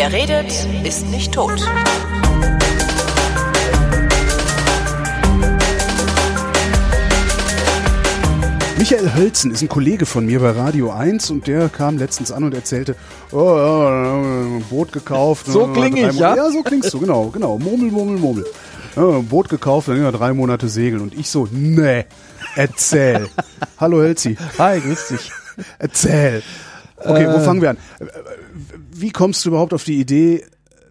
[0.00, 0.50] Wer redet,
[0.82, 1.60] ist nicht tot.
[8.78, 12.44] Michael Hölzen ist ein Kollege von mir bei Radio 1 und der kam letztens an
[12.44, 12.96] und erzählte,
[13.30, 15.44] oh, ja, ein Boot gekauft.
[15.44, 16.34] So äh, kling drei ich, ja?
[16.34, 17.58] Ja, so klingst du, genau, genau.
[17.58, 18.46] Murmel, murmel, murmel.
[18.96, 21.02] Ja, ein Boot gekauft, dann ja, drei Monate segeln.
[21.02, 22.06] Und ich so, nee,
[22.56, 23.28] erzähl.
[23.78, 25.30] Hallo Hölzi, Hi, grüß dich.
[25.78, 26.42] erzähl.
[27.04, 27.32] Okay, Äh.
[27.32, 27.78] wo fangen wir an?
[28.92, 30.44] Wie kommst du überhaupt auf die Idee,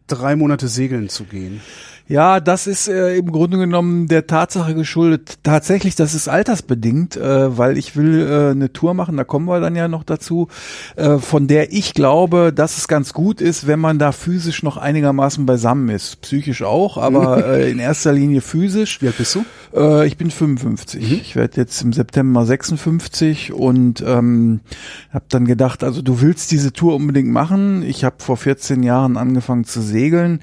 [0.07, 1.61] drei Monate segeln zu gehen?
[2.09, 5.37] Ja, das ist äh, im Grunde genommen der Tatsache geschuldet.
[5.43, 9.59] Tatsächlich, das ist altersbedingt, äh, weil ich will äh, eine Tour machen, da kommen wir
[9.59, 10.47] dann ja noch dazu,
[10.95, 14.77] äh, von der ich glaube, dass es ganz gut ist, wenn man da physisch noch
[14.77, 16.19] einigermaßen beisammen ist.
[16.21, 19.03] Psychisch auch, aber äh, in erster Linie physisch.
[19.03, 19.45] Wie alt bist du?
[19.75, 21.11] Äh, ich bin 55.
[21.11, 24.61] Ich werde jetzt im September 56 und ähm,
[25.13, 27.83] habe dann gedacht, also du willst diese Tour unbedingt machen.
[27.83, 30.41] Ich habe vor 14 Jahren angefangen zu segeln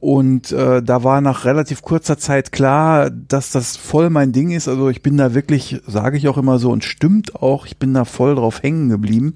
[0.00, 4.68] und äh, da war nach relativ kurzer Zeit klar, dass das voll mein Ding ist.
[4.68, 7.94] Also ich bin da wirklich, sage ich auch immer so und stimmt auch, ich bin
[7.94, 9.34] da voll drauf hängen geblieben.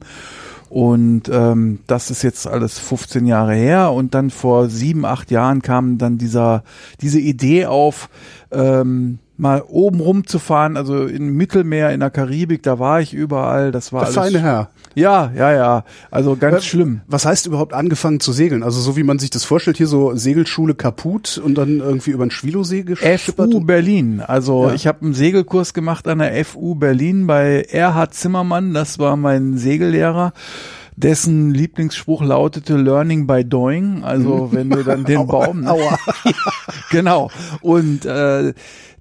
[0.68, 3.92] Und ähm, das ist jetzt alles 15 Jahre her.
[3.92, 6.64] Und dann vor sieben, acht Jahren kam dann dieser,
[7.02, 8.08] diese Idee auf,
[8.50, 13.70] ähm, mal oben rumzufahren, also im Mittelmeer, in der Karibik, da war ich überall.
[13.72, 14.32] Das war Der alles.
[14.32, 14.70] feine Herr.
[14.94, 15.84] Ja, ja, ja.
[16.10, 17.00] Also ganz Äh, schlimm.
[17.06, 18.62] Was heißt überhaupt angefangen zu segeln?
[18.62, 22.24] Also so wie man sich das vorstellt, hier so Segelschule kaputt und dann irgendwie über
[22.26, 23.50] den Schwilosee geschippert?
[23.52, 24.20] FU Berlin.
[24.20, 24.74] Also Ja.
[24.74, 28.74] ich habe einen Segelkurs gemacht an der FU Berlin bei Erhard Zimmermann.
[28.74, 30.32] Das war mein Segellehrer.
[30.94, 34.04] Dessen Lieblingsspruch lautete Learning by Doing.
[34.04, 35.66] Also wenn du dann den Baum.
[35.66, 35.98] Aua.
[36.90, 37.30] genau.
[37.62, 38.52] Und äh,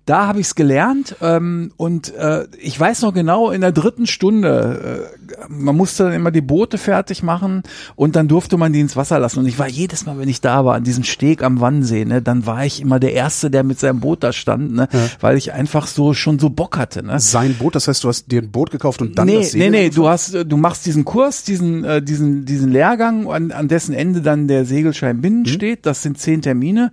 [0.05, 4.07] da habe ich es gelernt ähm, und äh, ich weiß noch genau, in der dritten
[4.07, 7.63] Stunde, äh, man musste dann immer die Boote fertig machen
[7.95, 9.39] und dann durfte man die ins Wasser lassen.
[9.39, 12.21] Und ich war jedes Mal, wenn ich da war, an diesem Steg am Wannsee, ne,
[12.21, 14.87] dann war ich immer der Erste, der mit seinem Boot da stand, ne,
[15.19, 17.03] weil ich einfach so schon so Bock hatte.
[17.03, 17.19] Ne.
[17.19, 19.71] Sein Boot, das heißt, du hast dir ein Boot gekauft und dann nee, das Segeln
[19.71, 23.51] nee, nee, du hast, äh, du machst diesen Kurs, diesen, äh, diesen, diesen Lehrgang, an,
[23.51, 25.85] an dessen Ende dann der Segelschein binnen steht.
[25.85, 26.91] Das sind zehn Termine.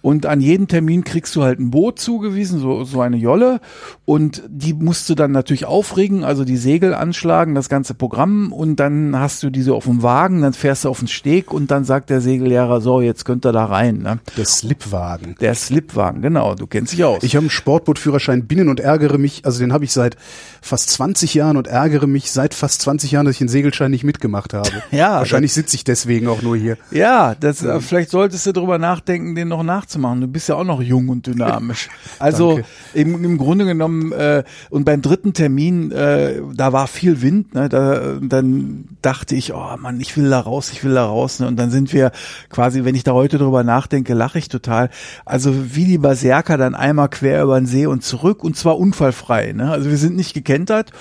[0.00, 3.60] Und an jedem Termin kriegst du halt ein Boot zugewiesen, so, so eine Jolle.
[4.04, 8.52] Und die musst du dann natürlich aufregen, also die Segel anschlagen, das ganze Programm.
[8.52, 11.70] Und dann hast du diese auf dem Wagen, dann fährst du auf den Steg und
[11.70, 13.98] dann sagt der Segellehrer, so, jetzt könnt ihr da rein.
[13.98, 14.20] Ne?
[14.36, 15.34] Der Slipwagen.
[15.40, 17.22] Der Slipwagen, genau, du kennst dich aus.
[17.22, 20.16] Ich habe einen Sportbootführerschein binnen und ärgere mich, also den habe ich seit
[20.62, 24.04] fast 20 Jahren und ärgere mich seit fast 20 Jahren, dass ich den Segelschein nicht
[24.04, 24.68] mitgemacht habe.
[24.90, 26.76] Ja, Wahrscheinlich sitze ich deswegen auch nur hier.
[26.90, 30.20] Ja, das, äh, vielleicht solltest du drüber nachdenken, den noch nachzumachen.
[30.20, 31.88] Du bist ja auch noch jung und dynamisch.
[32.18, 32.64] Also Danke.
[32.94, 37.68] im, im Grunde genommen, äh, und beim dritten Termin, äh, da war viel Wind, ne?
[37.68, 41.40] da, dann dachte ich, oh Mann, ich will da raus, ich will da raus.
[41.40, 41.48] Ne?
[41.48, 42.12] Und dann sind wir
[42.50, 44.90] quasi, wenn ich da heute drüber nachdenke, lache ich total.
[45.24, 49.52] Also wie die Berserker dann einmal quer über den See und zurück und zwar unfallfrei.
[49.52, 49.70] Ne?
[49.70, 50.92] Also wir sind nicht gekentert.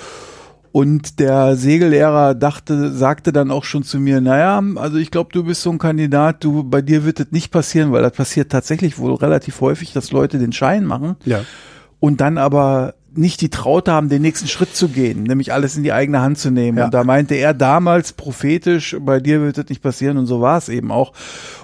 [0.72, 5.44] Und der Segellehrer dachte, sagte dann auch schon zu mir, naja, also ich glaube, du
[5.44, 8.98] bist so ein Kandidat, du, bei dir wird das nicht passieren, weil das passiert tatsächlich
[9.00, 11.42] wohl relativ häufig, dass Leute den Schein machen Ja.
[12.00, 15.82] und dann aber nicht die Traute haben, den nächsten Schritt zu gehen, nämlich alles in
[15.82, 16.78] die eigene Hand zu nehmen.
[16.78, 16.86] Ja.
[16.86, 20.60] Und da meinte er damals prophetisch, bei dir wird das nicht passieren und so war
[20.60, 21.14] es eben auch.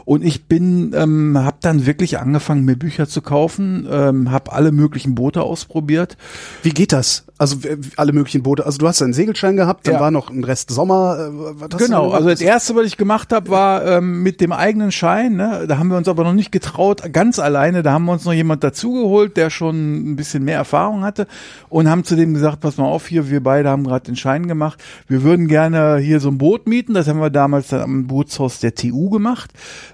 [0.06, 4.72] Und ich bin, ähm, habe dann wirklich angefangen, mir Bücher zu kaufen, ähm, habe alle
[4.72, 6.18] möglichen Boote ausprobiert.
[6.62, 7.26] Wie geht das?
[7.38, 7.58] Also
[7.98, 8.66] alle möglichen Boote.
[8.66, 10.00] Also du hast einen Segelschein gehabt, dann Ja.
[10.00, 11.30] war noch ein Rest Sommer.
[11.62, 15.36] äh, Genau, also das erste, was ich gemacht habe, war ähm, mit dem eigenen Schein.
[15.36, 15.66] Ne?
[15.68, 17.82] Da haben wir uns aber noch nicht getraut, ganz alleine.
[17.84, 21.28] Da haben wir uns noch jemand dazugeholt, der schon ein bisschen mehr Erfahrung hatte
[21.70, 24.48] und haben zu dem gesagt, pass mal auf, hier, wir beide haben gerade den Schein
[24.48, 24.82] gemacht.
[25.08, 26.94] Wir würden gerne hier so ein Boot mieten.
[26.94, 29.52] Das haben wir damals dann am Bootshaus der TU gemacht.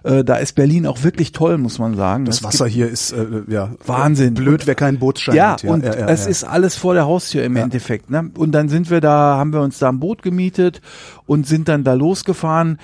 [0.09, 2.25] Äh, da ist Berlin auch wirklich toll, muss man sagen.
[2.25, 4.33] das Es Wasser hier ist äh, ja Wahnsinn.
[4.33, 5.63] Blöd, wer keinen Bootsschein ja, hat.
[5.63, 6.31] und ja, ja, es ja.
[6.31, 8.09] ist alles vor der Haustür im Endeffekt.
[8.09, 8.31] Ne?
[8.35, 10.81] Und dann sind wir da, haben wir uns da ein Boot gemietet
[11.27, 12.79] und sind dann da losgefahren.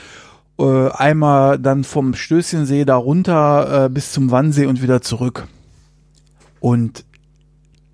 [0.60, 5.48] Äh, einmal dann vom Stößchensee da runter äh, bis zum Wannsee und wieder zurück.
[6.60, 7.05] Und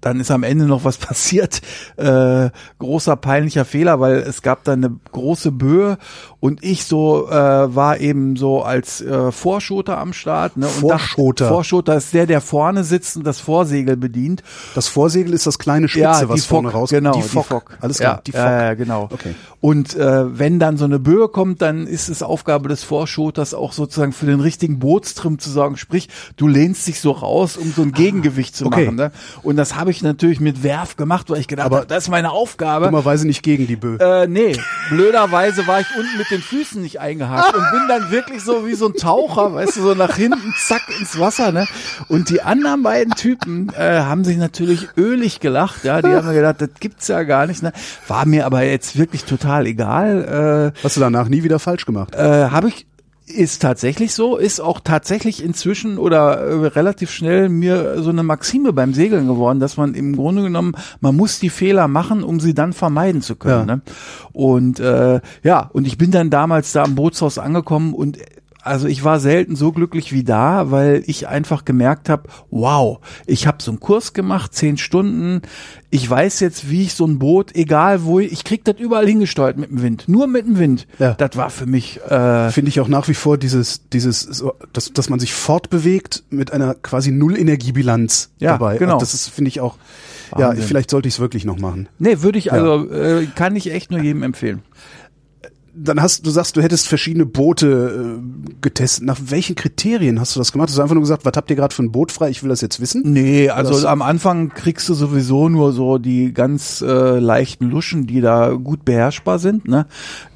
[0.02, 1.62] dann ist am Ende noch was passiert.
[1.98, 2.50] Äh,
[2.80, 5.98] großer peinlicher Fehler, weil es gab dann eine große Böe
[6.40, 10.58] und ich so äh, war eben so als äh, Vorschoter am Start.
[10.58, 10.66] Ne?
[10.66, 11.46] Und Vorschoter?
[11.46, 14.44] dachte- Vorschoter ist der, der vorne sitzt und das Vorsegel bedient.
[14.76, 17.00] Das Vorsegel ist das kleine Spitze, was vorne Fock, rauskommt.
[17.04, 17.78] Genau, die Fock.
[17.80, 18.42] Alles klar, ja, die Fock.
[18.42, 19.10] Ja, ja, genau.
[19.12, 19.36] Okay.
[19.60, 23.74] Und äh, wenn dann so eine Böe kommt, dann ist es Aufgabe des Vorschoters auch
[23.74, 25.78] sozusagen für den richtigen Bootstrim zu sorgen.
[25.78, 28.86] Sprich, du lehnst dich so raus, um so ein Gegengewicht zu okay.
[28.86, 28.96] machen.
[28.96, 29.12] Ne?
[29.44, 32.10] Und das habe ich natürlich mit Werf gemacht, weil ich gedacht Aber habe, das ist
[32.10, 32.86] meine Aufgabe.
[32.86, 33.98] Dummerweise nicht gegen die Bö.
[33.98, 34.54] Äh, nee,
[34.90, 38.74] blöderweise war ich unten mit den Füßen nicht eingehakt und bin dann wirklich so wie
[38.74, 41.68] so ein Taucher, weißt du, so nach hinten, zack, ins Wasser, ne?
[42.08, 46.34] Und die anderen beiden Typen äh, haben sich natürlich ölig gelacht, ja, die haben mir
[46.34, 47.72] gedacht, das gibt's ja gar nicht, ne?
[48.08, 50.74] War mir aber jetzt wirklich total egal.
[50.76, 52.14] Äh, Hast du danach nie wieder falsch gemacht?
[52.16, 52.86] äh, habe ich
[53.32, 58.74] ist tatsächlich so, ist auch tatsächlich inzwischen oder äh, relativ schnell mir so eine Maxime
[58.74, 62.54] beim Segeln geworden, dass man im Grunde genommen, man muss die Fehler machen, um sie
[62.54, 63.70] dann vermeiden zu können.
[63.70, 63.76] Ja.
[63.76, 63.82] Ne?
[64.34, 68.18] Und äh, ja, und ich bin dann damals da am Bootshaus angekommen und
[68.64, 73.48] also ich war selten so glücklich wie da, weil ich einfach gemerkt habe, wow, ich
[73.48, 75.42] habe so einen Kurs gemacht, zehn Stunden.
[75.90, 79.58] Ich weiß jetzt, wie ich so ein Boot, egal wo, ich krieg das überall hingesteuert
[79.58, 80.88] mit dem Wind, nur mit dem Wind.
[81.00, 81.14] Ja.
[81.16, 84.94] Das war für mich äh, Finde ich auch nach wie vor dieses, dieses, so, dass,
[84.94, 88.78] dass man sich fortbewegt mit einer quasi Null-Energiebilanz Ja, dabei.
[88.78, 89.00] genau.
[89.00, 89.78] Das ist, finde ich auch,
[90.38, 90.66] ja, Wahnsinn.
[90.66, 91.90] vielleicht sollte ich es wirklich noch machen.
[92.00, 94.62] Nee, würde ich also, äh, kann ich echt nur jedem empfehlen.
[95.74, 99.06] Dann hast du sagst, du hättest verschiedene Boote äh, getestet.
[99.06, 100.70] Nach welchen Kriterien hast du das gemacht?
[100.70, 102.30] Hast du einfach nur gesagt, was habt ihr gerade für ein Boot frei?
[102.30, 103.04] Ich will das jetzt wissen.
[103.06, 108.06] Nee, also Das- am Anfang kriegst du sowieso nur so die ganz äh, leichten Luschen,
[108.06, 109.68] die da gut beherrschbar sind.
[109.68, 109.86] Ne?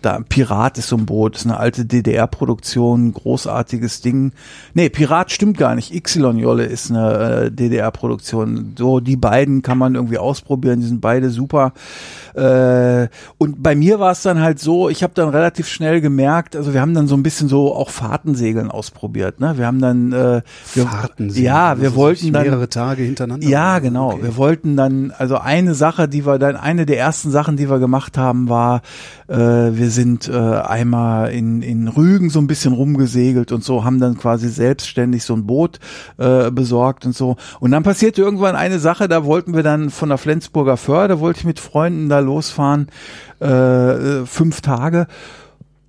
[0.01, 4.31] Da Pirat ist so ein Boot, ist eine alte DDR-Produktion, großartiges Ding.
[4.73, 5.93] Nee, Pirat stimmt gar nicht.
[5.93, 8.75] Yxilon Jolle ist eine äh, DDR-Produktion.
[8.77, 11.73] So die beiden kann man irgendwie ausprobieren, die sind beide super.
[12.35, 16.55] Äh, und bei mir war es dann halt so, ich habe dann relativ schnell gemerkt,
[16.55, 19.39] also wir haben dann so ein bisschen so auch Fahrtensegeln ausprobiert.
[19.39, 19.57] Ne?
[19.57, 20.41] Wir haben dann äh,
[20.73, 21.45] wir, Fahrtensegeln.
[21.45, 23.47] Ja, wir Also wollten dann mehrere Tage hintereinander.
[23.47, 24.13] ja, genau.
[24.13, 24.23] Okay.
[24.23, 27.79] Wir wollten dann, also eine Sache, die wir dann, eine der ersten Sachen, die wir
[27.79, 28.81] gemacht haben, war,
[29.27, 33.99] äh, wir sind äh, einmal in, in Rügen so ein bisschen rumgesegelt und so, haben
[33.99, 35.79] dann quasi selbstständig so ein Boot
[36.17, 37.35] äh, besorgt und so.
[37.59, 41.19] Und dann passierte irgendwann eine Sache, da wollten wir dann von der Flensburger Föhr, da
[41.19, 42.87] wollte ich mit Freunden da losfahren,
[43.39, 45.07] äh, fünf Tage.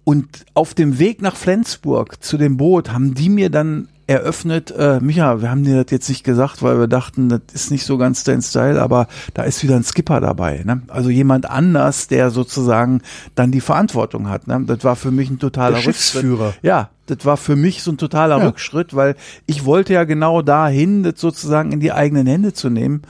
[0.04, 5.00] Und auf dem Weg nach Flensburg zu dem Boot haben die mir dann eröffnet, äh,
[5.00, 7.98] Micha, wir haben dir das jetzt nicht gesagt, weil wir dachten, das ist nicht so
[7.98, 10.62] ganz dein Style, aber da ist wieder ein Skipper dabei.
[10.64, 10.82] Ne?
[10.87, 13.02] Also jemand anders, der sozusagen
[13.34, 14.46] dann die Verantwortung hat.
[14.46, 14.62] Ne?
[14.64, 16.46] Das war für mich ein totaler Der Schiffsführer.
[16.48, 16.64] Rückschritt.
[16.64, 18.46] Ja, das war für mich so ein totaler Ja.
[18.46, 19.16] Rückschritt, weil
[19.46, 23.02] ich wollte ja genau dahin, das sozusagen in die eigenen Hände zu nehmen.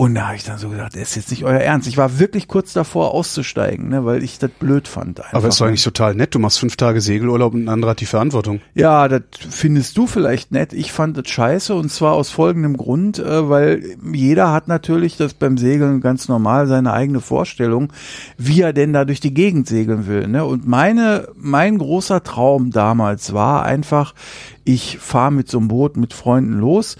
[0.00, 1.86] Und da habe ich dann so gedacht, das ist jetzt nicht euer Ernst.
[1.86, 5.20] Ich war wirklich kurz davor auszusteigen, ne, weil ich das blöd fand.
[5.20, 5.34] Einfach.
[5.34, 6.34] Aber ist doch eigentlich total nett.
[6.34, 8.62] Du machst fünf Tage Segelurlaub und ein anderer hat die Verantwortung.
[8.74, 9.20] Ja, das
[9.50, 10.72] findest du vielleicht nett.
[10.72, 15.34] Ich fand das scheiße und zwar aus folgendem Grund, äh, weil jeder hat natürlich das
[15.34, 17.92] beim Segeln ganz normal seine eigene Vorstellung,
[18.38, 20.28] wie er denn da durch die Gegend segeln will.
[20.28, 20.46] Ne?
[20.46, 24.14] Und meine, mein großer Traum damals war einfach,
[24.64, 26.96] ich fahre mit so einem Boot mit Freunden los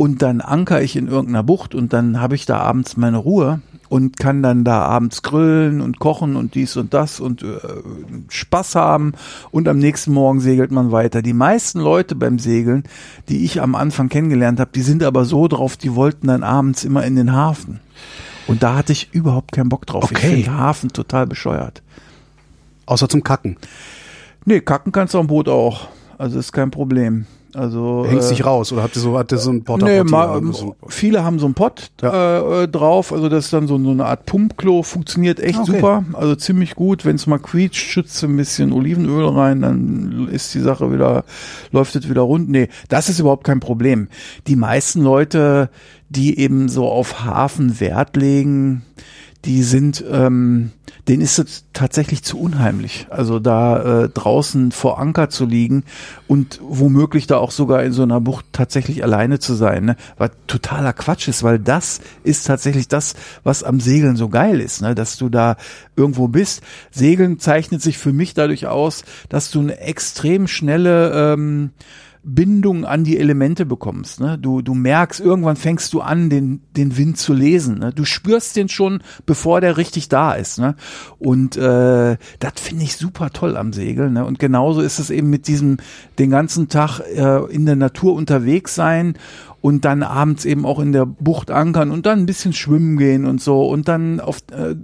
[0.00, 3.60] und dann anker ich in irgendeiner Bucht und dann habe ich da abends meine Ruhe
[3.90, 7.58] und kann dann da abends grillen und kochen und dies und das und äh,
[8.30, 9.12] Spaß haben
[9.50, 11.20] und am nächsten Morgen segelt man weiter.
[11.20, 12.84] Die meisten Leute beim Segeln,
[13.28, 16.82] die ich am Anfang kennengelernt habe, die sind aber so drauf, die wollten dann abends
[16.82, 17.80] immer in den Hafen.
[18.46, 20.04] Und da hatte ich überhaupt keinen Bock drauf.
[20.04, 20.14] Okay.
[20.14, 21.82] Ich finde Hafen total bescheuert.
[22.86, 23.58] Außer zum Kacken.
[24.46, 25.88] Nee, kacken kannst du am Boot auch.
[26.16, 27.26] Also ist kein Problem.
[27.54, 29.98] Also Hängst äh, dich raus oder habt ihr so, habt ihr so ein Porta Nee,
[29.98, 30.76] Potty ma, so?
[30.88, 32.60] viele haben so einen Pott Ja.
[32.60, 35.72] äh, äh, drauf, also das ist dann so, so eine Art Pumpklo, funktioniert echt Okay.
[35.72, 37.04] super, also ziemlich gut.
[37.04, 41.24] Wenn es mal quietscht, schützt ein bisschen Olivenöl rein, dann ist die Sache wieder,
[41.72, 42.48] läuft es wieder rund.
[42.48, 44.08] Nee, das ist überhaupt kein Problem.
[44.46, 45.70] Die meisten Leute,
[46.08, 48.82] die eben so auf Hafen Wert legen,
[49.44, 50.72] die sind, ähm,
[51.08, 53.06] denen ist es tatsächlich zu unheimlich.
[53.08, 55.84] Also da äh, draußen vor Anker zu liegen
[56.28, 59.96] und womöglich da auch sogar in so einer Bucht tatsächlich alleine zu sein, ne?
[60.18, 64.82] was totaler Quatsch ist, weil das ist tatsächlich das, was am Segeln so geil ist,
[64.82, 64.94] ne?
[64.94, 65.56] dass du da
[65.96, 66.62] irgendwo bist.
[66.90, 71.70] Segeln zeichnet sich für mich dadurch aus, dass du eine extrem schnelle ähm,
[72.22, 74.20] Bindung an die Elemente bekommst.
[74.20, 74.36] Ne?
[74.38, 77.78] Du, du merkst, irgendwann fängst du an, den, den Wind zu lesen.
[77.78, 77.92] Ne?
[77.92, 80.58] Du spürst den schon, bevor der richtig da ist.
[80.58, 80.76] Ne?
[81.18, 84.12] Und äh, das finde ich super toll am Segeln.
[84.12, 84.24] Ne?
[84.24, 85.78] Und genauso ist es eben mit diesem
[86.18, 89.14] den ganzen Tag äh, in der Natur unterwegs sein
[89.62, 93.24] und dann abends eben auch in der Bucht ankern und dann ein bisschen schwimmen gehen
[93.24, 93.66] und so.
[93.66, 94.74] Und dann auf, äh,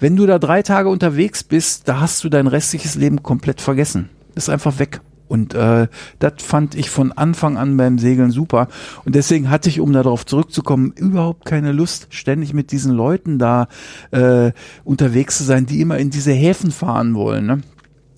[0.00, 4.10] wenn du da drei Tage unterwegs bist, da hast du dein restliches Leben komplett vergessen.
[4.34, 5.00] Ist einfach weg.
[5.28, 5.88] Und äh,
[6.18, 8.68] das fand ich von Anfang an beim Segeln super.
[9.04, 13.68] Und deswegen hatte ich, um darauf zurückzukommen, überhaupt keine Lust, ständig mit diesen Leuten da
[14.10, 14.52] äh,
[14.84, 17.46] unterwegs zu sein, die immer in diese Häfen fahren wollen.
[17.46, 17.60] Ne?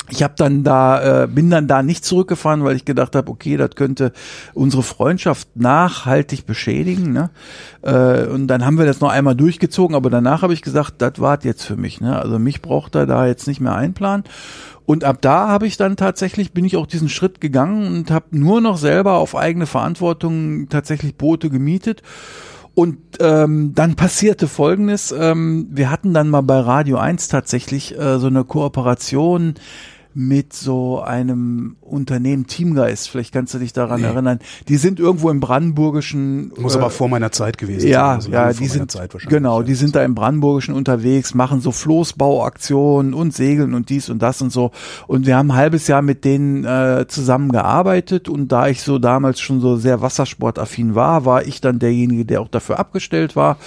[0.08, 3.56] ich habe dann da äh, bin dann da nicht zurückgefahren, weil ich gedacht habe, okay,
[3.56, 4.12] das könnte
[4.54, 7.12] unsere Freundschaft nachhaltig beschädigen.
[7.12, 7.30] Ne?
[7.82, 11.18] Äh, und dann haben wir das noch einmal durchgezogen, aber danach habe ich gesagt, das
[11.18, 12.00] wart jetzt für mich.
[12.00, 12.16] Ne?
[12.16, 14.24] Also mich braucht er da jetzt nicht mehr einplanen.
[14.86, 18.26] Und ab da habe ich dann tatsächlich, bin ich auch diesen Schritt gegangen und habe
[18.30, 22.02] nur noch selber auf eigene Verantwortung tatsächlich Boote gemietet.
[22.74, 28.18] Und ähm, dann passierte Folgendes, ähm, wir hatten dann mal bei Radio 1 tatsächlich äh,
[28.18, 29.54] so eine Kooperation
[30.16, 33.10] mit so einem Unternehmen Teamgeist.
[33.10, 34.06] Vielleicht kannst du dich daran nee.
[34.06, 34.38] erinnern.
[34.66, 36.52] Die sind irgendwo im brandenburgischen.
[36.56, 38.14] Muss äh, aber vor meiner Zeit gewesen ja, sein.
[38.14, 43.34] Also ja, die sind genau, die sind da im brandenburgischen unterwegs, machen so Floßbauaktionen und
[43.34, 44.70] Segeln und dies und das und so.
[45.06, 49.38] Und wir haben ein halbes Jahr mit denen äh, zusammengearbeitet und da ich so damals
[49.38, 53.58] schon so sehr wassersportaffin war, war ich dann derjenige, der auch dafür abgestellt war.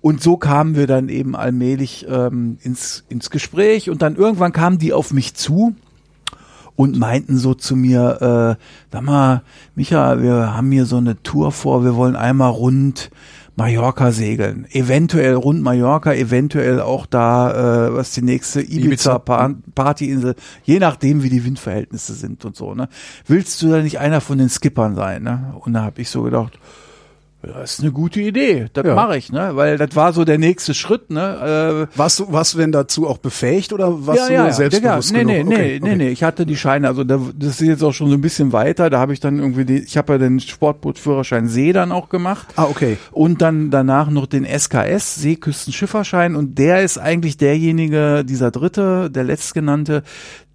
[0.00, 4.78] Und so kamen wir dann eben allmählich ähm, ins, ins Gespräch und dann irgendwann kamen
[4.78, 5.74] die auf mich zu
[6.74, 9.42] und meinten so zu mir, äh, sag mal,
[9.74, 13.10] Micha, wir haben hier so eine Tour vor, wir wollen einmal rund
[13.56, 14.66] Mallorca segeln.
[14.70, 21.44] Eventuell rund Mallorca, eventuell auch da, äh, was die nächste Ibiza-Partyinsel, je nachdem, wie die
[21.44, 22.74] Windverhältnisse sind und so.
[22.74, 22.88] Ne?
[23.26, 25.22] Willst du da nicht einer von den Skippern sein?
[25.22, 25.54] Ne?
[25.60, 26.58] Und da habe ich so gedacht,
[27.42, 28.66] das ist eine gute Idee.
[28.72, 28.94] Das ja.
[28.94, 29.52] mache ich, ne?
[29.54, 31.88] Weil das war so der nächste Schritt, ne?
[31.90, 34.52] Äh, warst du, warst du denn dazu auch befähigt oder warst ja, du ja, nur
[34.52, 35.48] selbstbewusst nee, genug?
[35.48, 35.80] Nee, okay, nee, okay.
[35.82, 38.20] nee, nee, ich hatte die Scheine, also da, das ist jetzt auch schon so ein
[38.20, 38.90] bisschen weiter.
[38.90, 42.48] Da habe ich dann irgendwie die, ich habe ja den Sportbootführerschein See dann auch gemacht.
[42.56, 42.98] Ah, okay.
[43.10, 46.36] Und dann danach noch den SKS, Seeküstenschifferschein.
[46.36, 50.02] Und der ist eigentlich derjenige, dieser dritte, der letztgenannte,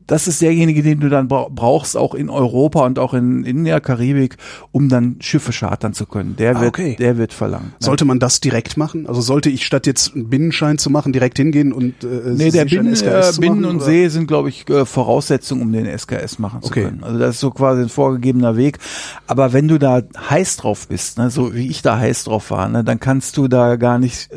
[0.07, 3.81] das ist derjenige, den du dann brauchst, auch in Europa und auch in, in der
[3.81, 4.38] Karibik,
[4.71, 6.35] um dann Schiffe chartern zu können.
[6.35, 6.95] Der ah, wird, okay.
[6.97, 7.74] der wird verlangt.
[7.79, 9.07] Sollte man das direkt machen?
[9.07, 12.65] Also sollte ich statt jetzt einen Binnenschein zu machen, direkt hingehen und äh, Nee, der
[12.65, 13.85] Binnen, äh, Binnen machen, und oder?
[13.85, 16.83] See sind, glaube ich, äh, Voraussetzungen, um den SKS machen zu okay.
[16.83, 17.03] können.
[17.03, 18.77] Also das ist so quasi ein vorgegebener Weg.
[19.27, 22.69] Aber wenn du da heiß drauf bist, ne, so wie ich da heiß drauf war,
[22.69, 24.35] ne, dann kannst du da gar nicht äh,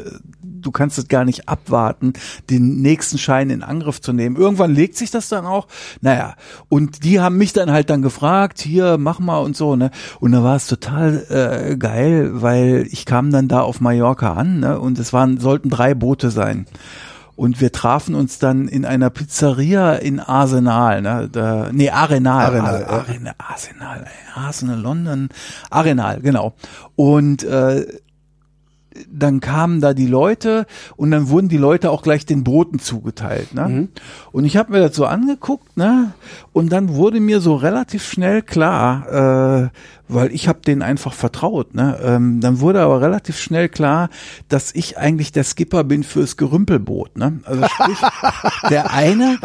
[0.69, 2.13] du kannst es gar nicht abwarten,
[2.51, 4.37] den nächsten Schein in Angriff zu nehmen.
[4.37, 5.67] Irgendwann legt sich das dann auch.
[6.03, 6.35] Naja,
[6.69, 9.91] und die haben mich dann halt dann gefragt, hier, mach mal und so, ne?
[10.21, 14.61] Und da war es total äh, geil, weil ich kam dann da auf Mallorca an,
[14.61, 14.79] ne?
[14.79, 16.67] Und es waren, sollten drei Boote sein.
[17.35, 21.31] Und wir trafen uns dann in einer Pizzeria in Arsenal, ne?
[21.33, 22.45] Da, nee, Arenal.
[22.45, 25.29] Arenal, Arenal, Arsenal, Arsenal, London,
[25.71, 26.53] Arenal, genau.
[26.95, 27.87] Und äh,
[29.11, 33.55] dann kamen da die Leute und dann wurden die Leute auch gleich den Booten zugeteilt.
[33.55, 33.69] Ne?
[33.69, 33.89] Mhm.
[34.33, 36.13] Und ich habe mir das so angeguckt, ne?
[36.53, 39.69] Und dann wurde mir so relativ schnell klar, äh,
[40.09, 41.75] weil ich habe denen einfach vertraut.
[41.75, 41.99] Ne?
[42.03, 44.09] Ähm, dann wurde aber relativ schnell klar,
[44.49, 47.17] dass ich eigentlich der Skipper bin fürs Gerümpelboot.
[47.17, 47.41] Ne?
[47.45, 47.99] Also sprich,
[48.71, 49.39] der eine,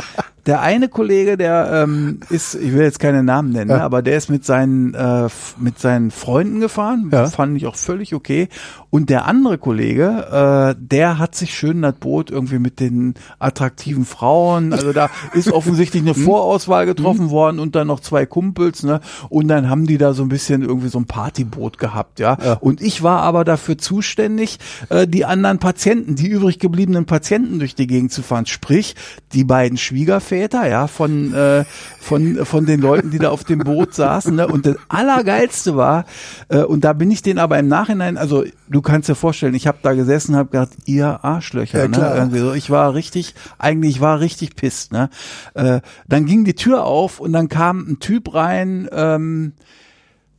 [0.45, 3.77] der eine Kollege, der ähm, ist, ich will jetzt keine Namen nennen, ja.
[3.77, 7.27] ne, aber der ist mit seinen äh, mit seinen Freunden gefahren, ja.
[7.27, 8.49] fand ich auch völlig okay.
[8.89, 14.05] Und der andere Kollege, äh, der hat sich schön das Boot irgendwie mit den attraktiven
[14.05, 16.23] Frauen, also da ist offensichtlich eine hm?
[16.23, 17.31] Vorauswahl getroffen hm?
[17.31, 18.99] worden und dann noch zwei Kumpels, ne?
[19.29, 22.37] Und dann haben die da so ein bisschen irgendwie so ein Partyboot gehabt, ja.
[22.43, 22.53] ja.
[22.53, 27.75] Und ich war aber dafür zuständig, äh, die anderen Patienten, die übrig gebliebenen Patienten durch
[27.75, 28.95] die Gegend zu fahren, sprich
[29.33, 31.63] die beiden Schwiegerväter Väter, ja, von, äh,
[31.99, 34.35] von, von den Leuten, die da auf dem Boot saßen.
[34.35, 34.47] Ne?
[34.47, 36.05] Und das Allergeilste war,
[36.49, 39.67] äh, und da bin ich den aber im Nachhinein, also du kannst dir vorstellen, ich
[39.67, 41.83] habe da gesessen, habe gedacht, ihr Arschlöcher.
[41.83, 42.13] Ja, ne?
[42.15, 42.53] Irgendwie so.
[42.53, 44.91] Ich war richtig, eigentlich war richtig pisst.
[44.91, 45.09] Ne?
[45.53, 49.53] Äh, dann ging die Tür auf und dann kam ein Typ rein, ähm,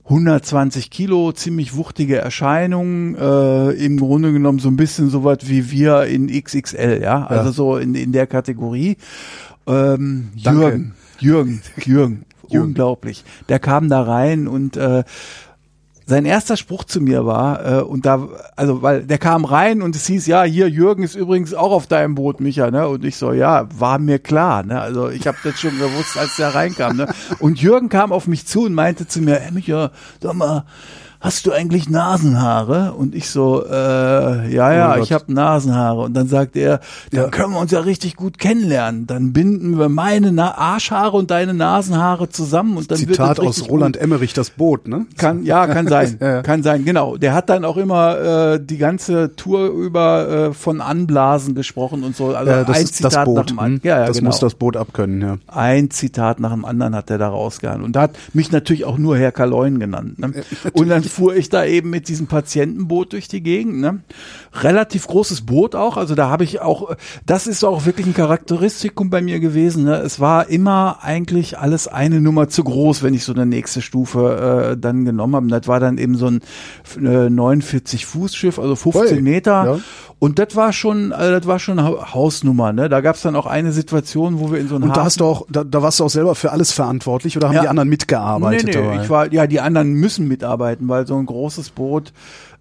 [0.05, 5.71] 120 Kilo, ziemlich wuchtige Erscheinung, äh, im Grunde genommen so ein bisschen so was wie
[5.71, 7.53] wir in XXL, ja, also ja.
[7.53, 8.99] so in, in der Kategorie.
[9.67, 13.25] Ähm, Jürgen, Jürgen, Jürgen, Jürgen, unglaublich.
[13.49, 15.05] Der kam da rein und äh,
[16.07, 19.97] sein erster Spruch zu mir war, äh, und da, also, weil der kam rein und
[19.97, 22.87] es hieß, ja, hier, Jürgen ist übrigens auch auf deinem Boot, Micha, ne?
[22.89, 24.81] Und ich so, ja, war mir klar, ne?
[24.81, 27.13] Also ich habe das schon gewusst, als der reinkam, ne?
[27.39, 30.65] Und Jürgen kam auf mich zu und meinte zu mir, ey, Micha, sag mal,
[31.25, 32.93] hast du eigentlich Nasenhaare?
[32.93, 36.03] Und ich so, äh, ja, ja, oh ich habe Nasenhaare.
[36.03, 37.29] Und dann sagt er, dann ja.
[37.29, 39.07] können wir uns ja richtig gut kennenlernen.
[39.07, 42.77] Dann binden wir meine Na Arschhaare und deine Nasenhaare zusammen.
[42.77, 44.03] Und dann Zitat wird aus Roland gut.
[44.03, 45.07] Emmerich, das Boot, ne?
[45.17, 46.43] Kann, ja, kann sein, ja.
[46.43, 47.17] kann sein, genau.
[47.17, 52.15] Der hat dann auch immer äh, die ganze Tour über äh, von Anblasen gesprochen und
[52.15, 52.35] so.
[52.35, 53.27] Also ja, das ein ist Zitat.
[53.27, 53.81] Nach dem hm?
[53.83, 54.29] ja, ja, das genau.
[54.29, 55.39] muss das Boot abkönnen, ja.
[55.47, 57.83] Ein Zitat nach dem anderen hat er da rausgehauen.
[57.83, 60.19] Und da hat mich natürlich auch nur Herr Kaloin genannt.
[60.19, 60.35] Ne?
[60.75, 63.81] Und dann fuhr ich da eben mit diesem Patientenboot durch die Gegend.
[63.81, 64.01] Ne?
[64.53, 69.11] Relativ großes Boot auch, also da habe ich auch, das ist auch wirklich ein Charakteristikum
[69.11, 69.85] bei mir gewesen.
[69.85, 69.97] Ne?
[69.97, 74.73] Es war immer eigentlich alles eine Nummer zu groß, wenn ich so eine nächste Stufe
[74.73, 75.47] äh, dann genommen habe.
[75.49, 76.41] Das war dann eben so ein
[76.97, 79.65] äh, 49 Fuß Schiff, also 15 Ui, Meter.
[79.65, 79.81] ja.
[80.19, 82.73] Und das war schon, also das war schon Ha- Hausnummer.
[82.73, 82.89] Ne?
[82.89, 85.21] Da gab es dann auch eine Situation, wo wir in so einem Und da hast
[85.21, 87.63] du auch, da, da warst du auch selber für alles verantwortlich oder haben Ja.
[87.63, 89.03] die anderen mitgearbeitet Nee, nee, dabei?
[89.03, 92.13] ich war, ja, die anderen müssen mitarbeiten, weil so ein großes Boot,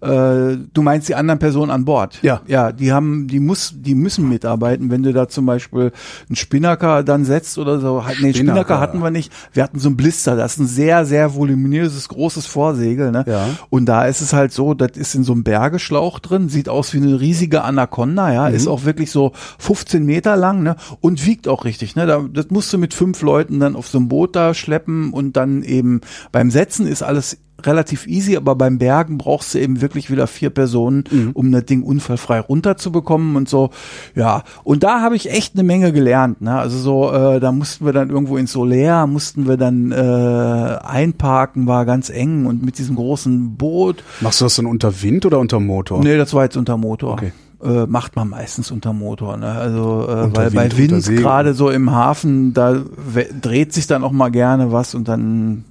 [0.04, 2.18] äh, du meinst die anderen Personen an Bord.
[2.22, 2.42] Ja.
[2.46, 4.90] Ja, die haben, die muss, die müssen mitarbeiten.
[4.90, 5.92] Wenn du da zum Beispiel
[6.28, 9.32] einen Spinnaker dann setzt oder so, nee, Spinnaker, Spinnaker hatten wir nicht.
[9.52, 13.24] Wir hatten so einen Blister, das ist ein sehr, sehr voluminöses, großes Vorsegel, ne?
[13.26, 13.48] Ja.
[13.70, 16.92] Und da ist es halt so, das ist in so einem Bergeschlauch drin, sieht aus
[16.94, 18.54] wie eine riesige Anaconda, ja, Mhm.
[18.54, 22.50] ist auch wirklich so 15 Meter lang, ne, und wiegt auch richtig, ne, da, das
[22.50, 26.00] musst du mit fünf Leuten dann auf so einem Boot da schleppen und dann eben
[26.32, 30.50] beim Setzen ist alles relativ easy, aber beim Bergen brauchst du eben wirklich wieder vier
[30.50, 31.30] Personen, Mhm.
[31.34, 33.70] um das Ding unfallfrei runterzubekommen und so.
[34.14, 36.40] Ja, und da habe ich echt eine Menge gelernt.
[36.40, 36.54] Ne?
[36.56, 39.94] Also so, äh, da mussten wir dann irgendwo ins Soler, mussten wir dann äh,
[40.82, 44.02] einparken, war ganz eng und mit diesem großen Boot.
[44.20, 46.00] Machst du das dann unter Wind oder unter Motor?
[46.02, 47.12] Nee, das war jetzt unter Motor.
[47.14, 47.32] Okay.
[47.62, 49.46] Äh, macht man meistens unter Motor, ne?
[49.46, 52.82] Also äh, weil Wind, bei Wind gerade so im Hafen, da
[53.40, 55.64] dreht sich dann auch mal gerne was und dann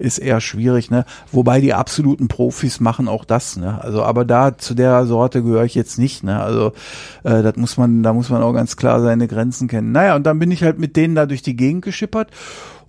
[0.00, 1.04] ist eher schwierig, ne?
[1.30, 3.82] Wobei die absoluten Profis machen auch das, ne?
[3.82, 6.40] Also, aber da zu der Sorte gehöre ich jetzt nicht, ne?
[6.42, 6.72] Also,
[7.22, 9.92] äh, das muss man, da muss man auch ganz klar seine Grenzen kennen.
[9.92, 12.30] Naja, und dann bin ich halt mit denen da durch die Gegend geschippert.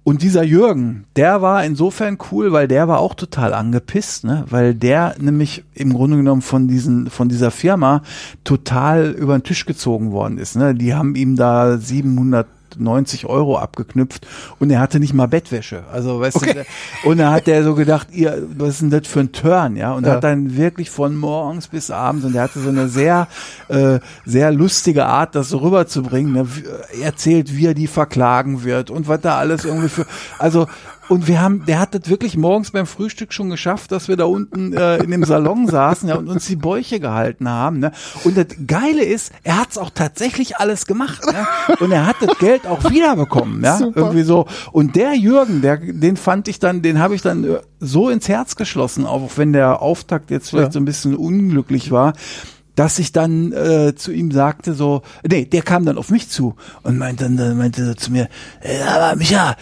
[0.04, 4.46] Und dieser Jürgen, der war insofern cool, weil der war auch total angepisst, ne?
[4.50, 8.02] Weil der nämlich im Grunde genommen von diesen, von dieser Firma
[8.44, 10.74] total über den Tisch gezogen worden ist, ne?
[10.74, 12.48] Die haben ihm da 700
[12.80, 14.28] 90 Euro abgeknüpft
[14.60, 15.84] und er hatte nicht mal Bettwäsche.
[15.92, 16.66] Also weißt Okay.
[17.04, 19.76] du, und da hat der so gedacht, ihr, was ist denn das für ein Turn,
[19.76, 19.94] ja?
[19.94, 20.14] Und Ja.
[20.14, 23.28] hat dann wirklich von morgens bis abends und er hatte so eine sehr,
[23.68, 26.34] äh, sehr lustige Art, das so rüberzubringen.
[26.34, 26.48] Ne?
[27.00, 30.06] Er erzählt, wie er die verklagen wird und was da alles irgendwie für,
[30.40, 30.68] also
[31.12, 34.24] und wir haben, der hat das wirklich morgens beim Frühstück schon geschafft, dass wir da
[34.24, 37.80] unten äh, in dem Salon saßen ja, und uns die Bäuche gehalten haben.
[37.80, 37.92] Ne?
[38.24, 41.22] Und das Geile ist, er hat's auch tatsächlich alles gemacht.
[41.26, 41.46] Ne?
[41.82, 43.62] Und er hat das Geld auch wiederbekommen.
[43.62, 43.78] Ja?
[43.78, 44.00] Super.
[44.00, 44.46] Irgendwie so.
[44.72, 48.30] Und der Jürgen, der, den fand ich dann, den habe ich dann äh, so ins
[48.30, 50.72] Herz geschlossen, auch wenn der Auftakt jetzt vielleicht Ja.
[50.72, 52.14] so ein bisschen unglücklich war
[52.76, 56.56] dass ich dann äh, zu ihm sagte so, nee, der kam dann auf mich zu
[56.84, 58.30] und meinte dann, meinte er zu mir,
[58.62, 59.58] "Ey, aber Micha,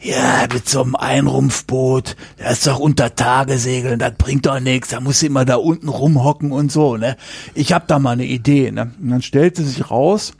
[0.00, 4.90] ja, mit so einem Einrumpfboot, das ist doch unter Tage segeln, das bringt doch nichts,
[4.90, 7.16] da musst du immer da unten rumhocken und so, ne?
[7.54, 8.92] Ich hab da mal eine Idee, ne?
[9.00, 10.34] Und dann stellte sich raus,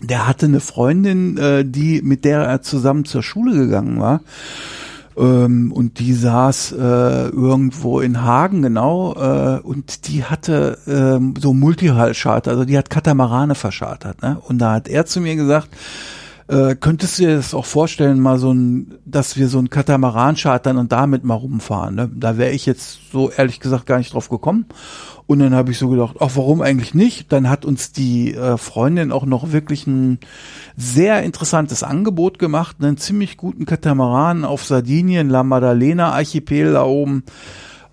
[0.00, 4.20] der hatte eine Freundin, äh, die mit der er zusammen zur Schule gegangen war.
[5.18, 11.52] Ähm, und die saß äh, irgendwo in Hagen, genau, äh, und die hatte ähm, so
[11.52, 14.22] Multihall-Charter, also die hat Katamarane verschartert.
[14.22, 14.38] Ne?
[14.46, 15.68] Und da hat er zu mir gesagt,
[16.48, 20.34] äh, könntest du dir das auch vorstellen, mal so ein, dass wir so ein Katamaran
[20.34, 21.94] chartern und damit mal rumfahren?
[21.94, 22.10] Ne?
[22.14, 24.66] Da wäre ich jetzt so ehrlich gesagt gar nicht drauf gekommen.
[25.26, 27.32] Und dann habe ich so gedacht, ach, warum eigentlich nicht?
[27.32, 30.20] Dann hat uns die äh, Freundin auch noch wirklich ein
[30.74, 37.24] sehr interessantes Angebot gemacht, einen ziemlich guten Katamaran auf Sardinien, La Maddalena Archipel da oben.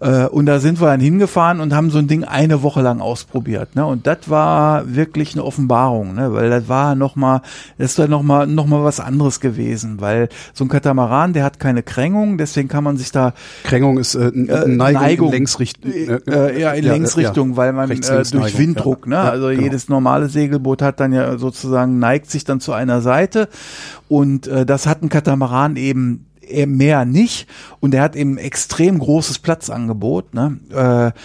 [0.06, 3.02] Äh, und da sind wir dann hingefahren und haben so ein Ding eine Woche lang
[3.02, 3.76] ausprobiert.
[3.76, 3.86] Ne?
[3.86, 6.32] Und das war wirklich eine Offenbarung, ne?
[6.32, 7.42] weil das war nochmal,
[7.80, 11.82] das war nochmal noch mal was anderes gewesen, weil so ein Katamaran, der hat keine
[11.82, 15.28] Krängung, deswegen kann man sich da Krängung ist äh, n- äh, Neigung, Neigung.
[15.28, 15.92] in Längsrichtung.
[15.92, 17.58] äh, ja, in ja, Längsrichtung, ja.
[17.58, 19.18] weil man äh, Rechts, durch Neigung, Winddruck, ne?
[19.18, 19.62] Also genau.
[19.64, 23.50] jedes normale Segelboot hat dann ja sozusagen neigt sich dann zu einer Seite
[24.08, 27.48] und äh, das hat ein Katamaran eben eher mehr nicht
[27.80, 30.60] und er hat eben extrem großes Platzangebot, ne?
[30.70, 31.20] Äh,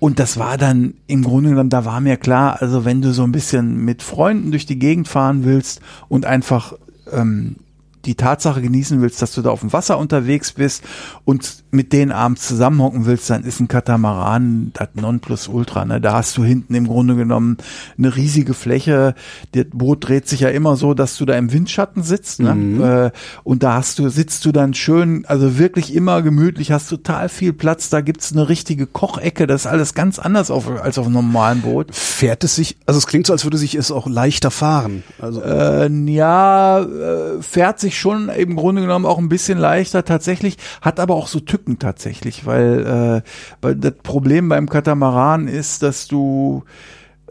[0.00, 3.22] und das war dann im Grunde genommen, da war mir klar, also wenn du so
[3.22, 6.74] ein bisschen mit Freunden durch die Gegend fahren willst und einfach
[7.10, 7.56] ähm,
[8.04, 10.84] die Tatsache genießen willst, dass du da auf dem Wasser unterwegs bist
[11.24, 15.84] und mit denen abends zusammenhocken willst, dann ist ein Katamaran das Nonplusultra.
[15.84, 16.00] Ne?
[16.00, 17.58] Da hast du hinten im Grunde genommen
[17.98, 19.14] eine riesige Fläche.
[19.52, 22.40] Das Boot dreht sich ja immer so, dass du da im Windschatten sitzt.
[22.40, 23.12] Ne?
[23.14, 27.28] Äh, und da hast du, sitzt du dann schön, also wirklich immer gemütlich, hast total
[27.28, 27.90] viel Platz.
[27.90, 29.46] Da gibt's eine richtige Kochecke.
[29.46, 31.94] Das ist alles ganz anders auf, als auf einem normalen Boot.
[31.94, 35.02] Fährt es sich, also es klingt so, als würde sich es auch leichter fahren.
[35.20, 40.56] Also Äh, ja, äh, fährt sich schon im Grunde genommen auch ein bisschen leichter tatsächlich,
[40.80, 43.28] hat aber auch so Tücken tatsächlich, weil, äh,
[43.62, 46.64] weil das Problem beim Katamaran ist, dass du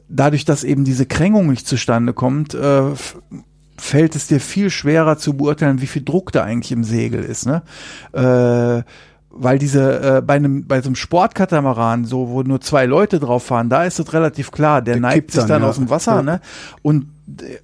[0.09, 2.83] dadurch, dass eben diese Krängung nicht zustande kommt, äh,
[3.77, 7.45] fällt es dir viel schwerer zu beurteilen, wie viel Druck da eigentlich im Segel ist.
[7.45, 7.63] Ne?
[8.13, 8.83] Äh,
[9.35, 13.43] weil diese äh, bei einem bei so einem Sportkatamaran, so wo nur zwei Leute drauf
[13.45, 15.69] fahren, da ist es relativ klar, der, Der neigt sich dann, dann ja.
[15.69, 16.21] aus dem Wasser, Ja.
[16.21, 16.41] ne?
[16.83, 17.07] Und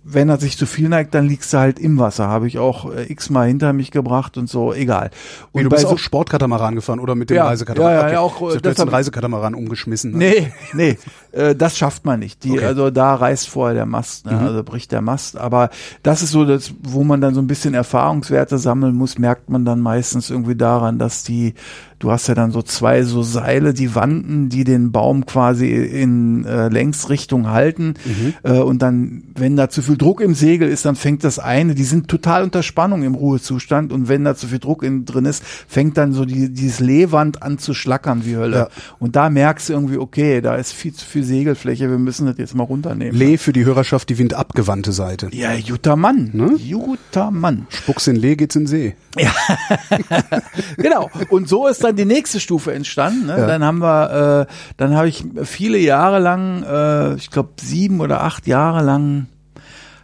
[0.05, 2.27] wenn er sich zu viel neigt, dann liegst du halt im Wasser.
[2.29, 5.11] Habe ich auch äh, x-mal hinter mich gebracht und so, egal.
[5.53, 7.93] Wie, Und du bei bist so, auch Sportkatamaran gefahren oder mit dem Ja, Reisekatamaran?
[7.95, 10.11] ja, ja, ja, auch, Ich äh, du den hab- Reisekatamaran umgeschmissen.
[10.11, 10.17] Ne?
[10.17, 10.97] Nee, nee,
[11.37, 12.43] äh, das schafft man nicht.
[12.45, 12.65] Die, Okay.
[12.65, 14.31] Also da reißt vorher der Mast, Mhm.
[14.31, 14.39] ne?
[14.39, 15.37] also bricht der Mast.
[15.37, 15.69] Aber
[16.03, 19.65] das ist so das, wo man dann so ein bisschen Erfahrungswerte sammeln muss, merkt man
[19.65, 21.53] dann meistens irgendwie daran, dass die,
[21.99, 26.45] du hast ja dann so zwei so Seile, die Wanden, die den Baum quasi in
[26.45, 27.95] äh, Längsrichtung halten.
[28.05, 28.33] Mhm.
[28.43, 31.75] Äh, und dann, wenn da zu viel Druck im Segel ist, dann fängt das eine,
[31.75, 33.91] die sind total unter Spannung im Ruhezustand.
[33.91, 37.43] Und wenn da zu viel Druck in, drin ist, fängt dann so die, dieses Lehwand
[37.43, 38.57] an zu schlackern wie Hölle.
[38.57, 38.69] Ja.
[38.99, 42.37] Und da merkst du irgendwie, okay, da ist viel zu viel Segelfläche, wir müssen das
[42.37, 43.15] jetzt mal runternehmen.
[43.15, 45.29] Lee für die Hörerschaft die windabgewandte Seite.
[45.33, 46.29] ja, guter Mann.
[46.33, 46.55] Ne?
[46.71, 47.67] Guter Mann.
[47.69, 48.95] Spuck's in Lee, geht's in See.
[50.77, 51.09] Genau.
[51.29, 53.27] Und so ist dann die nächste Stufe entstanden.
[53.27, 53.39] Ne?
[53.39, 53.47] Ja.
[53.47, 58.23] Dann haben wir, äh, dann habe ich viele Jahre lang, äh, ich glaube sieben oder
[58.23, 59.27] acht Jahre lang,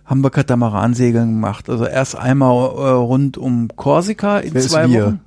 [0.05, 1.69] haben wir Katamaransegeln gemacht.
[1.69, 4.89] Also erst einmal äh, rund um Korsika in Wer zwei?
[4.89, 5.19] Wochen.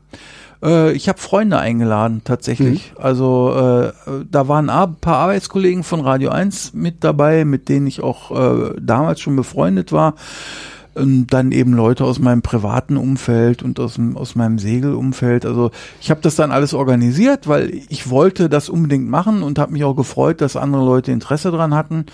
[0.63, 2.93] Äh, ich habe Freunde eingeladen, tatsächlich.
[2.97, 3.03] Mhm.
[3.03, 8.03] Also äh, da waren ein paar Arbeitskollegen von Radio 1 mit dabei, mit denen ich
[8.03, 10.15] auch äh, damals schon befreundet war.
[10.99, 15.47] Und dann eben Leute aus meinem privaten Umfeld und aus, aus meinem Segelumfeld.
[15.47, 19.73] Also ich habe das dann alles organisiert, weil ich wollte das unbedingt machen und habe
[19.73, 22.07] mich auch gefreut, dass andere Leute Interesse dran hatten.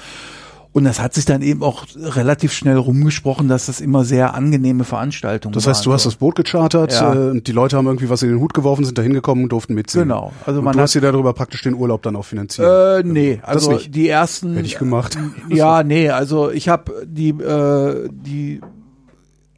[0.74, 4.82] Und das hat sich dann eben auch relativ schnell rumgesprochen, dass das immer sehr angenehme
[4.82, 5.94] Veranstaltungen Das heißt, du waren.
[5.94, 7.14] hast das Boot gechartert Ja.
[7.14, 9.50] äh, und die Leute haben irgendwie was in den Hut geworfen, sind da hingekommen und
[9.52, 10.02] durften mitziehen.
[10.02, 10.32] Genau.
[10.44, 13.04] Also und man du hat- hast dir darüber praktisch den Urlaub dann auch finanziert.
[13.04, 13.94] Äh, nee, also nicht.
[13.94, 14.54] die ersten.
[14.54, 15.16] Hätte ich gemacht.
[15.48, 18.60] Ja, nee, also ich habe die, äh, die,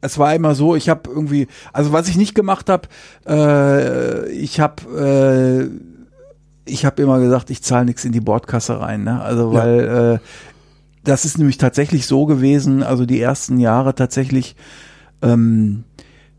[0.03, 2.89] es war immer so, ich habe irgendwie, also was ich nicht gemacht habe,
[3.27, 5.71] äh, ich habe,
[6.69, 9.23] äh, ich habe immer gesagt, ich zahle nichts in die Bordkasse rein, ne?
[9.23, 9.59] Also Ja.
[9.59, 10.19] weil äh,
[11.07, 14.57] das ist nämlich tatsächlich so gewesen, also die ersten Jahre tatsächlich.
[15.23, 15.85] Ähm,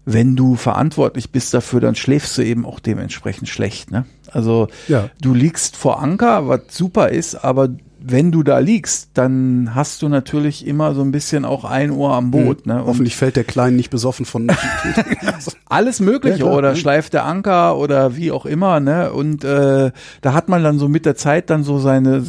[0.10, 3.92] wenn du verantwortlich bist dafür, dann schläfst du eben auch dementsprechend schlecht.
[3.92, 4.06] Ne?
[4.32, 5.10] Also Ja.
[5.22, 7.70] du liegst vor Anker, was super ist, aber
[8.10, 12.14] wenn du da liegst, dann hast du natürlich immer so ein bisschen auch ein Ohr
[12.14, 12.66] am Boot.
[12.66, 12.76] Ne?
[12.76, 12.88] Und Hm.
[12.88, 14.48] Hoffentlich fällt der Kleine nicht besoffen von.
[15.70, 16.76] alles Mögliche Ja, klar, oder ne?
[16.78, 18.80] schleift der Anker oder wie auch immer.
[18.80, 19.12] Ne?
[19.12, 19.92] Und äh,
[20.22, 22.24] da hat man dann so mit der Zeit dann so seine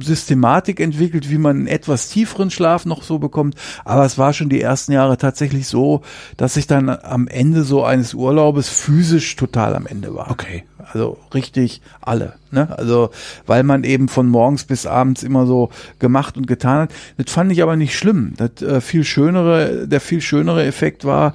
[0.00, 3.54] Systematik entwickelt, wie man einen etwas tieferen Schlaf noch so bekommt.
[3.84, 6.02] Aber es war schon die ersten Jahre tatsächlich so,
[6.36, 10.30] dass ich dann am Ende so eines Urlaubes physisch total am Ende war.
[10.30, 10.64] Okay.
[10.92, 12.34] Also richtig alle.
[12.50, 12.76] Ne?
[12.76, 13.10] Also
[13.46, 16.90] weil man eben von morgens bis abends immer so gemacht und getan hat.
[17.16, 18.34] Das fand ich aber nicht schlimm.
[18.36, 21.34] Das äh, viel schönere, der viel schönere Effekt war,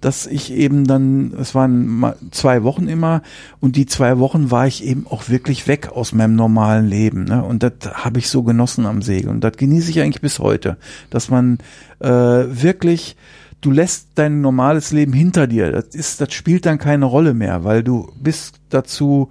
[0.00, 3.22] dass ich eben dann, es waren zwei Wochen immer
[3.60, 7.24] und die zwei Wochen war ich eben auch wirklich weg aus meinem normalen Leben.
[7.24, 7.42] Ne?
[7.42, 10.76] Und das habe ich so genossen am Segel und das genieße ich eigentlich bis heute,
[11.10, 11.58] dass man
[12.00, 13.16] äh, wirklich
[13.60, 15.72] du lässt dein normales Leben hinter dir.
[15.72, 19.30] Das ist, das spielt dann keine Rolle mehr, weil du bist dazu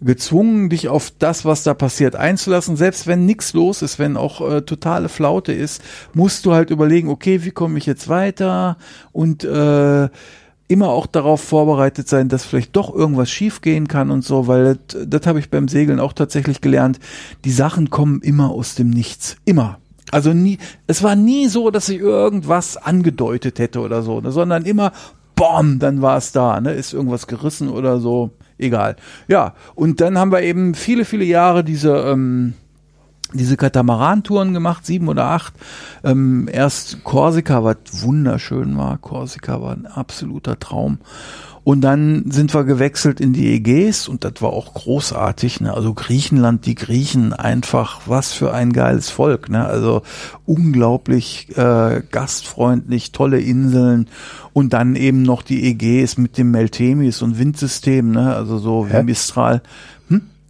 [0.00, 2.76] gezwungen, dich auf das, was da passiert, einzulassen.
[2.76, 7.08] Selbst wenn nichts los ist, wenn auch äh, totale Flaute ist, musst du halt überlegen,
[7.08, 8.76] okay, wie komme ich jetzt weiter
[9.12, 10.08] und äh,
[10.68, 15.06] immer auch darauf vorbereitet sein, dass vielleicht doch irgendwas schiefgehen kann und so, weil das,
[15.06, 16.98] das habe ich beim Segeln auch tatsächlich gelernt.
[17.44, 19.36] Die Sachen kommen immer aus dem Nichts.
[19.44, 19.78] Immer.
[20.10, 24.64] Also nie, es war nie so, dass ich irgendwas angedeutet hätte oder so, ne, sondern
[24.64, 24.92] immer,
[25.34, 28.96] bom, dann war es da, ne, ist irgendwas gerissen oder so, egal.
[29.26, 32.54] Ja, und dann haben wir eben viele, viele Jahre diese, ähm,
[33.32, 35.54] diese Katamaran-Touren gemacht, sieben oder acht.
[36.04, 38.98] Ähm, erst Korsika, was wunderschön war.
[38.98, 40.98] Korsika war ein absoluter Traum.
[41.66, 45.62] Und dann sind wir gewechselt in die Ägäis und das war auch großartig.
[45.62, 45.74] Ne?
[45.74, 49.48] Also Griechenland, die Griechen, einfach was für ein geiles Volk.
[49.48, 49.66] Ne?
[49.66, 50.02] Also
[50.44, 54.06] unglaublich äh, gastfreundlich, tolle Inseln
[54.52, 58.36] und dann eben noch die Ägäis mit dem Meltemis und Windsystem, ne?
[58.36, 59.00] also so Hä?
[59.00, 59.60] wie Mistral.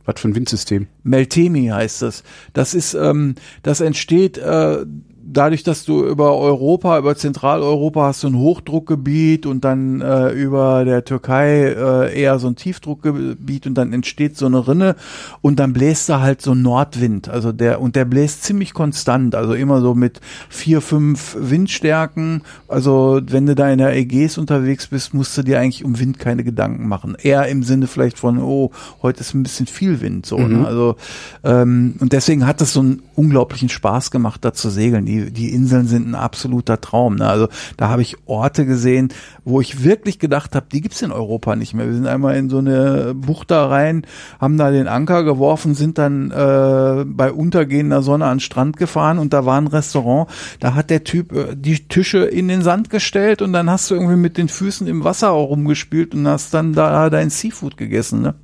[0.04, 0.86] Was für ein Windsystem.
[1.02, 2.24] Meltemi heißt das.
[2.52, 4.84] Das ist, ähm, das entsteht äh,
[5.26, 10.84] dadurch, dass du über Europa, über Zentraleuropa hast du ein Hochdruckgebiet und dann äh, über
[10.84, 14.96] der Türkei äh, eher so ein Tiefdruckgebiet und dann entsteht so eine Rinne
[15.40, 17.28] und dann bläst da halt so ein Nordwind.
[17.28, 22.42] Also der, und der bläst ziemlich konstant, also immer so mit vier, fünf Windstärken.
[22.68, 26.18] Also wenn du da in der Ägäis unterwegs bist, musst du dir eigentlich um Wind
[26.18, 27.16] keine Gedanken machen.
[27.20, 28.70] Eher im Sinne vielleicht von, oh,
[29.02, 30.38] heute ist ein bisschen viel Wind, so.
[30.38, 30.66] Ne?
[30.66, 30.96] Also
[31.44, 35.06] ähm, und deswegen hat es so einen unglaublichen Spaß gemacht, da zu segeln.
[35.06, 37.16] Die die, die Inseln sind ein absoluter Traum.
[37.16, 37.26] Ne?
[37.26, 39.12] Also da habe ich Orte gesehen,
[39.44, 41.86] wo ich wirklich gedacht habe, die gibt's in Europa nicht mehr.
[41.86, 44.06] Wir sind einmal in so eine Bucht da rein,
[44.40, 49.18] haben da den Anker geworfen, sind dann äh, bei untergehender Sonne an den Strand gefahren
[49.18, 50.28] und da war ein Restaurant,
[50.60, 53.94] da hat der Typ äh, die Tische in den Sand gestellt und dann hast du
[53.94, 58.22] irgendwie mit den Füßen im Wasser auch rumgespielt und hast dann da dein Seafood gegessen.
[58.22, 58.34] Ne?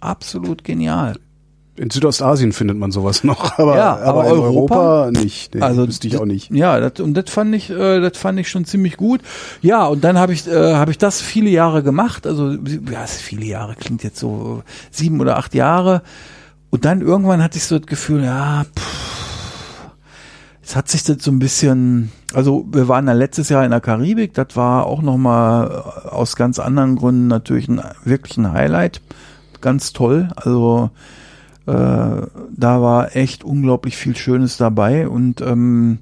[0.00, 1.16] Absolut genial.
[1.76, 4.74] In Südostasien findet man sowas noch, aber, Ja, aber, aber in Europa?
[5.04, 5.54] Europa, nicht.
[5.54, 6.50] Nee, also wüsste ich auch nicht.
[6.50, 9.20] Ja, das, und das fand ich, äh, das fand ich schon ziemlich gut.
[9.60, 12.26] Ja, und dann habe ich, äh, habe ich das viele Jahre gemacht.
[12.26, 16.02] Also ja, es ist viele Jahre klingt jetzt so sieben oder acht Jahre.
[16.70, 19.06] Und dann irgendwann hatte ich so das Gefühl, ja, pff,
[20.62, 22.10] jetzt hat sich das so ein bisschen.
[22.34, 24.34] Also wir waren dann letztes Jahr in der Karibik.
[24.34, 29.00] Das war auch noch mal äh, aus ganz anderen Gründen natürlich ein wirklich ein Highlight.
[29.60, 30.28] Ganz toll.
[30.36, 30.90] Also
[31.66, 35.98] äh, da war echt unglaublich viel Schönes dabei und ähm,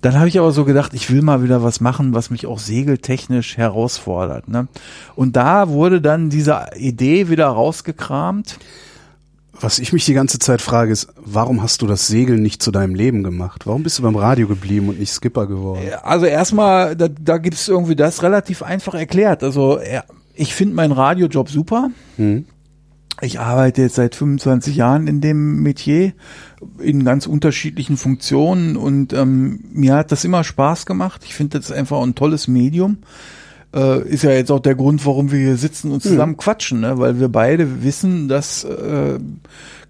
[0.00, 2.58] dann habe ich aber so gedacht, ich will mal wieder was machen, was mich auch
[2.58, 4.48] segeltechnisch herausfordert.
[4.48, 4.68] Ne?
[5.14, 8.58] Und da wurde dann diese Idee wieder rausgekramt.
[9.60, 12.70] Was ich mich die ganze Zeit frage, ist, warum hast du das Segeln nicht zu
[12.70, 13.66] deinem Leben gemacht?
[13.66, 15.80] Warum bist du beim Radio geblieben und nicht Skipper geworden?
[16.02, 19.42] Also erstmal, da, da gibt es irgendwie das relativ einfach erklärt.
[19.42, 19.78] Also
[20.34, 21.90] ich finde meinen Radiojob super.
[22.16, 22.46] Hm.
[23.20, 26.12] Ich arbeite jetzt seit 25 Jahren in dem Metier
[26.78, 31.22] in ganz unterschiedlichen Funktionen und ähm, mir hat das immer Spaß gemacht.
[31.24, 32.98] Ich finde das einfach ein tolles Medium.
[33.74, 36.98] Äh, ist ja jetzt auch der Grund, warum wir hier sitzen und zusammen quatschen, ne?
[36.98, 39.18] weil wir beide wissen, dass äh,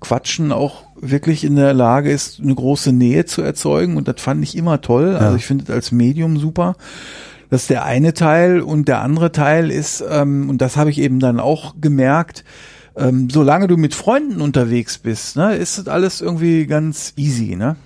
[0.01, 4.43] Quatschen auch wirklich in der Lage ist, eine große Nähe zu erzeugen und das fand
[4.43, 5.17] ich immer toll.
[5.17, 6.77] Also ich finde das als Medium super.
[7.51, 10.99] Das ist der eine Teil und der andere Teil ist, ähm, und das habe ich
[10.99, 12.45] eben dann auch gemerkt,
[12.97, 17.77] ähm, solange du mit Freunden unterwegs bist, ne, ist das alles irgendwie ganz easy, ne?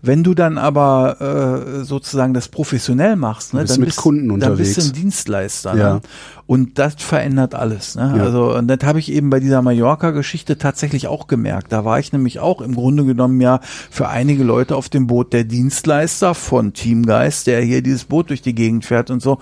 [0.00, 4.56] Wenn du dann aber äh, sozusagen das professionell machst, ne, bist dann bist, Kunden dann
[4.56, 4.88] bist du unterwegs.
[4.88, 5.94] ein Dienstleister, Ja.
[5.94, 6.00] ne?
[6.46, 8.14] Und das verändert alles, ne?
[8.16, 8.22] Ja.
[8.22, 11.72] Also und das habe ich eben bei dieser Mallorca-Geschichte tatsächlich auch gemerkt.
[11.72, 15.32] Da war ich nämlich auch im Grunde genommen ja für einige Leute auf dem Boot
[15.32, 19.38] der Dienstleister von Teamgeist, der hier dieses Boot durch die Gegend fährt und so.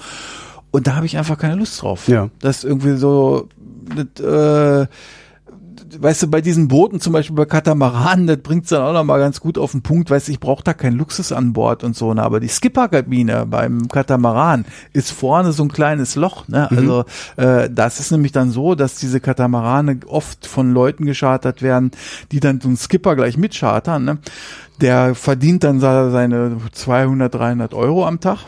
[0.76, 2.06] Und da habe ich einfach keine Lust drauf.
[2.06, 2.28] Ja.
[2.38, 3.48] Das ist irgendwie so,
[3.96, 4.86] das, äh,
[5.98, 9.18] weißt du, bei diesen Booten, zum Beispiel bei Katamaranen, das bringt's dann auch noch mal
[9.18, 11.96] ganz gut auf den Punkt, weißt du, ich brauche da keinen Luxus an Bord und
[11.96, 12.22] so, ne?
[12.22, 16.70] aber die Skipperkabine beim Katamaran ist vorne so ein kleines Loch, ne?
[16.70, 17.06] Also
[17.38, 21.90] äh, das ist nämlich dann so, dass diese Katamarane oft von Leuten geschartert werden,
[22.32, 24.18] die dann so einen Skipper gleich mitchartern, ne?
[24.82, 28.40] Der verdient dann seine 200, 300 Euro am Tag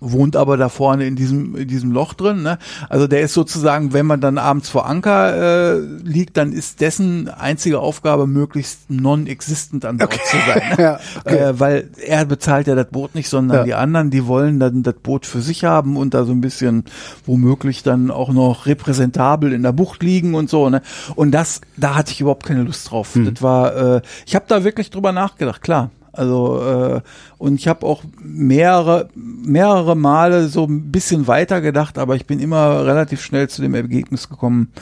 [0.00, 2.42] wohnt aber da vorne in diesem in diesem Loch drin.
[2.42, 2.58] Ne?
[2.88, 7.28] Also der ist sozusagen, wenn man dann abends vor Anker äh, liegt, dann ist dessen
[7.28, 10.62] einzige Aufgabe möglichst non-existent an Bord zu sein.
[10.76, 10.82] Ne?
[10.82, 11.36] Ja, okay.
[11.36, 13.64] äh, weil er bezahlt ja das Boot nicht, sondern Ja.
[13.64, 16.84] die anderen, die wollen dann das Boot für sich haben und da so ein bisschen
[17.26, 20.68] womöglich dann auch noch repräsentabel in der Bucht liegen und so.
[20.70, 20.82] Ne?
[21.14, 23.14] Und das, da hatte ich überhaupt keine Lust drauf.
[23.14, 23.32] Hm.
[23.34, 25.90] Das war, äh, ich habe da wirklich drüber nachgedacht, klar.
[26.16, 26.60] Also
[26.96, 27.00] äh,
[27.38, 32.40] und ich habe auch mehrere mehrere Male so ein bisschen weiter gedacht, aber ich bin
[32.40, 34.72] immer relativ schnell zu dem Ergebnis gekommen.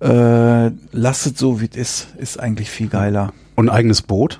[0.00, 3.32] Äh, lasst es so wie es ist, ist eigentlich viel geiler.
[3.56, 4.38] Und ein eigenes Boot?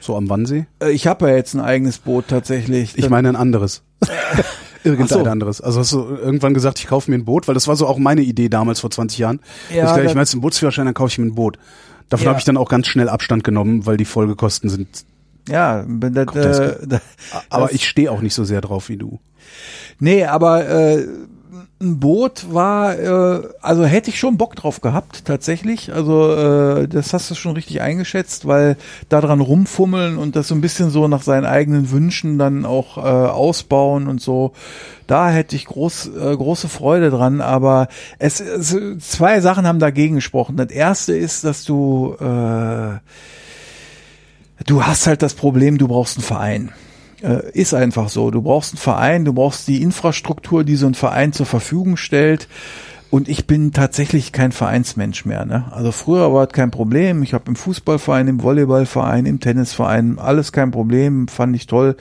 [0.00, 0.66] So am Wannsee?
[0.82, 2.96] Äh, ich habe ja jetzt ein eigenes Boot tatsächlich.
[2.98, 3.82] Ich meine ein anderes.
[4.84, 5.24] Irgendein so.
[5.24, 5.60] anderes.
[5.60, 7.98] Also hast du irgendwann gesagt, ich kaufe mir ein Boot, weil das war so auch
[7.98, 9.40] meine Idee damals vor 20 Jahren.
[9.68, 11.58] Ja, ich dachte, ich meine, einen Bootsführerschein, dann kaufe ich mir ein Boot.
[12.08, 12.30] Davon Ja.
[12.30, 15.04] habe ich dann auch ganz schnell Abstand genommen, weil die Folgekosten sind.
[15.48, 16.98] Ja, das, das äh,
[17.50, 19.20] Aber das- ich stehe auch nicht so sehr drauf wie du.
[19.98, 21.06] Nee, aber äh,
[21.80, 25.92] ein Boot war, äh, also hätte ich schon Bock drauf gehabt, tatsächlich.
[25.92, 28.76] Also äh, das hast du schon richtig eingeschätzt, weil
[29.10, 32.96] da dran rumfummeln und das so ein bisschen so nach seinen eigenen Wünschen dann auch
[32.98, 34.52] äh, ausbauen und so.
[35.06, 40.14] Da hätte ich groß, äh, große Freude dran, aber es, es zwei Sachen haben dagegen
[40.16, 40.56] gesprochen.
[40.56, 42.98] Das erste ist, dass du äh,
[44.66, 46.72] du hast halt das Problem, du brauchst einen Verein.
[47.22, 48.30] Äh, ist einfach so.
[48.30, 52.48] Du brauchst einen Verein, du brauchst die Infrastruktur, die so ein Verein zur Verfügung stellt.
[53.10, 55.44] Und ich bin tatsächlich kein Vereinsmensch mehr.
[55.44, 55.66] Ne?
[55.70, 57.22] Also früher war es kein Problem.
[57.22, 61.96] Ich habe im Fußballverein, im Volleyballverein, im Tennisverein alles kein Problem, fand ich toll.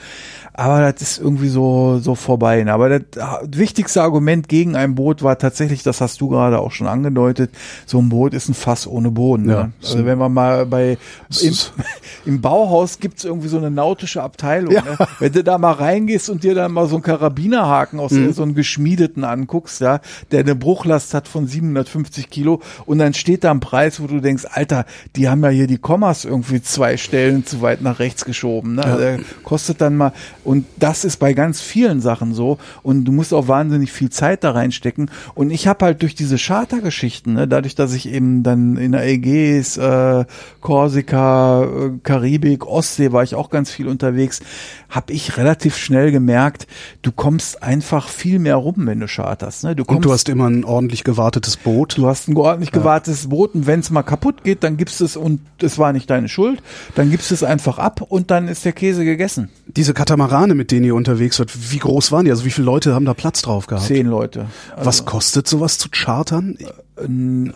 [0.53, 2.63] Aber das ist irgendwie so so vorbei.
[2.63, 2.73] Ne?
[2.73, 3.19] Aber das
[3.51, 7.51] wichtigste Argument gegen ein Boot war tatsächlich, das hast du gerade auch schon angedeutet,
[7.85, 9.49] so ein Boot ist ein Fass ohne Boden.
[9.49, 9.63] Ja.
[9.63, 9.73] Ne?
[9.83, 10.97] Also wenn man mal bei
[11.41, 11.53] im,
[12.25, 14.73] im Bauhaus gibt's irgendwie so eine nautische Abteilung.
[14.73, 14.81] Ja.
[14.81, 14.97] Ne?
[15.19, 18.55] Wenn du da mal reingehst und dir dann mal so einen Karabinerhaken aus so einem
[18.55, 19.99] geschmiedeten anguckst, ja,
[20.31, 24.07] der eine Bruchlast Last hat von 750 Kilo und dann steht da ein Preis, wo
[24.07, 27.99] du denkst, Alter, die haben ja hier die Kommas irgendwie zwei Stellen zu weit nach
[27.99, 28.75] rechts geschoben.
[28.75, 28.81] Ne?
[28.81, 28.97] Ja.
[28.97, 30.13] Der kostet dann mal,
[30.43, 34.43] und das ist bei ganz vielen Sachen so und du musst auch wahnsinnig viel Zeit
[34.43, 38.77] da reinstecken und ich habe halt durch diese Chartergeschichten, ne, dadurch, dass ich eben dann
[38.77, 40.25] in der Ägäis, äh,
[40.61, 44.41] Korsika, äh, Karibik, Ostsee war ich auch ganz viel unterwegs,
[44.89, 46.67] habe ich relativ schnell gemerkt,
[47.01, 49.65] du kommst einfach viel mehr rum, wenn du charterst.
[49.65, 49.75] Ne?
[49.75, 51.97] Du kommst, Und du hast immer ein ordentlich gewartetes Boot.
[51.97, 55.17] Du hast ein ordentlich gewartetes Boot und wenn es mal kaputt geht, dann gibst es
[55.17, 56.61] und es war nicht deine Schuld,
[56.93, 59.49] dann gibst es einfach ab und dann ist der Käse gegessen.
[59.65, 62.31] Diese Katamarane, mit denen ihr unterwegs wart, wie groß waren die?
[62.31, 63.85] Also wie viele Leute haben da Platz drauf gehabt?
[63.87, 64.45] Zehn Leute.
[64.77, 66.57] Was kostet sowas zu chartern?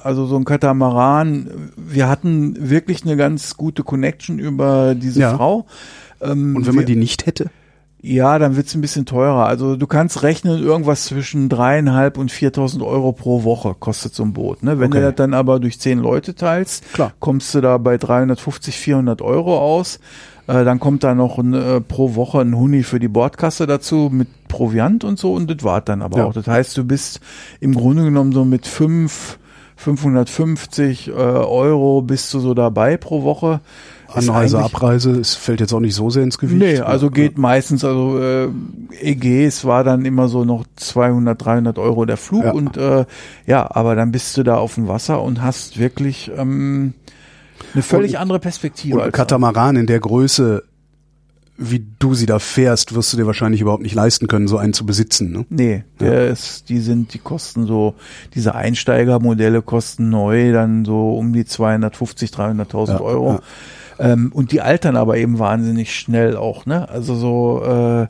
[0.03, 5.35] Also so ein Katamaran, wir hatten wirklich eine ganz gute Connection über diese Ja.
[5.37, 5.65] Frau.
[6.21, 7.49] Ähm, Und wenn man wir- die nicht hätte?
[8.01, 9.45] Ja, dann wird's ein bisschen teurer.
[9.45, 14.31] Also du kannst rechnen, irgendwas zwischen dreieinhalb und 4.000 Euro pro Woche kostet so ein
[14.31, 14.63] Boot.
[14.63, 14.79] Ne?
[14.79, 14.99] Wenn Okay.
[15.01, 17.11] du das dann aber durch zehn Leute teilst, Klar.
[17.19, 19.99] kommst du da bei 350, 400 Euro aus.
[20.47, 24.09] Äh, dann kommt da noch ein, äh, pro Woche ein Huni für die Bordkasse dazu
[24.11, 26.25] mit Proviant und so und das war dann aber Ja.
[26.25, 26.33] auch.
[26.33, 27.19] Das heißt, du bist
[27.59, 29.37] im Grunde genommen so mit fünf
[29.75, 33.59] 550 äh, Euro bist du so dabei pro Woche.
[34.13, 36.59] Anreise, Abreise, es fällt jetzt auch nicht so sehr ins Gewicht.
[36.59, 38.47] Nee, also geht meistens, also äh,
[39.01, 42.51] EGs war dann immer so noch 200, 300 Euro der Flug Ja.
[42.51, 43.05] und äh,
[43.45, 46.93] ja, aber dann bist du da auf dem Wasser und hast wirklich ähm,
[47.73, 48.95] eine völlig Und- andere Perspektive.
[48.97, 50.63] Und als- Katamaran in der Größe,
[51.61, 54.71] wie du sie da fährst, wirst du dir wahrscheinlich überhaupt nicht leisten können, so einen
[54.71, 55.31] zu besitzen.
[55.33, 55.45] Ne?
[55.49, 57.95] Nee, der ist, die sind, die kosten so,
[58.33, 63.33] diese Einsteigermodelle kosten neu dann so um die 250, 300.000 Ja, Euro.
[63.33, 63.39] ja.
[63.99, 66.87] Ähm, und die altern aber eben wahnsinnig schnell auch, ne?
[66.89, 68.07] Also so, äh,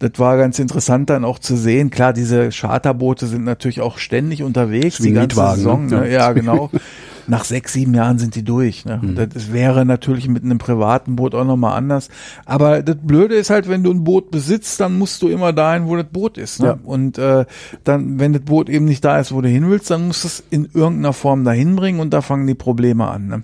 [0.00, 1.90] das war ganz interessant dann auch zu sehen.
[1.90, 5.86] Klar, diese Charterboote sind natürlich auch ständig unterwegs, die ganze Mietwagen, Saison.
[5.86, 6.00] ne?
[6.00, 6.10] Ne?
[6.12, 6.70] Ja, genau.
[7.28, 8.84] Nach sechs, sieben Jahren sind die durch.
[8.84, 9.00] Ne?
[9.02, 9.14] Mhm.
[9.14, 12.08] Das wäre natürlich mit einem privaten Boot auch nochmal anders.
[12.44, 15.86] Aber das Blöde ist halt, wenn du ein Boot besitzt, dann musst du immer dahin,
[15.86, 16.60] wo das Boot ist.
[16.60, 16.66] Ne?
[16.66, 16.78] Ja.
[16.82, 17.44] Und äh,
[17.84, 20.28] dann, wenn das Boot eben nicht da ist, wo du hin willst, dann musst du
[20.28, 23.28] es in irgendeiner Form dahin bringen und da fangen die Probleme an.
[23.28, 23.42] Ne?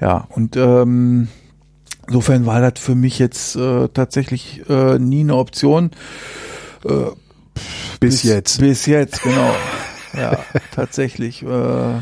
[0.00, 1.28] Ja, und ähm,
[2.06, 5.90] insofern war das für mich jetzt äh, tatsächlich äh, nie eine Option.
[8.00, 8.60] Bis, jetzt.
[8.60, 9.54] Bis jetzt, genau.
[10.16, 10.38] Ja,
[10.74, 11.42] tatsächlich.
[11.42, 12.00] Äh,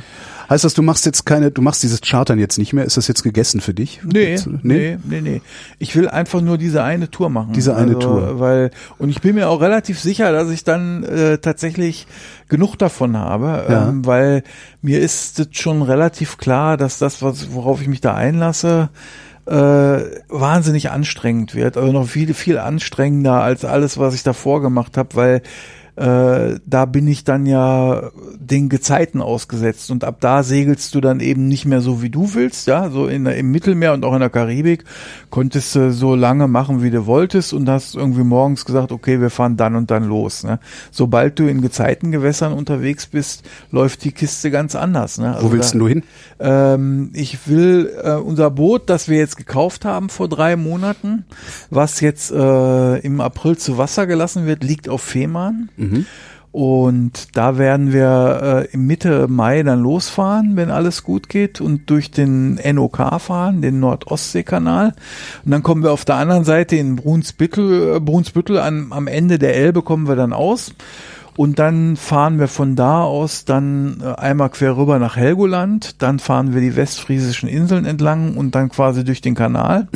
[0.51, 2.85] Heißt das, du machst jetzt keine, du machst dieses Chartern jetzt nicht mehr?
[2.85, 4.01] Ist das jetzt gegessen für dich?
[4.05, 5.43] Nee, Jetzt, nee, nee, nee.
[5.79, 7.53] Ich will einfach nur diese eine Tour machen.
[7.53, 8.41] Diese eine also, Tour.
[8.41, 12.07] Weil, und ich bin mir auch relativ sicher, dass ich dann äh, tatsächlich
[12.49, 13.89] genug davon habe, Ja.
[13.89, 14.43] ähm, weil
[14.81, 18.89] mir ist es schon relativ klar, dass das, was, worauf ich mich da einlasse,
[19.47, 19.51] äh,
[20.29, 21.77] wahnsinnig anstrengend wird.
[21.77, 25.43] Also noch viel, viel anstrengender als alles, was ich davor gemacht habe, weil
[25.99, 31.21] äh, da bin ich dann ja den Gezeiten ausgesetzt und ab da segelst du dann
[31.21, 34.15] eben nicht mehr so wie du willst, ja, so in, der- im Mittelmeer und auch
[34.15, 34.85] in der Karibik
[35.31, 39.31] konntest du so lange machen, wie du wolltest und hast irgendwie morgens gesagt, okay, wir
[39.31, 40.45] fahren dann und dann los.
[40.45, 40.61] Ne?
[40.91, 45.19] Sobald du in Gezeitengewässern unterwegs bist, läuft die Kiste ganz anders.
[45.19, 45.37] Ne?
[45.41, 46.03] Wo willst da, denn du hin?
[46.41, 51.25] ähm, ich will äh, unser Boot, das wir jetzt gekauft haben vor drei Monaten,
[51.71, 55.69] was jetzt äh, im April zu Wasser gelassen wird, liegt auf Fehmarn.
[56.51, 62.11] Und da werden wir äh, Mitte Mai dann losfahren, wenn alles gut geht und durch
[62.11, 64.95] den NOK fahren, den Nordostseekanal.
[65.45, 69.39] Und dann kommen wir auf der anderen Seite in Brunsbüttel, äh, Brunsbüttel an, am Ende
[69.39, 70.73] der Elbe kommen wir dann aus.
[71.37, 76.19] Und dann fahren wir von da aus dann äh, einmal quer rüber nach Helgoland, dann
[76.19, 79.87] fahren wir die westfriesischen Inseln entlang und dann quasi durch den Kanal.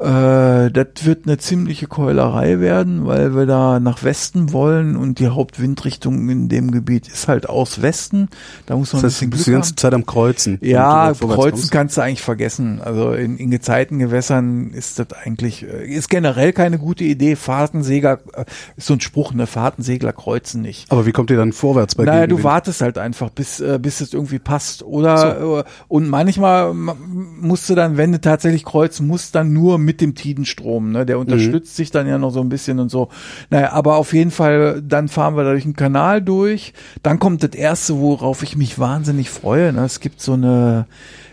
[0.00, 5.26] Äh, das wird eine ziemliche Keulerei werden, weil wir da nach Westen wollen und die
[5.28, 8.28] Hauptwindrichtung in dem Gebiet ist halt aus Westen.
[8.66, 9.76] Da muss man Das heißt, ein du bisschen bist die Glück ganze haben.
[9.76, 10.58] Zeit am Kreuzen.
[10.62, 11.70] Ja, du Kreuzen kommst.
[11.72, 12.80] kannst du eigentlich vergessen.
[12.80, 17.34] Also in, in Gezeitengewässern ist das eigentlich, äh, ist generell keine gute Idee.
[17.34, 18.44] Fahrtensegler, äh,
[18.76, 19.46] ist so ein Spruch, ne?
[19.48, 20.90] Fahrtensegler kreuzen nicht.
[20.92, 22.44] Aber wie kommt ihr dann vorwärts bei Naja, du Gegenwind?
[22.44, 24.82] wartest halt einfach, bis, äh, bis es irgendwie passt.
[24.84, 26.96] Oder äh, und manchmal ma-
[27.40, 30.92] musst du dann, wenn du tatsächlich kreuzen musst, dann nur mit dem Tidenstrom.
[30.92, 31.06] Ne?
[31.06, 33.08] Der unterstützt sich dann ja noch so ein bisschen und so.
[33.48, 36.74] Naja, aber auf jeden Fall, dann fahren wir durch den Kanal durch.
[37.02, 39.72] Dann kommt das erste, worauf ich mich wahnsinnig freue.
[39.72, 39.86] Ne?
[39.86, 40.86] Es gibt so eine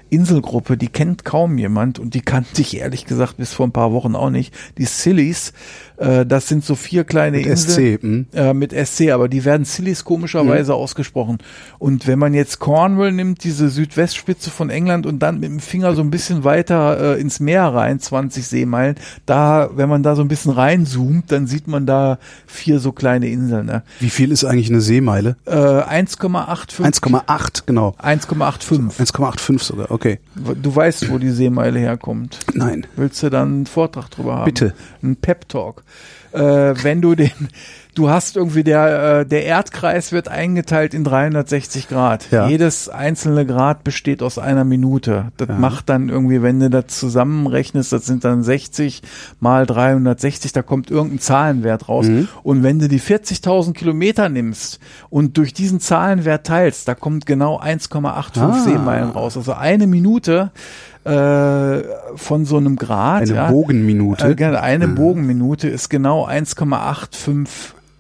[0.10, 3.92] Inselgruppe, die kennt kaum jemand und die kannte ich ehrlich gesagt bis vor ein paar
[3.92, 4.54] Wochen auch nicht.
[4.78, 5.52] Die Sillies,
[5.98, 7.98] äh, das sind so vier kleine Mit Inseln.
[7.98, 8.26] SC, hm.
[8.34, 11.38] Äh, mit SC, aber die werden Sillies komischerweise ausgesprochen.
[11.80, 15.96] Und wenn man jetzt Cornwall nimmt, diese Südwestspitze von England und dann mit dem Finger
[15.96, 18.96] so ein bisschen weiter äh, ins Meer rein, 20 Seemeilen,
[19.26, 23.28] da, wenn man da so ein bisschen reinzoomt, dann sieht man da vier so kleine
[23.28, 23.66] Inseln.
[23.66, 23.84] Ne?
[24.00, 25.38] Wie viel ist eigentlich eine Seemeile?
[25.46, 26.82] Äh, 1,85.
[26.82, 27.96] 1,8, genau.
[28.02, 28.98] 1,85.
[29.00, 30.20] 1,85 sogar, okay.
[30.36, 32.40] Du weißt, wo die Seemeile herkommt.
[32.54, 32.86] Nein.
[32.96, 34.46] Willst du dann einen Vortrag drüber haben?
[34.46, 34.74] Bitte.
[35.02, 35.84] Ein Pep Talk.
[36.32, 36.40] Äh,
[36.84, 37.32] wenn du den,
[37.96, 42.30] du hast irgendwie der, äh, der Erdkreis wird eingeteilt in 360 Grad.
[42.32, 42.48] Ja.
[42.48, 45.32] Jedes einzelne Grad besteht aus einer Minute.
[45.38, 49.02] Das macht dann irgendwie, wenn du das zusammenrechnest, das sind dann 60
[49.40, 52.06] mal 360, da kommt irgendein Zahlenwert raus.
[52.08, 52.28] Mhm.
[52.44, 54.80] Und wenn du die 40.000 Kilometer nimmst
[55.10, 58.54] und durch diesen Zahlenwert teilst, da kommt genau 1,85 Ah.
[58.64, 59.38] Seemeilen raus.
[59.38, 60.52] Also eine Minute
[61.06, 61.84] äh,
[62.16, 63.24] von so einem Grad.
[63.24, 64.36] Eine ja, Bogenminute.
[64.38, 67.48] äh, eine Bogenminute ist genau 1,85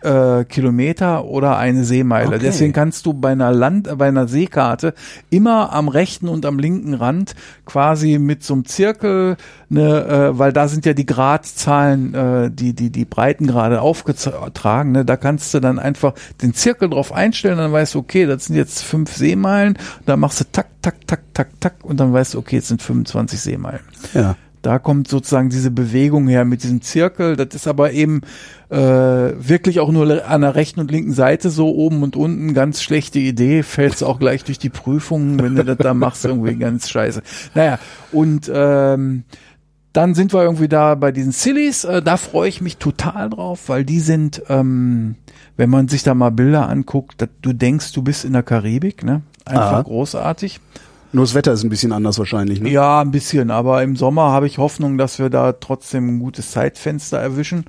[0.05, 2.27] äh, Kilometer oder eine Seemeile.
[2.27, 2.39] Okay.
[2.41, 4.93] Deswegen kannst du bei einer Land, äh, bei einer Seekarte
[5.29, 7.35] immer am rechten und am linken Rand
[7.65, 9.37] quasi mit so einem Zirkel,
[9.69, 14.91] ne, äh, weil da sind ja die Gradzahlen, äh, die die die Breitengrade aufgetragen.
[14.91, 18.45] Ne, da kannst du dann einfach den Zirkel drauf einstellen, dann weißt du, okay, das
[18.45, 19.77] sind jetzt fünf Seemeilen.
[20.05, 22.81] Da machst du tak tak tak tak tak und dann weißt du, okay, jetzt sind
[22.81, 23.81] 25 Seemeilen.
[24.13, 24.35] Ja.
[24.65, 27.35] Da kommt sozusagen diese Bewegung her mit diesem Zirkel.
[27.35, 28.21] Das ist aber eben
[28.75, 32.53] äh, wirklich auch nur an der rechten und linken Seite so oben und unten.
[32.53, 33.63] Ganz schlechte Idee.
[33.63, 37.21] Fällt's auch gleich durch die Prüfungen, wenn du das da machst, irgendwie ganz scheiße.
[37.53, 37.79] Naja,
[38.11, 39.23] und ähm,
[39.93, 41.85] dann sind wir irgendwie da bei diesen Sillies.
[41.85, 45.15] Äh, da freue ich mich total drauf, weil die sind, ähm,
[45.55, 49.05] wenn man sich da mal Bilder anguckt, dass du denkst, du bist in der Karibik,
[49.05, 49.21] ne?
[49.45, 49.81] Einfach Aha.
[49.83, 50.59] großartig.
[51.13, 52.69] Nur das Wetter ist ein bisschen anders wahrscheinlich, ne?
[52.69, 56.51] Ja, ein bisschen, aber im Sommer habe ich Hoffnung, dass wir da trotzdem ein gutes
[56.51, 57.63] Zeitfenster erwischen.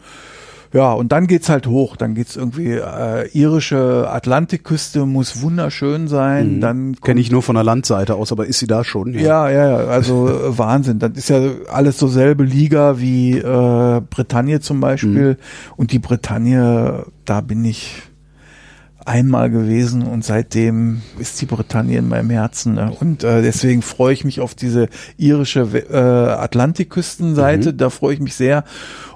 [0.72, 1.96] Ja, und dann geht's halt hoch.
[1.96, 6.60] Dann geht's irgendwie äh, irische Atlantikküste muss wunderschön sein.
[6.60, 7.00] Dann Mhm.
[7.00, 9.14] Kenne ich nur von der Landseite aus, aber ist sie da schon?
[9.14, 10.98] ja, ja, ja, also äh, Wahnsinn.
[10.98, 11.40] Das ist ja
[11.70, 15.30] alles so selbe Liga wie äh, Bretagne zum Beispiel.
[15.34, 15.36] Mhm.
[15.76, 18.02] Und die Bretagne, da bin ich
[19.06, 22.74] einmal gewesen und seitdem ist die Bretagne in meinem Herzen.
[22.74, 22.92] Ne?
[22.98, 27.72] Und äh, deswegen freue ich mich auf diese irische äh, Atlantikküstenseite.
[27.74, 28.64] Da freue ich mich sehr.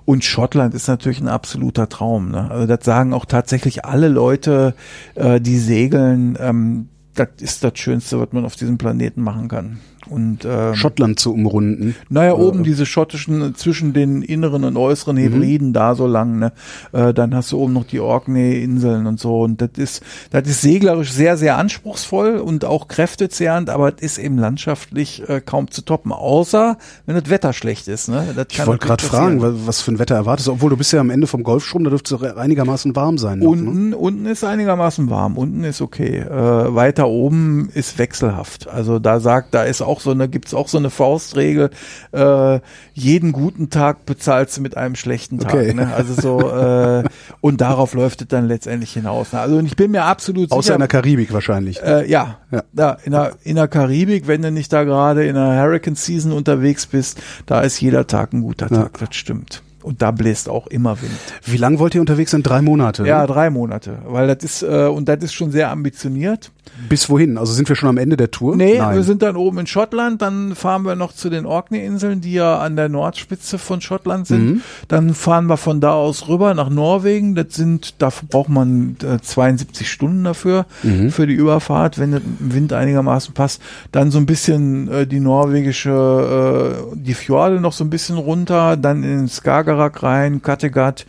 [0.04, 2.30] Und Schottland ist natürlich ein absoluter Traum.
[2.30, 2.50] Ne?
[2.50, 4.74] Also das sagen auch tatsächlich alle Leute,
[5.14, 6.36] äh, die segeln.
[6.40, 9.80] Ähm, das ist das Schönste, was man auf diesem Planeten machen kann.
[10.08, 11.94] Und ähm, Schottland zu umrunden.
[12.08, 16.52] naja, oben diese schottischen, äh, zwischen den inneren und äußeren Hebriden da so lang, ne?
[16.92, 19.42] Äh, dann hast du oben noch die Orkney-Inseln und so.
[19.42, 24.18] Und das ist, das ist seglerisch sehr, sehr anspruchsvoll und auch kräftezehrend, aber es ist
[24.18, 26.12] eben landschaftlich äh, kaum zu toppen.
[26.12, 28.24] Außer, wenn das Wetter schlecht ist, ne?
[28.34, 30.52] Das Ich wollte gerade fragen, wa- was für ein Wetter erwartest du?
[30.52, 33.40] Obwohl du bist ja am Ende vom Golfstrom, da dürfte es einigermaßen warm sein.
[33.40, 33.68] Noch, ne?
[33.68, 36.20] Unten, unten ist einigermaßen warm, unten ist okay.
[36.20, 38.66] Äh, weiter oben ist wechselhaft.
[38.68, 41.70] Also da sagt, da ist auch so eine, gibt's auch so eine Faustregel,
[42.12, 42.60] äh,
[42.94, 45.54] jeden guten Tag bezahlst du mit einem schlechten Tag.
[45.54, 45.74] Okay.
[45.74, 45.92] Ne?
[45.92, 47.02] Also so, äh,
[47.40, 49.32] und darauf läuft es dann letztendlich hinaus.
[49.32, 49.40] Ne?
[49.40, 50.74] Also und ich bin mir absolut Außer sicher.
[50.74, 51.82] in der Karibik wahrscheinlich.
[51.82, 52.62] Äh, ja, Ja.
[52.76, 52.96] ja.
[53.04, 56.86] in, der, in der Karibik, wenn du nicht da gerade in der Hurricane Season unterwegs
[56.86, 58.82] bist, da ist jeder Tag ein guter Ja.
[58.82, 59.62] Tag, das stimmt.
[59.82, 61.10] Und da bläst auch immer Wind.
[61.46, 62.42] Wie lang wollt ihr unterwegs sein?
[62.42, 63.06] Drei Monate?
[63.06, 63.26] Ja, ne?
[63.26, 66.50] drei Monate, weil das ist äh, und das ist schon sehr ambitioniert.
[66.88, 67.36] Bis wohin?
[67.38, 68.56] Also sind wir schon am Ende der Tour?
[68.56, 68.94] Nee, Nein.
[68.96, 72.58] wir sind dann oben in Schottland, dann fahren wir noch zu den Orkney-Inseln, die ja
[72.58, 74.46] an der Nordspitze von Schottland sind.
[74.46, 74.60] Mhm.
[74.88, 77.34] Dann fahren wir von da aus rüber nach Norwegen.
[77.34, 81.10] Das sind, dafür braucht man äh, 72 Stunden dafür, Mhm.
[81.10, 82.22] für die Überfahrt, wenn im
[82.54, 83.60] Wind einigermaßen passt.
[83.92, 88.76] Dann so ein bisschen äh, die norwegische, äh, die Fjorde noch so ein bisschen runter,
[88.76, 91.06] dann in Skagerrak rein, Kattegat,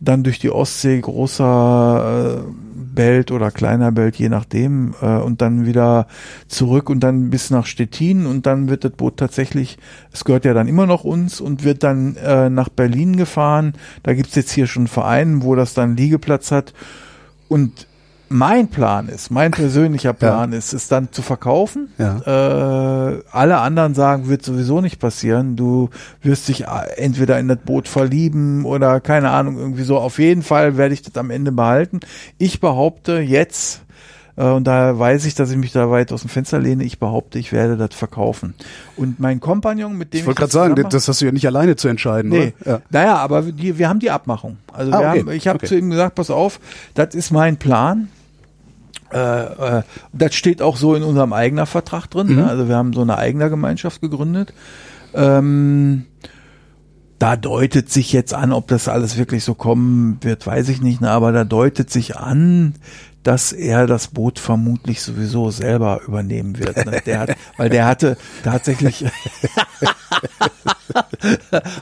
[0.00, 2.67] dann durch die Ostsee, großer äh,
[2.98, 6.08] Belt oder kleiner Belt, je nachdem, äh, und dann wieder
[6.48, 9.78] zurück und dann bis nach Stettin und dann wird das Boot tatsächlich,
[10.12, 13.74] es gehört ja dann immer noch uns und wird dann äh, nach Berlin gefahren.
[14.02, 16.74] Da gibt's jetzt hier schon einen Verein, wo das dann Liegeplatz hat.
[17.46, 17.86] Und
[18.30, 21.88] mein Plan ist, mein persönlicher Plan ist, es dann zu verkaufen.
[21.98, 22.18] Ja.
[23.12, 25.56] Äh, alle anderen sagen, wird sowieso nicht passieren.
[25.56, 25.90] Du
[26.22, 26.66] wirst dich äh,
[26.96, 29.98] entweder in das Boot verlieben oder keine Ahnung, irgendwie so.
[29.98, 32.00] Auf jeden Fall werde ich das am Ende behalten.
[32.38, 33.82] Ich behaupte jetzt,
[34.36, 36.98] äh, und da weiß ich, dass ich mich da weit aus dem Fenster lehne, ich
[36.98, 38.54] behaupte, ich werde das verkaufen.
[38.96, 41.46] Und mein Kompagnon, mit dem Ich wollte das gerade sagen, das hast du ja nicht
[41.46, 42.70] alleine zu entscheiden, Nee, oder?
[42.72, 42.80] Ja.
[42.90, 44.58] naja, aber die, wir haben die Abmachung.
[44.72, 45.18] Also Ah, wir okay.
[45.20, 45.66] haben, ich habe Okay.
[45.66, 46.60] zu ihm gesagt, pass auf,
[46.94, 48.08] das ist mein Plan.
[49.12, 49.82] Äh, äh,
[50.12, 52.28] das steht auch so in unserem eigener Vertrag drin.
[52.28, 52.36] Mhm.
[52.36, 52.48] Ne?
[52.48, 54.52] Also wir haben so eine eigene Gemeinschaft gegründet.
[55.14, 56.06] Ähm,
[57.18, 61.00] da deutet sich jetzt an, ob das alles wirklich so kommen wird, weiß ich nicht,
[61.00, 61.10] ne?
[61.10, 62.74] aber da deutet sich an,
[63.22, 66.76] dass er das Boot vermutlich sowieso selber übernehmen wird.
[66.86, 67.00] Ne?
[67.04, 69.04] Der hat, weil der hatte tatsächlich,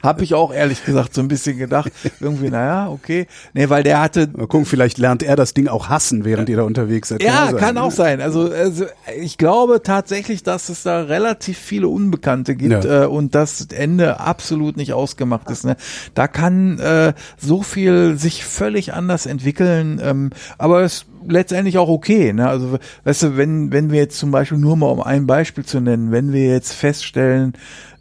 [0.03, 3.27] habe ich auch ehrlich gesagt so ein bisschen gedacht, irgendwie, naja, okay.
[3.53, 6.57] Nee, weil der hatte Mal gucken, vielleicht lernt er das Ding auch hassen, während ihr
[6.57, 7.23] da unterwegs seid.
[7.23, 7.83] ja, sein, kann ne?
[7.83, 8.21] auch sein.
[8.21, 8.87] Also, also
[9.21, 13.05] ich glaube tatsächlich, dass es da relativ viele Unbekannte gibt Ja.
[13.05, 15.65] äh, und das Ende absolut nicht ausgemacht ist.
[15.65, 15.77] Ne?
[16.15, 22.33] Da kann äh, so viel sich völlig anders entwickeln, ähm, aber es letztendlich auch okay.
[22.33, 22.49] Ne?
[22.49, 25.81] Also, weißt du, wenn wenn wir jetzt zum Beispiel nur mal um ein Beispiel zu
[25.81, 27.55] nennen, wenn wir jetzt feststellen,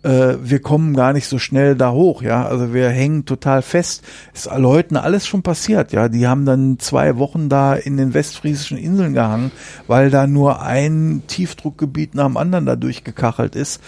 [0.06, 2.46] äh, wir kommen gar nicht so schnell da hoch, ja.
[2.46, 4.04] Also wir hängen total fest.
[4.34, 6.10] Ist Leuten alles schon passiert, ja.
[6.10, 9.52] Die haben dann zwei Wochen da in den westfriesischen Inseln gehangen,
[9.88, 13.82] weil da nur ein Tiefdruckgebiet nach dem anderen da durchgekachelt ist.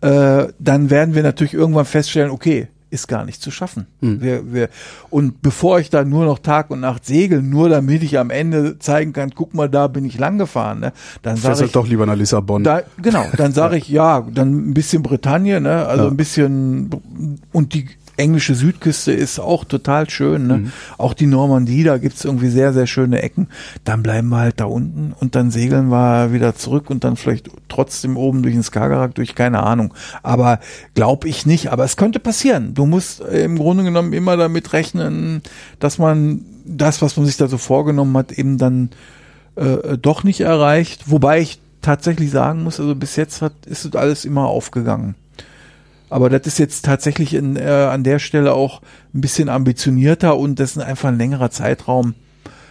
[0.00, 3.86] Äh, dann werden wir natürlich irgendwann feststellen, okay, ist gar nicht zu schaffen.
[4.00, 4.68] Wir, wir,
[5.10, 8.78] und bevor ich da nur noch Tag und Nacht segel, nur damit ich am Ende
[8.78, 12.06] zeigen kann, guck mal, da bin ich lang gefahren, ne, dann sage ich, doch lieber
[12.06, 12.64] nach Lissabon.
[12.64, 15.86] da, genau, dann sage ich ja, dann ein bisschen Bretagne, ne?
[15.86, 16.90] Also ein bisschen
[17.52, 20.72] und die englische Südküste ist auch total schön, ne?
[20.98, 23.48] Auch die Normandie, da gibt's irgendwie sehr, sehr schöne Ecken.
[23.84, 27.48] Dann bleiben wir halt da unten und dann segeln wir wieder zurück und dann vielleicht
[27.68, 29.94] trotzdem oben durch den Skagerrak durch, keine Ahnung.
[30.22, 30.58] Aber
[30.94, 32.74] glaub ich nicht, aber es könnte passieren.
[32.74, 35.42] Du musst äh, im Grunde genommen immer damit rechnen,
[35.78, 38.90] dass man das, was man sich da so vorgenommen hat, eben dann
[39.56, 41.10] äh, doch nicht erreicht.
[41.10, 45.14] Wobei ich tatsächlich sagen muss, also bis jetzt hat, ist es alles immer aufgegangen.
[46.10, 48.80] Aber das ist jetzt tatsächlich in, äh, an der Stelle auch
[49.14, 52.14] ein bisschen ambitionierter und das ist einfach ein längerer Zeitraum.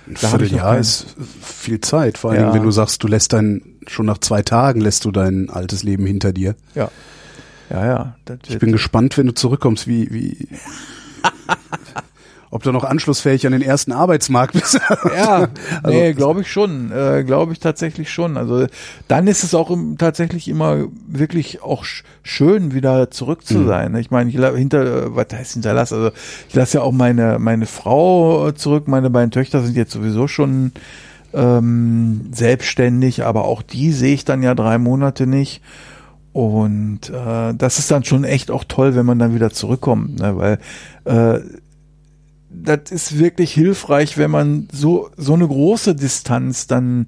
[0.06, 2.18] Da ich noch Vierteljahr ist viel Zeit.
[2.18, 2.54] Vor allen Ja.
[2.54, 6.06] Wenn du sagst, du lässt dein, schon nach zwei Tagen lässt du dein altes Leben
[6.06, 6.56] hinter dir.
[6.76, 6.90] Ja.
[7.70, 8.16] Ja, ja.
[8.48, 10.48] Ich bin gespannt, wenn du zurückkommst, wie, wie,
[12.50, 14.80] ob du noch anschlussfähig an den ersten Arbeitsmarkt bist.
[15.16, 15.48] Ja,
[15.84, 18.38] Also- nee, glaube ich schon, äh, glaube ich tatsächlich schon.
[18.38, 18.68] Also
[19.08, 23.68] dann ist es auch im, tatsächlich immer wirklich auch sch schön, wieder zurück zu Mhm.
[23.68, 23.96] sein.
[23.96, 25.92] Ich meine, ich hinter, äh, was heißt hinterlass?
[25.94, 26.12] Also
[26.50, 28.88] ich lasse ja auch meine meine Frau zurück.
[28.88, 30.72] Meine beiden Töchter sind jetzt sowieso schon
[31.34, 35.62] ähm, selbstständig, aber auch die sehe ich dann ja drei Monate nicht.
[36.34, 40.38] Und äh, das ist dann schon echt auch toll, wenn man dann wieder zurückkommt, ne?
[40.38, 40.60] weil
[41.06, 41.40] äh,
[42.64, 47.06] das ist wirklich hilfreich, wenn man so so eine große Distanz dann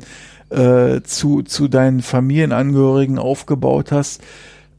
[0.49, 4.21] äh, zu zu deinen Familienangehörigen aufgebaut hast.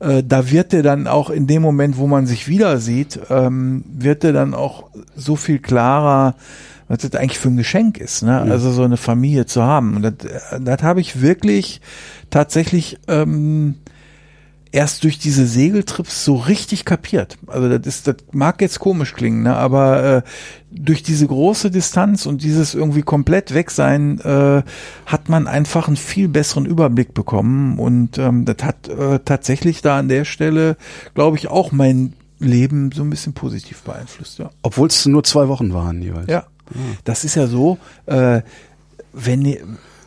[0.01, 3.85] Äh, da wird dir dann auch in dem Moment, wo man sich wieder sieht, ähm,
[3.93, 6.35] wird dir dann auch so viel klarer,
[6.89, 8.41] was das eigentlich für ein Geschenk ist, ne?
[8.41, 9.97] Also so eine Familie zu haben.
[9.97, 10.15] Und das,
[10.53, 11.81] äh, das habe ich wirklich
[12.31, 13.77] tatsächlich ähm,
[14.73, 17.39] erst durch diese Segeltrips so richtig kapiert.
[17.47, 19.57] Also das ist, das mag jetzt komisch klingen, ne?
[19.57, 20.23] aber äh,
[20.71, 24.63] durch diese große Distanz und dieses irgendwie komplett weg sein, äh,
[25.07, 29.99] hat man einfach einen viel besseren Überblick bekommen und ähm, das hat äh, tatsächlich da
[29.99, 30.77] an der Stelle,
[31.15, 34.39] glaube ich, auch mein Leben so ein bisschen positiv beeinflusst.
[34.39, 34.51] Ja.
[34.63, 36.29] Obwohl es nur zwei Wochen waren jeweils.
[36.29, 36.45] Ja,
[37.05, 38.43] das ist ja so, äh,
[39.13, 39.45] wenn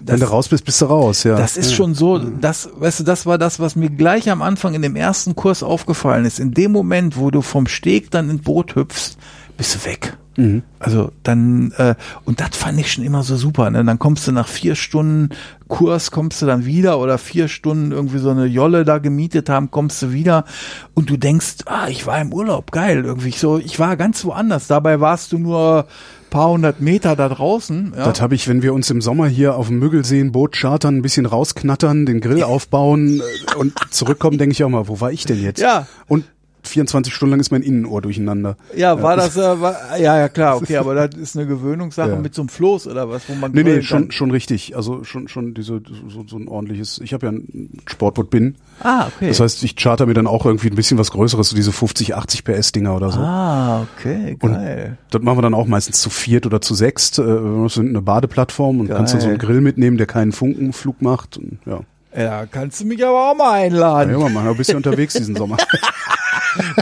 [0.04, 1.36] ihr Wenn du raus bist, bist du raus, ja.
[1.36, 1.78] das ist ja.
[1.78, 4.96] schon so, das, weißt du, das war das, was mir gleich am Anfang in dem
[4.96, 6.40] ersten Kurs aufgefallen ist.
[6.40, 9.18] In dem Moment, wo du vom Steg dann ins Boot hüpfst,
[9.58, 10.18] bist du weg.
[10.36, 10.64] Mhm.
[10.80, 11.96] Also dann, äh,
[12.26, 13.70] und das fand ich schon immer so super.
[13.70, 13.84] Ne?
[13.84, 15.30] Dann kommst du nach vier Stunden
[15.68, 19.72] Kurs, kommst du dann wieder oder vier Stunden irgendwie so eine Jolle da gemietet haben,
[19.72, 20.46] kommst du wieder
[20.94, 24.68] und du denkst, ah, ich war im Urlaub, geil, irgendwie so, ich war ganz woanders.
[24.68, 25.88] Dabei warst du nur
[26.34, 27.94] paar hundert Meter da draußen.
[27.96, 28.06] Ja?
[28.06, 30.98] Das habe ich, wenn wir uns im Sommer hier auf dem Müggelsee ein Boot chartern,
[30.98, 35.12] ein bisschen rausknattern, den Grill aufbauen äh, und zurückkommen, denke ich auch mal, wo war
[35.12, 35.62] ich denn jetzt?
[35.62, 35.86] Ja.
[36.08, 36.26] Und
[36.68, 38.56] 24 Stunden lang ist mein Innenohr durcheinander.
[38.76, 42.16] Ja, war das, äh, war, ja, ja, klar, okay, aber das ist eine Gewöhnungssache Ja.
[42.16, 44.12] mit so einem Floß oder was, wo man Nee, nee, schon, kann.
[44.12, 44.76] schon richtig.
[44.76, 48.56] Also schon, schon diese, so, so ein ordentliches, ich habe ja ein Sportboot bin.
[48.82, 49.28] Ah, okay.
[49.28, 52.16] Das heißt, ich charter mir dann auch irgendwie ein bisschen was Größeres, so diese 50,
[52.16, 53.20] 80 PS Dinger oder so.
[53.20, 54.98] ah, okay, Und geil.
[55.12, 57.20] das machen wir dann auch meistens zu viert oder zu sechst.
[57.20, 58.98] Äh, wir sind eine Badeplattform und Geil.
[58.98, 61.38] kannst dann so einen Grill mitnehmen, der keinen Funkenflug macht.
[61.38, 61.82] Und, ja.
[62.16, 64.12] Ja, kannst du mich aber auch mal einladen.
[64.12, 65.58] Ja, wir machen ein bisschen unterwegs diesen Sommer.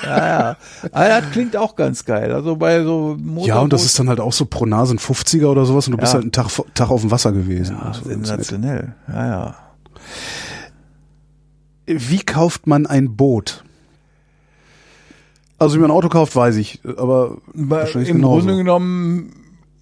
[0.03, 0.57] Ja, ja.
[0.91, 2.31] Ah, das klingt auch ganz geil.
[2.33, 3.47] Also bei so Motorboot.
[3.47, 5.91] Ja, und das ist dann halt auch so pro Nase ein 50er oder sowas und
[5.93, 6.15] du bist Ja.
[6.15, 7.77] halt einen Tag, Tag auf dem Wasser gewesen.
[7.79, 8.93] ja, Also sensationell.
[9.07, 9.55] Ja, ja.
[11.85, 13.63] Wie kauft man ein Boot?
[15.57, 18.39] Also wie man ein Auto kauft, weiß ich, aber Bei, Im genauso.
[18.39, 19.33] Grunde genommen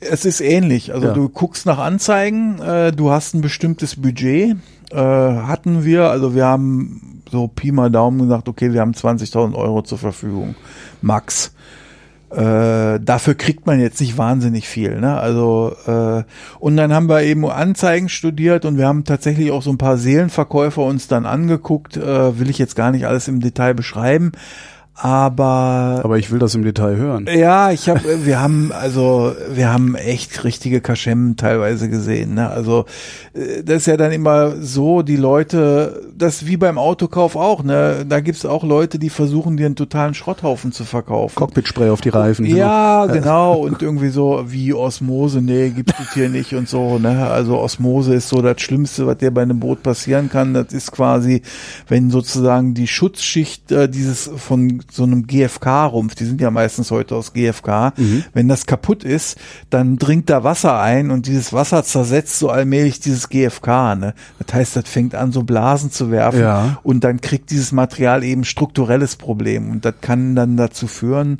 [0.01, 0.93] Es ist ähnlich.
[0.93, 1.13] Also Ja.
[1.13, 4.55] du guckst nach Anzeigen, äh, du hast ein bestimmtes Budget.
[4.91, 9.53] Äh, hatten wir, also wir haben so Pi mal Daumen gesagt, okay, wir haben 20.000
[9.55, 10.55] Euro zur Verfügung.
[11.01, 11.53] Max.
[12.31, 14.99] Äh, dafür kriegt man jetzt nicht wahnsinnig viel.
[14.99, 15.19] Ne?
[15.19, 16.23] Also äh,
[16.59, 19.97] und dann haben wir eben Anzeigen studiert und wir haben tatsächlich auch so ein paar
[19.97, 21.97] Seelenverkäufer uns dann angeguckt.
[21.97, 24.31] Äh, will ich jetzt gar nicht alles im Detail beschreiben,
[25.01, 27.27] aber Aber ich will das im Detail hören.
[27.33, 32.35] ja, ich habe, wir haben also, wir haben echt richtige Kaschemmen teilweise gesehen.
[32.35, 32.49] Ne?
[32.49, 32.85] Also
[33.33, 37.63] äh, das ist ja dann immer so, die Leute, das wie beim Autokauf auch.
[37.63, 41.35] Ne, da gibt's auch Leute, die versuchen, dir einen totalen Schrotthaufen zu verkaufen.
[41.35, 42.45] Cockpit-Spray auf die Reifen.
[42.45, 43.53] Ja, genau.
[43.53, 46.99] Und irgendwie so wie Osmose, nee, gibt es hier nicht und so.
[46.99, 47.27] Ne?
[47.27, 50.53] Also Osmose ist so das Schlimmste, was dir bei einem Boot passieren kann.
[50.53, 51.41] Das ist quasi,
[51.87, 57.15] wenn sozusagen die Schutzschicht äh, dieses von so einem GFK-Rumpf, die sind ja meistens heute
[57.15, 57.93] aus GFK,
[58.33, 59.37] wenn das kaputt ist,
[59.69, 63.95] dann dringt da Wasser ein und dieses Wasser zersetzt so allmählich dieses GFK.
[63.95, 64.13] Ne?
[64.45, 66.79] Das heißt, das fängt an, so Blasen zu werfen Ja.
[66.83, 71.37] und dann kriegt dieses Material eben strukturelles Problem und das kann dann dazu führen,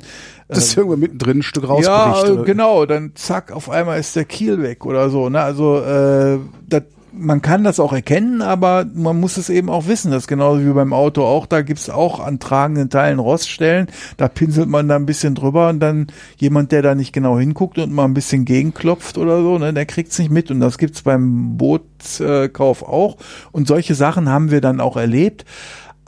[0.48, 1.88] Das ist irgendwann mittendrin ein Stück rausbricht.
[2.36, 5.28] ja, genau, dann zack, auf einmal ist der Kiel weg oder so.
[5.28, 5.40] Ne?
[5.40, 6.38] Also äh,
[6.68, 6.82] das,
[7.12, 10.10] man kann das auch erkennen, aber man muss es eben auch wissen.
[10.10, 11.46] Das ist genauso wie beim Auto auch.
[11.46, 13.88] Da gibt's auch an tragenden Teilen Roststellen.
[14.16, 17.78] Da pinselt man da ein bisschen drüber und dann jemand, der da nicht genau hinguckt
[17.78, 20.50] und mal ein bisschen gegenklopft oder so, ne, der kriegt's nicht mit.
[20.50, 23.16] Und das gibt's beim Bootkauf auch.
[23.52, 25.44] Und solche Sachen haben wir dann auch erlebt.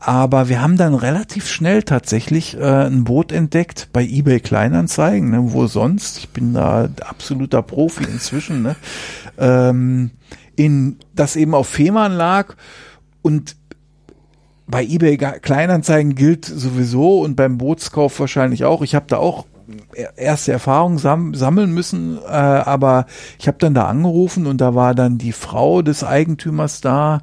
[0.05, 5.53] Aber wir haben dann relativ schnell tatsächlich äh, ein Boot entdeckt bei eBay Kleinanzeigen, ne,
[5.53, 8.75] wo sonst, ich bin da absoluter Profi inzwischen, ne,
[9.39, 10.11] ähm,
[10.57, 12.55] in das eben auf Fehmarn lag
[13.23, 13.57] und
[14.67, 18.83] bei eBay Kleinanzeigen gilt sowieso und beim Bootskauf wahrscheinlich auch.
[18.83, 19.47] Ich habe da auch
[19.95, 23.07] er- erste Erfahrungen sam sammeln müssen, äh, aber
[23.39, 27.23] ich habe dann da angerufen und da war dann die Frau des Eigentümers da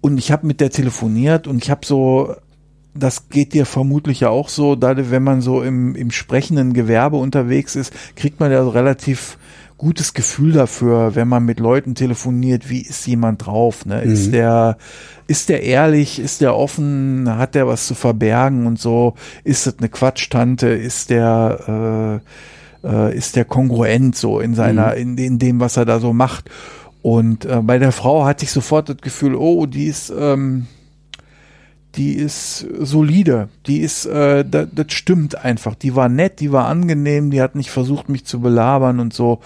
[0.00, 2.34] und ich habe mit der telefoniert und ich habe so
[2.94, 7.16] das geht dir vermutlich ja auch so, da wenn man so im, im sprechenden Gewerbe
[7.16, 9.36] unterwegs ist, kriegt man ja so relativ
[9.76, 14.02] gutes Gefühl dafür, wenn man mit Leuten telefoniert, wie ist jemand drauf, ne?
[14.02, 14.76] Ist der,
[15.26, 19.78] ist der ehrlich, ist der offen, hat der was zu verbergen und so, ist das
[19.78, 22.22] eine Quatschtante, ist der,
[22.84, 26.12] äh, äh, ist der kongruent so in seiner, in, in dem, was er da so
[26.12, 26.50] macht.
[27.02, 30.66] Und äh, bei der Frau hatte ich sofort das Gefühl, oh, die ist, ähm,
[31.96, 35.74] die ist solide, die ist, äh, das, das stimmt einfach.
[35.74, 39.40] Die war nett, die war angenehm, die hat nicht versucht, mich zu belabern und so.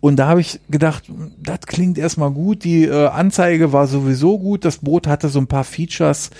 [0.00, 1.04] Und da habe ich gedacht,
[1.38, 2.64] das klingt erstmal gut.
[2.64, 4.64] Die äh, Anzeige war sowieso gut.
[4.64, 6.30] Das Boot hatte so ein paar Features,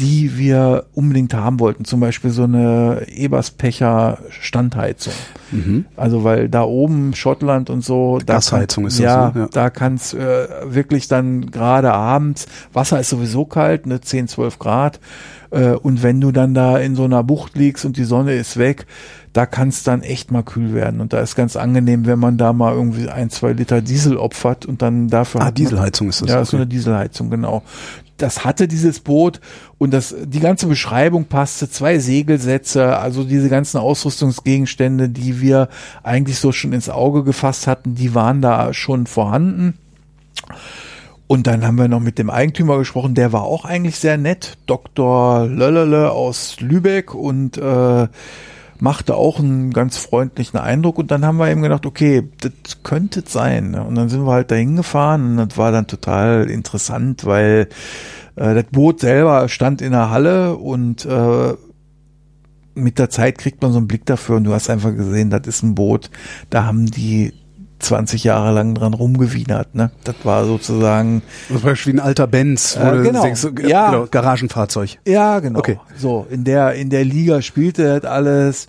[0.00, 1.84] die wir unbedingt haben wollten.
[1.84, 5.12] Zum Beispiel so eine Eberspecher Standheizung.
[5.96, 9.40] Also weil da oben Schottland und so, da Gasheizung kann, ist das, ja, ne?
[9.40, 9.48] Ja.
[9.50, 15.00] da kann's äh, wirklich dann gerade abends, Wasser ist sowieso kalt, ne, 10, 12 Grad.
[15.50, 18.56] Äh, und wenn du dann da in so einer Bucht liegst und die Sonne ist
[18.58, 18.86] weg,
[19.32, 21.00] da kann es dann echt mal kühl werden.
[21.00, 24.66] Und da ist ganz angenehm, wenn man da mal irgendwie ein, zwei Liter Diesel opfert
[24.66, 25.42] und dann dafür.
[25.42, 26.62] Ah, Dieselheizung ist das, Ja, ist so okay.
[26.62, 27.62] eine Dieselheizung, genau.
[28.16, 29.40] Das hatte dieses Boot
[29.78, 35.68] und das, die ganze Beschreibung passte, zwei Segelsätze, also diese ganzen Ausrüstungsgegenstände, die wir
[36.02, 39.74] eigentlich so schon ins Auge gefasst hatten, die waren da schon vorhanden.
[41.28, 44.56] Und dann haben wir noch mit dem Eigentümer gesprochen, der war auch eigentlich sehr nett,
[44.66, 45.46] Dr.
[45.46, 48.08] Löllele aus Lübeck und äh,
[48.80, 50.98] machte auch einen ganz freundlichen Eindruck.
[50.98, 53.74] Und dann haben wir eben gedacht, okay, das könnte sein.
[53.74, 57.68] Und dann sind wir halt dahin gefahren und das war dann total interessant, weil
[58.36, 61.54] äh, das Boot selber stand in der Halle und äh,
[62.74, 65.46] mit der Zeit kriegt man so einen Blick dafür und du hast einfach gesehen, das
[65.46, 66.10] ist ein Boot,
[66.48, 67.32] da haben die
[67.78, 69.90] 20 Jahre lang dran rumgewienert, ne?
[70.04, 73.22] Das war sozusagen, Das war wie ein alter Benz, wo Äh, du genau.
[73.22, 73.90] denkst, Ja.
[73.90, 74.98] genau, Garagenfahrzeug.
[75.06, 75.58] ja, genau.
[75.60, 75.78] Okay.
[75.96, 78.68] So, in der, in der Liga spielte das alles.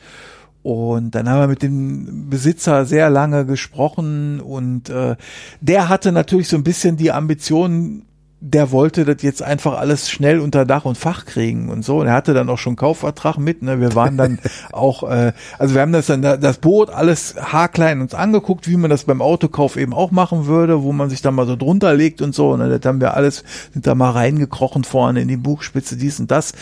[0.61, 5.15] Und dann haben wir mit dem Besitzer sehr lange gesprochen und äh,
[5.61, 8.03] der hatte natürlich so ein bisschen die Ambition,
[8.41, 11.99] der wollte das jetzt einfach alles schnell unter Dach und Fach kriegen und so.
[11.99, 13.61] Und er hatte dann auch schon Kaufvertrag mit.
[13.61, 13.81] Ne?
[13.81, 14.39] Wir waren dann
[14.71, 18.89] auch, äh, also wir haben das dann das Boot alles haarklein uns angeguckt, wie man
[18.89, 22.21] das beim Autokauf eben auch machen würde, wo man sich dann mal so drunter legt
[22.21, 22.51] und so.
[22.51, 26.31] Und dann haben wir alles, sind da mal reingekrochen vorne in die Buchspitze, dies und
[26.31, 26.53] das.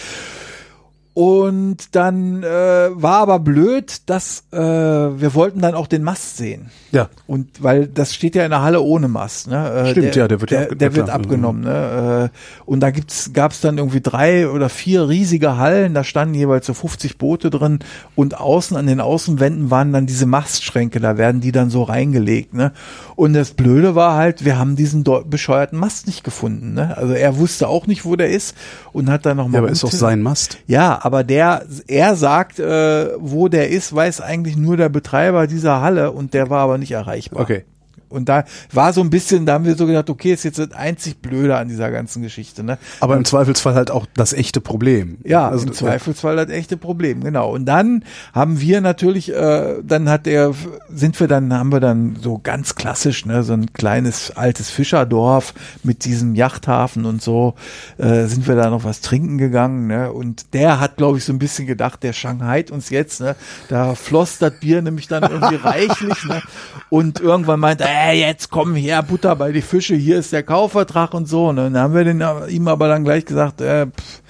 [1.21, 6.69] Und dann äh, war aber blöd, dass äh, wir wollten dann auch den Mast sehen.
[6.91, 7.09] Ja.
[7.25, 9.47] Und weil das steht ja in der Halle ohne Mast.
[9.47, 9.67] Ne?
[9.67, 11.15] Äh, Stimmt, der, ja, der wird ja der, abge- der wird klar.
[11.17, 11.63] abgenommen.
[11.63, 12.29] Ne?
[12.31, 15.95] Äh, und da gibt's gab's dann irgendwie drei oder vier riesige Hallen.
[15.95, 17.79] Da standen jeweils so 50 Boote drin
[18.15, 20.99] und außen an den Außenwänden waren dann diese Mastschränke.
[20.99, 22.53] Da werden die dann so reingelegt.
[22.53, 22.73] Ne?
[23.15, 26.75] Und das Blöde war halt, wir haben diesen bescheuerten Mast nicht gefunden.
[26.75, 26.95] Ne?
[26.95, 28.55] Also er wusste auch nicht, wo der ist
[28.93, 30.59] und hat dann noch mal Ja, aber ist doch sein Mast.
[30.67, 35.79] ja, aber der, er sagt, äh, wo der ist, weiß eigentlich nur der Betreiber dieser
[35.79, 37.41] Halle und der war aber nicht erreichbar.
[37.41, 37.63] Okay.
[38.09, 40.71] Und da war so ein bisschen, da haben wir so gedacht, okay, ist jetzt das
[40.71, 42.77] einzig Blöde an dieser ganzen Geschichte, ne?
[42.99, 45.17] Aber im Zweifelsfall halt auch das echte Problem.
[45.23, 47.51] Ja, also, im Zweifelsfall das echte Problem, genau.
[47.51, 48.03] Und dann
[48.33, 50.53] haben wir natürlich, äh, dann hat er,
[50.89, 55.53] sind wir dann, haben wir dann so ganz klassisch, ne, so ein kleines altes Fischerdorf
[55.83, 57.55] mit diesem Yachthafen und so,
[57.97, 60.11] äh, sind wir da noch was trinken gegangen, ne?
[60.11, 63.35] Und der hat, glaube ich, so ein bisschen gedacht, der Shanghai uns jetzt, ne?
[63.67, 66.41] Da floss das Bier nämlich dann irgendwie reichlich, ne?
[66.89, 71.13] Und irgendwann meint, äh, jetzt komm her, Butter bei die Fische, hier ist der Kaufvertrag
[71.13, 71.51] und so.
[71.51, 71.69] Ne?
[71.71, 74.21] Dann haben wir den, ihm aber dann gleich gesagt, äh, pff,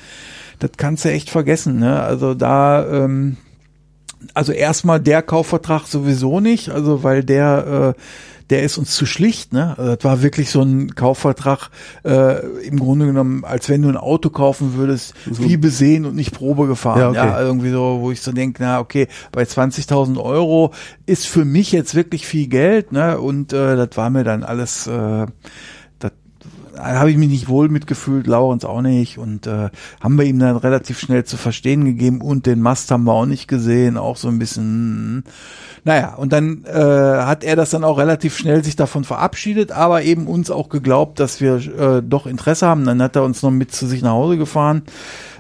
[0.60, 2.02] das kannst du echt vergessen, ne?
[2.02, 3.38] Also da, ähm,
[4.34, 8.02] also erstmal der Kaufvertrag sowieso nicht, also weil der, äh,
[8.50, 9.76] der ist uns zu schlicht, ne?
[9.78, 11.70] Also das war wirklich so ein Kaufvertrag,
[12.04, 16.34] äh, im Grunde genommen, als wenn du ein Auto kaufen würdest, wie besehen und nicht
[16.34, 17.00] Probe gefahren.
[17.00, 17.42] Ja, Ja, okay.
[17.44, 20.74] irgendwie so, wo ich so denke, na okay, bei 20.000 Euro
[21.06, 23.20] ist für mich jetzt wirklich viel Geld, ne?
[23.20, 25.26] Und äh, das war mir dann alles, äh,
[26.78, 29.70] habe ich mich nicht wohl mitgefühlt, Laurens auch nicht und äh,
[30.00, 33.26] haben wir ihm dann relativ schnell zu verstehen gegeben und den Mast haben wir auch
[33.26, 35.24] nicht gesehen, auch so ein bisschen, hm.
[35.84, 40.04] naja, und dann äh, hat er das dann auch relativ schnell sich davon verabschiedet, aber
[40.04, 42.86] eben uns auch geglaubt, dass wir äh, doch Interesse haben.
[42.86, 44.84] Dann hat er uns noch mit zu sich nach Hause gefahren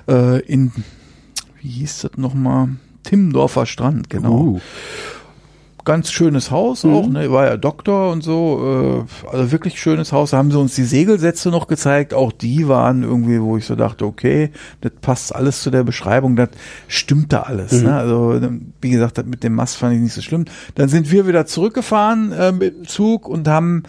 [0.08, 0.72] äh, in,
[1.62, 2.70] wie hieß das nochmal?
[3.04, 4.60] Timmendorfer Strand, genau Uh,
[5.88, 6.94] ganz schönes Haus Mhm.
[6.94, 10.32] auch, ne, war ja Doktor und so, äh, also wirklich schönes Haus.
[10.32, 13.76] Da haben sie uns die Segelsätze noch gezeigt, auch die waren irgendwie, wo ich so
[13.76, 16.50] dachte, okay, das passt alles zu der Beschreibung, das
[16.90, 17.72] stimmte alles.
[17.72, 17.84] Mhm.
[17.84, 17.96] Ne?
[17.96, 18.40] Also
[18.82, 20.44] wie gesagt, das mit dem Mast fand ich nicht so schlimm.
[20.76, 23.84] Dann sind wir wieder zurückgefahren äh, mit dem Zug und haben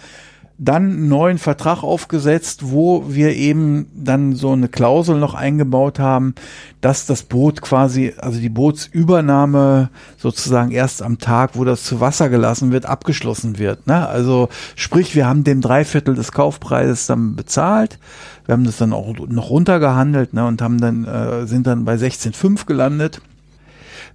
[0.61, 6.35] dann einen neuen Vertrag aufgesetzt, wo wir eben dann so eine Klausel noch eingebaut haben,
[6.81, 12.29] dass das Boot quasi, also die Bootsübernahme sozusagen erst am Tag, wo das zu Wasser
[12.29, 13.87] gelassen wird, abgeschlossen wird.
[13.87, 14.09] Ne?
[14.09, 18.01] Also sprich, wir haben dem Dreiviertel des Kaufpreises dann bezahlt.
[18.47, 21.95] Wir haben das dann auch noch runtergehandelt ne, und haben dann äh, sind dann bei
[21.95, 23.21] 16,5 gelandet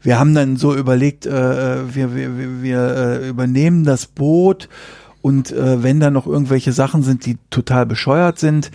[0.03, 4.67] wir haben dann so überlegt, äh, wir, wir, wir, wir äh, übernehmen das Boot
[5.23, 8.71] und äh, wenn da noch irgendwelche Sachen sind, die total bescheuert sind,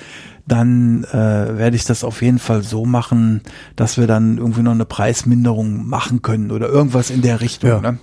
[0.47, 3.43] dann äh, werde ich das auf jeden Fall so machen,
[3.77, 7.69] dass wir dann irgendwie noch eine Preisminderung machen können oder irgendwas in der Richtung.
[7.71, 7.81] Ja.
[7.83, 7.99] Ne?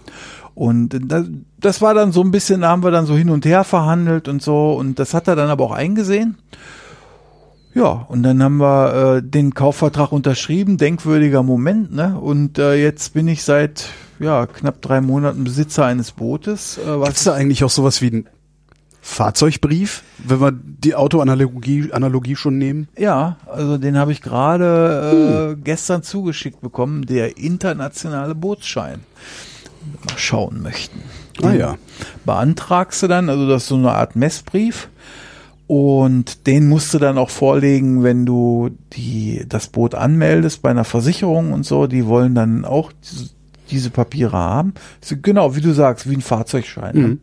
[0.53, 1.25] Und das,
[1.59, 4.27] das war dann so ein bisschen, da haben wir dann so hin und her verhandelt
[4.27, 6.37] und so und das hat er dann aber auch eingesehen.
[7.73, 12.17] Ja, und dann haben wir äh, den Kaufvertrag unterschrieben, denkwürdiger Moment, ne?
[12.17, 13.89] Und äh, jetzt bin ich seit
[14.19, 16.77] ja knapp drei Monaten Besitzer eines Bootes.
[16.77, 18.27] Äh, was da eigentlich auch sowas wie einen
[19.07, 22.87] Fahrzeugbrief, wenn wir die Autoanalogie Analogie schon nehmen?
[22.97, 29.01] ja, also den habe ich gerade äh, gestern zugeschickt bekommen, der internationale Bootsschein.
[30.09, 31.03] Mal schauen möchten.
[31.43, 31.75] Ah Den ja.
[32.25, 34.89] beantragst du dann, also das ist so eine Art Messbrief.
[35.67, 40.83] Und den musst du dann auch vorlegen, wenn du die, das Boot anmeldest bei einer
[40.83, 41.85] Versicherung und so.
[41.85, 42.91] Die wollen dann auch
[43.69, 44.73] diese, Papiere haben.
[45.21, 46.95] Genau, wie du sagst, wie ein Fahrzeugschein.
[46.95, 47.07] ne?
[47.07, 47.19] Mhm.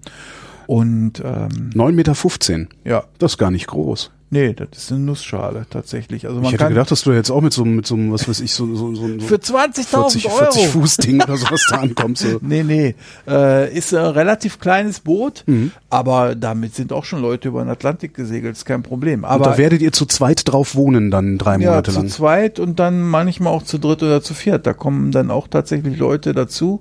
[0.72, 2.68] Und ähm, 9,15 Meter.
[2.84, 4.10] ja, Das ist gar nicht groß.
[4.30, 6.24] nee, das ist eine Nussschale tatsächlich.
[6.26, 8.10] Also man Ich hätte gedacht, dass du jetzt auch mit so, einem- mit so, einem,
[8.10, 10.36] was weiß ich, so, so, so, so für 20.000 40, Euro.
[10.38, 12.22] 40 Fuß Ding oder sowas da ankommst.
[12.22, 12.38] So.
[12.42, 12.94] Nee, nee.
[13.28, 15.72] Äh, ist ein relativ kleines Boot, Mhm.
[15.90, 19.24] aber damit sind auch schon Leute über den Atlantik gesegelt, ist kein Problem.
[19.24, 22.08] Und Aber da werdet ihr zu zweit drauf wohnen dann drei ja, Monate zu lang.
[22.08, 24.66] zweit und dann manchmal auch zu dritt oder zu viert.
[24.66, 26.80] Da kommen dann auch tatsächlich Leute dazu,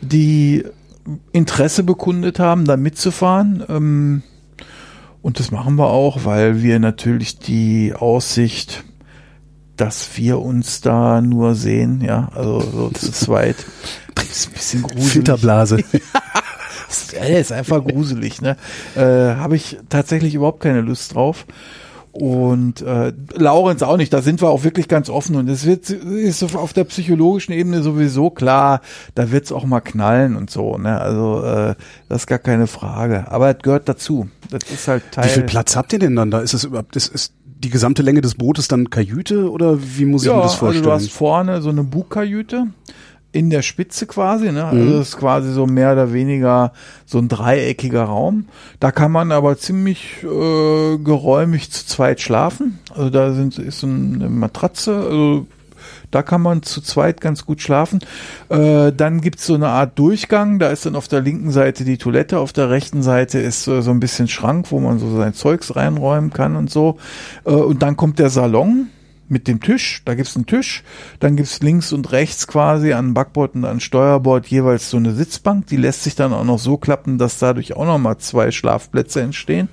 [0.00, 0.64] die
[1.32, 3.62] Interesse bekundet haben, da mitzufahren.
[3.68, 4.22] Ähm,
[5.22, 8.84] und das machen wir auch, weil wir natürlich die Aussicht,
[9.76, 13.56] dass wir uns da nur sehen, ja, also so zu zweit,
[14.36, 15.12] ist ein bisschen gruselig.
[15.12, 15.78] Filterblase.
[17.12, 18.56] Ja, ist einfach gruselig, ne?
[18.94, 21.46] Äh, Habe ich tatsächlich überhaupt keine Lust drauf.
[22.18, 25.90] Und äh, Laurenz auch nicht, da sind wir auch wirklich ganz offen und es wird
[25.90, 28.80] ist auf der psychologischen Ebene sowieso klar,
[29.14, 30.98] da wird's auch mal knallen und so, ne?
[30.98, 31.74] Also äh,
[32.08, 33.30] das ist gar keine Frage.
[33.30, 34.28] Aber es gehört dazu.
[34.50, 35.26] Das ist halt Teil.
[35.26, 36.40] Wie viel Platz habt ihr denn dann da?
[36.40, 40.22] Ist es überhaupt, ist, ist die gesamte Länge des Bootes dann Kajüte oder wie muss
[40.22, 40.86] ich ja, mir das vorstellen?
[40.86, 42.68] Also du hast vorne so eine Bugkajüte
[43.36, 44.64] in der Spitze quasi, ne?
[44.64, 44.90] Also Mhm.
[44.98, 46.72] das ist quasi so mehr oder weniger
[47.04, 48.46] so ein dreieckiger Raum.
[48.80, 52.78] Da kann man aber ziemlich äh, geräumig zu zweit schlafen.
[52.94, 55.46] Also da sind, ist so eine Matratze, also
[56.10, 57.98] da kann man zu zweit ganz gut schlafen.
[58.48, 60.58] Äh, dann gibt's so eine Art Durchgang.
[60.58, 63.82] Da ist dann auf der linken Seite die Toilette, auf der rechten Seite ist äh,
[63.82, 66.98] so ein bisschen Schrank, wo man so sein Zeugs reinräumen kann und so.
[67.44, 68.86] Äh, und dann kommt der Salon
[69.28, 70.02] mit dem Tisch.
[70.04, 70.82] Da gibt's einen Tisch.
[71.20, 75.66] Dann gibt's links und rechts quasi an Backbord und an Steuerbord jeweils so eine Sitzbank.
[75.66, 79.20] Die lässt sich dann auch noch so klappen, dass dadurch auch noch mal zwei Schlafplätze
[79.20, 79.68] entstehen.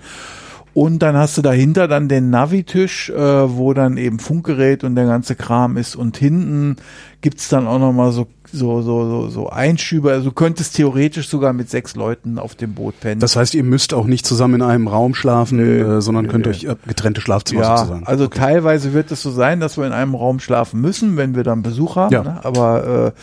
[0.74, 5.06] Und dann hast du dahinter dann den Navi-Tisch, äh, wo dann eben Funkgerät und der
[5.06, 5.96] ganze Kram ist.
[5.96, 6.78] Und hinten
[7.22, 10.12] gibt's dann auch noch mal so, so, so, so, so Einschübe.
[10.12, 13.22] Also du könntest theoretisch sogar mit sechs Leuten auf dem Boot pennen.
[13.22, 16.32] Das heißt, ihr müsst auch nicht zusammen in einem Raum schlafen, Nö, äh, sondern nö.
[16.32, 18.08] könnt euch äh, getrennte Schlafzimmer ja, sozusagen.
[18.08, 21.44] also teilweise wird es so sein, dass wir in einem Raum schlafen müssen, wenn wir
[21.44, 22.14] dann Besuch haben.
[22.14, 22.24] Ja.
[22.24, 22.40] Ne?
[22.44, 23.20] Aber äh,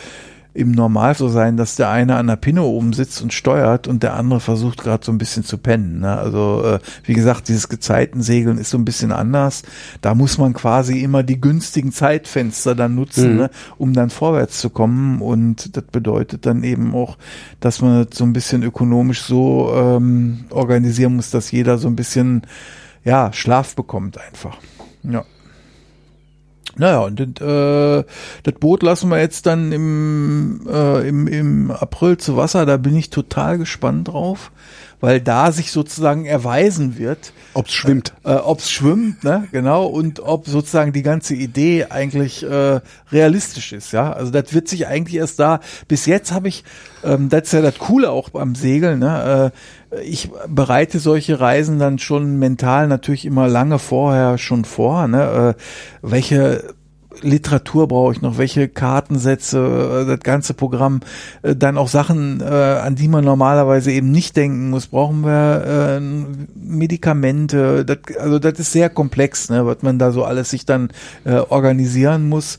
[0.52, 4.02] im Normal so sein, dass der eine an der Pinne oben sitzt und steuert und
[4.02, 6.00] der andere versucht gerade so ein bisschen zu pennen.
[6.00, 6.16] Ne?
[6.18, 9.62] Also äh, wie gesagt, dieses Gezeitensegeln ist so ein bisschen anders.
[10.00, 13.36] Da muss man quasi immer die günstigen Zeitfenster dann nutzen, Mhm.
[13.36, 13.50] ne?
[13.78, 15.20] um dann vorwärts zu kommen.
[15.22, 17.16] Und das bedeutet dann eben auch,
[17.60, 21.96] dass man das so ein bisschen ökonomisch so ähm, organisieren muss, dass jeder so ein
[21.96, 22.42] bisschen
[23.04, 24.56] ja Schlaf bekommt einfach.
[25.04, 25.24] Ja.
[26.76, 28.04] Naja, und das, äh,
[28.44, 32.66] das Boot lassen wir jetzt dann im, äh, im, im April zu Wasser.
[32.66, 34.52] Da bin ich total gespannt drauf,
[35.00, 38.12] weil da sich sozusagen erweisen wird, Ob's schwimmt.
[38.24, 42.80] äh, ob es schwimmt, ne, genau, und ob sozusagen die ganze Idee eigentlich äh,
[43.10, 44.12] realistisch ist, ja.
[44.12, 45.60] Also das wird sich eigentlich erst da.
[45.88, 46.64] Bis jetzt habe ich,
[47.02, 49.52] ähm, das ist ja das Coole auch beim Segeln, ne.
[49.90, 55.54] Äh, ich bereite solche Reisen dann schon mental natürlich immer lange vorher schon vor, ne.
[55.56, 55.62] Äh,
[56.02, 56.74] welche
[57.22, 61.00] Literatur brauche ich noch, welche Kartensätze, äh, das ganze Programm,
[61.42, 64.88] äh, dann auch Sachen, äh, an die man normalerweise eben nicht denken muss.
[64.88, 66.00] Brauchen wir
[66.54, 67.84] Medikamente?
[67.84, 70.90] Das, also das ist sehr komplex, ne, was man da so alles sich dann
[71.24, 72.58] organisieren muss.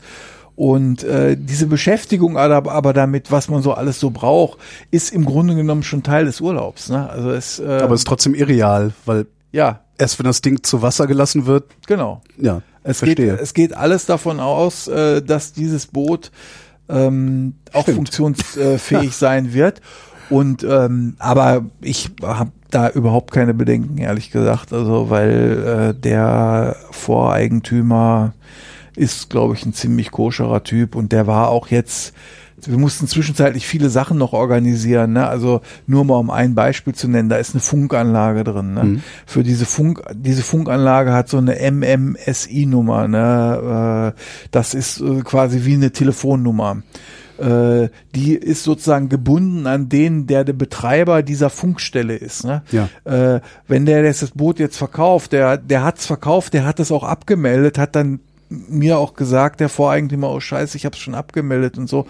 [0.54, 4.58] Und äh, diese Beschäftigung aber, aber damit, was man so alles so braucht,
[4.90, 6.90] ist im Grunde genommen schon Teil des Urlaubs.
[6.90, 7.08] Ne?
[7.08, 10.82] Also es, äh, Aber es ist trotzdem irreal, weil ja, erst wenn das Ding zu
[10.82, 12.22] Wasser gelassen wird, genau.
[12.38, 16.30] ja, Es geht, es geht alles davon aus, äh, dass dieses Boot
[16.88, 17.96] ähm, auch Stimmt.
[17.96, 19.80] funktionsfähig sein wird.
[20.30, 24.72] Und ähm, aber ich habe da überhaupt keine Bedenken, ehrlich gesagt.
[24.72, 28.32] Also weil äh, der Voreigentümer
[28.96, 32.14] ist, glaube ich, ein ziemlich koscherer Typ und der war auch jetzt.
[32.66, 35.14] Wir mussten zwischenzeitlich viele Sachen noch organisieren.
[35.14, 35.26] Ne?
[35.26, 38.74] Also nur mal um ein Beispiel zu nennen, da ist eine Funkanlage drin.
[38.74, 39.00] Ne?
[39.26, 43.08] Für diese Funk, diese Funkanlage hat so eine MMSI-Nummer.
[43.08, 44.14] Ne?
[44.14, 46.82] Äh, das ist äh, quasi wie eine Telefonnummer.
[47.38, 52.44] Äh, die ist sozusagen gebunden an den, der der Betreiber dieser Funkstelle ist.
[52.44, 52.62] Ne?
[52.70, 52.88] Ja.
[53.04, 57.02] Äh, wenn der das Boot jetzt verkauft, der, der hat's verkauft, der hat es auch
[57.02, 58.20] abgemeldet, hat dann
[58.68, 62.06] mir auch gesagt, der Voreigentümer, oh scheiße, ich habe es schon abgemeldet und so.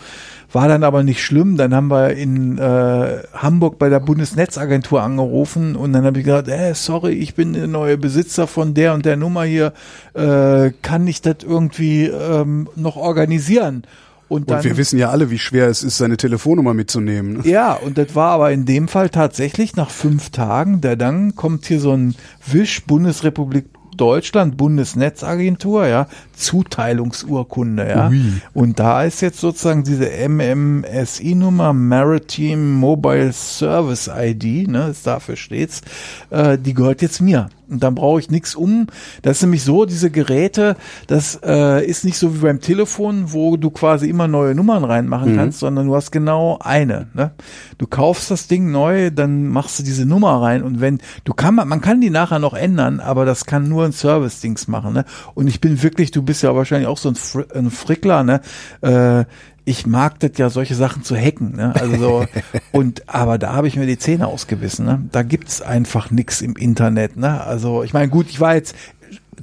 [0.53, 1.57] War dann aber nicht schlimm.
[1.57, 6.49] Dann haben wir in äh, Hamburg bei der Bundesnetzagentur angerufen und dann habe ich gesagt,
[6.49, 9.73] äh, sorry, ich bin der neue Besitzer von der und der Nummer hier.
[10.15, 13.85] Äh, kann ich das irgendwie ähm, noch organisieren?
[14.33, 17.35] Und dann Und wir wissen ja alle, wie schwer es ist, seine Telefonnummer mitzunehmen.
[17.35, 17.41] ne?
[17.45, 20.81] ja, und das war aber in dem Fall tatsächlich nach fünf Tagen.
[20.81, 22.15] Der dann kommt hier so ein
[22.47, 23.67] Wisch Bundesrepublik
[23.97, 28.09] Deutschland Bundesnetzagentur, ja, Zuteilungsurkunde, ja.
[28.09, 28.23] Ui.
[28.55, 35.83] Und da ist jetzt sozusagen diese MMSI-Nummer Maritime Mobile Service ID, ne, ist dafür steht's,
[36.31, 37.49] äh, die gehört jetzt mir.
[37.73, 38.87] Und dann brauche ich nichts um.
[39.23, 43.57] Das ist nämlich so, diese Geräte, das äh, ist nicht so wie beim Telefon, wo
[43.57, 47.09] du quasi immer neue Nummern reinmachen kannst, sondern du hast genau eine.
[47.15, 47.33] Ne?
[47.79, 51.55] Du kaufst das Ding neu, dann machst du diese Nummer rein und wenn du kann
[51.55, 54.93] man, man kann die nachher noch ändern, aber das kann nur ein Service-Dings machen.
[54.93, 55.05] Ne?
[55.35, 58.41] Und ich bin wirklich, du bist ja wahrscheinlich auch so ein, Fr ein Frickler, ne?
[58.83, 59.25] Äh,
[59.65, 61.75] ich mag das ja, solche Sachen zu hacken, ne?
[61.75, 62.27] Also so,
[62.73, 65.03] und aber da habe ich mir die Zähne ausgebissen, ne?
[65.13, 67.43] Da gibt's einfach nix im Internet, ne?
[67.45, 68.75] Also ich meine, gut, ich war jetzt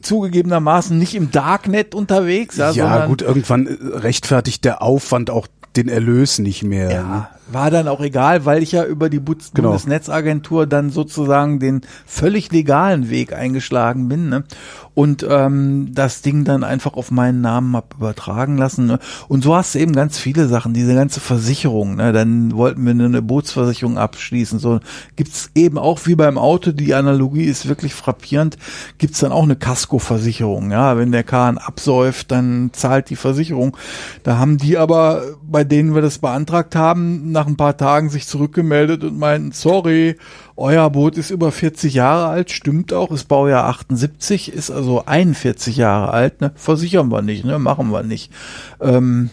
[0.01, 5.87] zugegebenermaßen nicht im Darknet unterwegs, ja, Ja, gut, irgendwann äh, rechtfertigt der Aufwand auch den
[5.87, 6.91] Erlös nicht mehr.
[6.91, 9.69] Ja, war dann auch egal, weil ich ja über die Bund Genau.
[9.69, 14.43] Bundesnetzagentur dann sozusagen den völlig legalen Weg eingeschlagen bin ne?
[14.93, 18.85] und ähm, das Ding dann einfach auf meinen Namen hab übertragen lassen.
[18.85, 18.99] Ne?
[19.27, 21.95] Und so hast du eben ganz viele Sachen, diese ganze Versicherung.
[21.95, 22.11] Ne?
[22.11, 24.59] Dann wollten wir eine Bootsversicherung abschließen.
[24.59, 24.81] So
[25.15, 28.57] gibt's eben auch wie beim Auto, die Analogie ist wirklich frappierend,
[28.97, 30.71] gibt's dann auch eine Kaskoversicherung.
[30.71, 33.77] Ja, wenn der Kahn absäuft, dann zahlt die Versicherung.
[34.23, 38.27] Da haben die aber, bei denen wir das beantragt haben, nach ein paar Tagen sich
[38.27, 40.17] zurückgemeldet und meinten, sorry,
[40.57, 45.77] euer Boot ist über 40 Jahre alt, stimmt auch, ist Baujahr 78, ist also 41
[45.77, 46.51] Jahre alt, ne?
[46.55, 47.57] Versichern wir nicht, ne?
[47.57, 48.29] Machen wir nicht.
[48.81, 49.29] Ähm,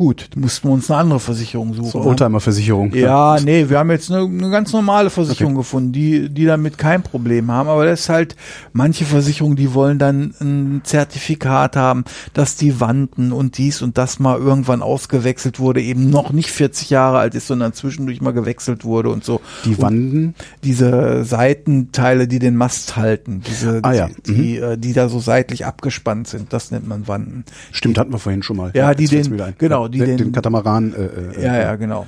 [0.00, 1.90] gut, mussten wir uns eine andere Versicherung suchen.
[1.90, 2.06] So ne?
[2.06, 2.94] Oldtimer-Versicherung.
[2.94, 7.02] Ja, nee, wir haben jetzt eine, eine ganz normale Versicherung gefunden, die, die damit kein
[7.02, 7.68] Problem haben.
[7.68, 8.34] Aber das ist halt,
[8.72, 14.18] manche Versicherungen, die wollen dann ein Zertifikat haben, dass die Wanden und dies und das
[14.18, 18.86] mal irgendwann ausgewechselt wurde, eben noch nicht 40 Jahre alt ist, sondern zwischendurch mal gewechselt
[18.86, 19.42] wurde und so.
[19.66, 20.34] Die und Wanden.
[20.64, 25.20] diese Seitenteile, die den Mast halten, diese, Ah ja, die, die, äh, die da so
[25.20, 27.44] seitlich abgespannt sind, das nennt man Wanden.
[27.70, 28.70] Stimmt, hatten wir vorhin schon mal.
[28.74, 30.94] Ja, die den- genau, Ja, die den, den- Katamaran.
[30.94, 32.06] Äh, äh, Ja, ja, genau.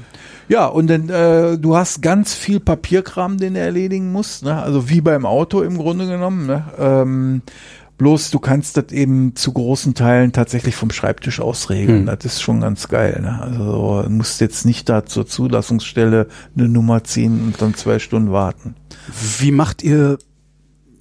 [0.49, 4.61] Ja, und dann, äh, du hast ganz viel Papierkram, den du erledigen musst, ne?
[4.61, 6.47] also wie beim Auto im Grunde genommen.
[6.47, 6.64] Ne?
[6.78, 7.43] Ähm,
[7.97, 12.01] bloß du kannst das eben zu großen Teilen tatsächlich vom Schreibtisch aus regeln.
[12.01, 12.07] Hm.
[12.07, 13.20] Das ist schon ganz geil.
[13.22, 13.41] Ne?
[13.41, 16.26] Also du musst jetzt nicht da zur Zulassungsstelle
[16.57, 18.74] eine Nummer ziehen und dann zwei Stunden warten.
[19.39, 20.18] Wie macht ihr,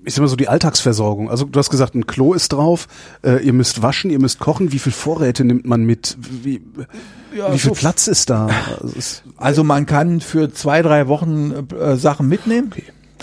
[0.04, 1.30] ich sag mal so, die Alltagsversorgung?
[1.30, 2.88] Also du hast gesagt, ein Klo ist drauf,
[3.24, 4.72] äh, ihr müsst waschen, ihr müsst kochen.
[4.72, 6.18] Wie viel Vorräte nimmt man mit?
[6.20, 6.62] Wie,
[7.32, 8.48] wie viel so- Platz ist da?
[8.82, 12.72] Also es, Also man kann für zwei, drei Wochen äh, Sachen mitnehmen.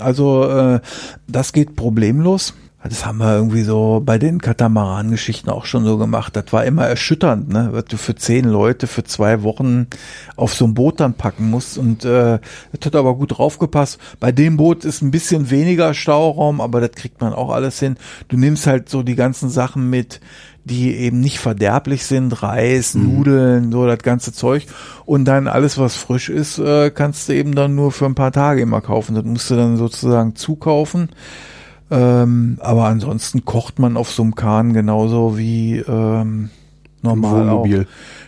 [0.01, 0.81] Also äh,
[1.27, 2.55] das geht problemlos.
[2.85, 6.37] Das haben wir irgendwie so bei den Katamaran-Geschichten auch schon so gemacht.
[6.37, 7.71] Das war immer erschütternd, ne?
[7.73, 9.89] was du für zehn Leute für zwei Wochen
[10.37, 11.77] auf so ein Boot dann packen musst.
[11.77, 12.39] Und äh,
[12.73, 13.99] das hat aber gut draufgepasst.
[14.21, 17.97] Bei dem Boot ist ein bisschen weniger Stauraum, aber das kriegt man auch alles hin.
[18.29, 20.21] Du nimmst halt so die ganzen Sachen mit,
[20.63, 24.67] die eben nicht verderblich sind, Reis, Nudeln, so das ganze Zeug.
[25.05, 28.33] Und dann alles, was frisch ist, äh, kannst du eben dann nur für ein paar
[28.33, 29.17] Tage immer kaufen.
[29.17, 31.09] Das musst du dann sozusagen zukaufen.
[31.91, 36.51] Ähm, aber ansonsten kocht man auf so einem Kahn genauso wie ähm,
[37.03, 37.67] normal auch.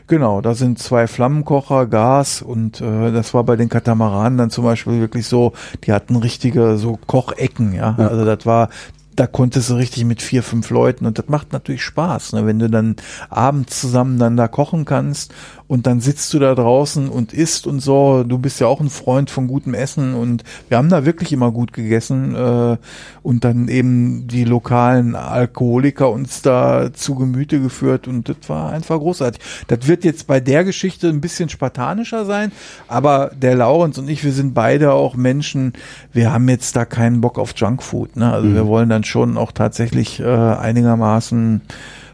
[0.06, 4.64] Genau, da sind zwei Flammenkocher, Gas und äh, das war bei den Katamaranen dann zum
[4.64, 5.52] Beispiel wirklich so,
[5.84, 7.94] die hatten richtige so Kochecken, ja.
[7.96, 8.08] Ja.
[8.08, 8.70] Also das war,
[9.14, 12.46] da konntest du richtig mit vier, fünf Leuten und das macht natürlich Spaß, ne?
[12.46, 12.96] wenn du dann
[13.28, 15.32] abends zusammen dann da kochen kannst
[15.71, 18.25] und dann sitzt du da draußen und isst und so.
[18.25, 21.53] Du bist ja auch ein Freund von gutem Essen und wir haben da wirklich immer
[21.53, 22.77] gut gegessen äh,
[23.23, 28.99] und dann eben die lokalen Alkoholiker uns da zu Gemüte geführt und das war einfach
[28.99, 29.41] großartig.
[29.68, 32.51] Das wird jetzt bei der Geschichte ein bisschen spartanischer sein,
[32.89, 35.75] aber der Laurens und ich, wir sind beide auch Menschen,
[36.12, 38.16] wir haben jetzt da keinen Bock auf Junkfood.
[38.16, 38.33] Ne?
[38.33, 41.61] Also wir wollen dann schon auch tatsächlich äh, einigermaßen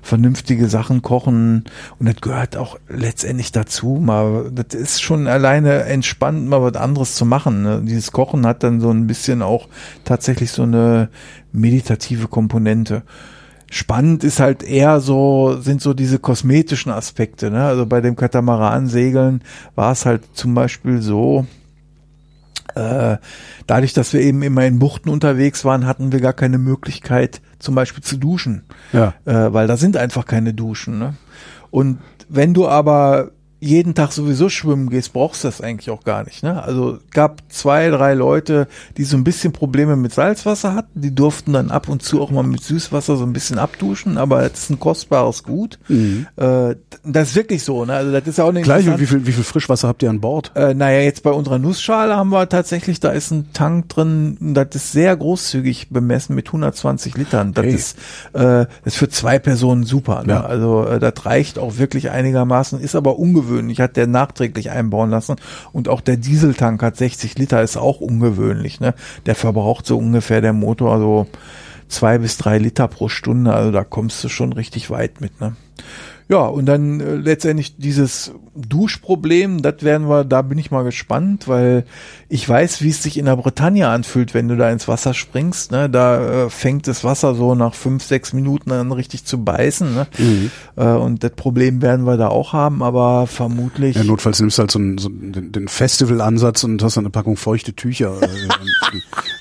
[0.06, 1.64] vernünftige Sachen kochen
[1.98, 3.98] und das gehört auch letztendlich dazu.
[4.00, 7.62] Mal, das ist schon alleine entspannt, mal was anderes zu machen.
[7.62, 7.82] Ne?
[7.84, 9.68] Dieses Kochen hat dann so ein bisschen auch
[10.04, 11.10] tatsächlich so eine
[11.52, 13.02] meditative Komponente.
[13.68, 17.50] Spannend ist halt eher so, sind so diese kosmetischen Aspekte.
[17.50, 17.64] Ne?
[17.64, 19.42] Also bei dem Katamaran-Segeln
[19.74, 21.46] war es halt zum Beispiel so,
[22.74, 23.16] äh,
[23.66, 27.74] dadurch, dass wir eben immer in Buchten unterwegs waren, hatten wir gar keine Möglichkeit, zum
[27.74, 29.14] Beispiel zu duschen Ja.
[29.24, 30.98] äh, weil da sind einfach keine Duschen.
[30.98, 31.14] Ne?
[31.70, 31.98] Und
[32.28, 36.42] wenn du aber jeden Tag sowieso schwimmen gehst, brauchst du das eigentlich auch gar nicht.
[36.42, 36.62] Ne?
[36.62, 41.00] Also gab zwei, drei Leute, die so ein bisschen Probleme mit Salzwasser hatten.
[41.00, 44.42] Die durften dann ab und zu auch mal mit Süßwasser so ein bisschen abduschen, aber
[44.48, 45.78] das ist ein kostbares Gut.
[45.88, 47.84] Äh, das ist wirklich so.
[47.84, 47.94] Ne?
[47.94, 48.62] Also das ist ja auch Mhm.
[48.62, 50.52] Gleich, wie viel, wie viel Frischwasser habt ihr an Bord?
[50.54, 54.68] äh, naja, jetzt bei unserer Nussschale haben wir tatsächlich, da ist ein Tank drin, das
[54.74, 57.52] ist sehr großzügig bemessen mit 120 Litern.
[57.54, 57.74] Das Hey.
[57.74, 57.98] ist,
[58.34, 60.22] äh, das ist für zwei Personen super.
[60.24, 60.32] Ne?
[60.34, 60.40] Ja.
[60.44, 65.36] Also äh, das reicht auch wirklich einigermaßen, ist aber ungewöhnlich, hat der nachträglich einbauen lassen.
[65.72, 68.80] Und auch der Dieseltank hat 60 Liter, ist auch ungewöhnlich.
[68.80, 68.94] Ne?
[69.26, 71.26] Der verbraucht so ungefähr der Motor so
[71.88, 73.52] zwei bis drei Liter pro Stunde.
[73.52, 75.40] Also da kommst du schon richtig weit mit.
[75.40, 75.56] Ne?
[76.28, 81.46] Ja, und dann äh, letztendlich dieses Duschproblem, das werden wir, da bin ich mal gespannt,
[81.46, 81.84] weil
[82.28, 85.70] ich weiß, wie es sich in der Bretagne anfühlt, wenn du da ins Wasser springst.
[85.70, 85.88] Ne?
[85.88, 89.94] Da äh, fängt das Wasser so nach fünf, sechs Minuten an richtig zu beißen.
[89.94, 90.06] Ne?
[90.74, 93.94] Äh, und das Problem werden wir da auch haben, aber vermutlich.
[93.94, 97.10] Ja, notfalls nimmst du halt so, einen, so den, den Festival-Ansatz und hast dann eine
[97.10, 98.28] Packung feuchte Tücher äh,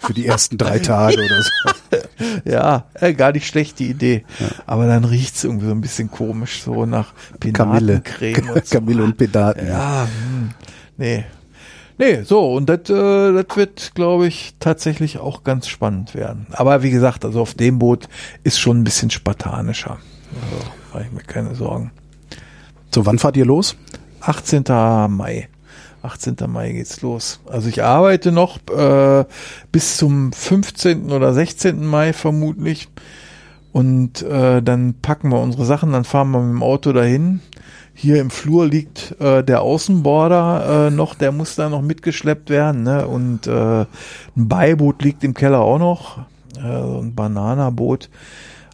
[0.05, 1.97] für die ersten drei Tage oder so.
[2.45, 4.25] ja, äh, gar nicht schlecht die Idee.
[4.65, 7.13] Aber dann riecht's irgendwie so ein bisschen komisch, so nach
[7.53, 8.01] Kamille.
[8.01, 8.75] Penatencreme und so.
[8.77, 9.67] Kamille und Pedaten.
[9.67, 10.49] Ja, hm,
[10.97, 11.25] nee.
[11.97, 16.47] Nee, so, und das äh, das wird, glaube ich, tatsächlich auch ganz spannend werden.
[16.51, 18.09] Aber wie gesagt, also auf dem Boot
[18.43, 19.97] ist schon ein bisschen spartanischer.
[20.41, 21.91] Also, mache ich mir keine Sorgen.
[22.93, 23.77] So, wann fahrt ihr los?
[24.19, 24.63] 18.
[25.09, 25.47] Mai.
[26.05, 26.37] 18.
[26.47, 27.39] Mai geht's los.
[27.49, 29.25] Also ich arbeite noch äh,
[29.71, 31.11] bis zum 15.
[31.11, 31.85] oder 16.
[31.85, 32.87] Mai vermutlich.
[33.71, 37.41] Und äh, dann packen wir unsere Sachen, dann fahren wir mit dem Auto dahin.
[37.93, 42.83] Hier im Flur liegt äh, der Außenborder äh, noch, der muss da noch mitgeschleppt werden.
[42.83, 43.05] Ne?
[43.07, 43.87] Und äh, ein
[44.47, 46.19] Beiboot liegt im Keller auch noch.
[46.57, 48.09] Äh, so ein Bananaboot.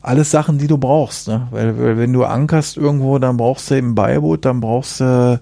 [0.03, 1.27] Alles Sachen, die du brauchst.
[1.27, 1.47] Ne?
[1.51, 5.39] Weil, weil wenn du ankerst irgendwo, dann brauchst du eben ein Beiboot, dann brauchst du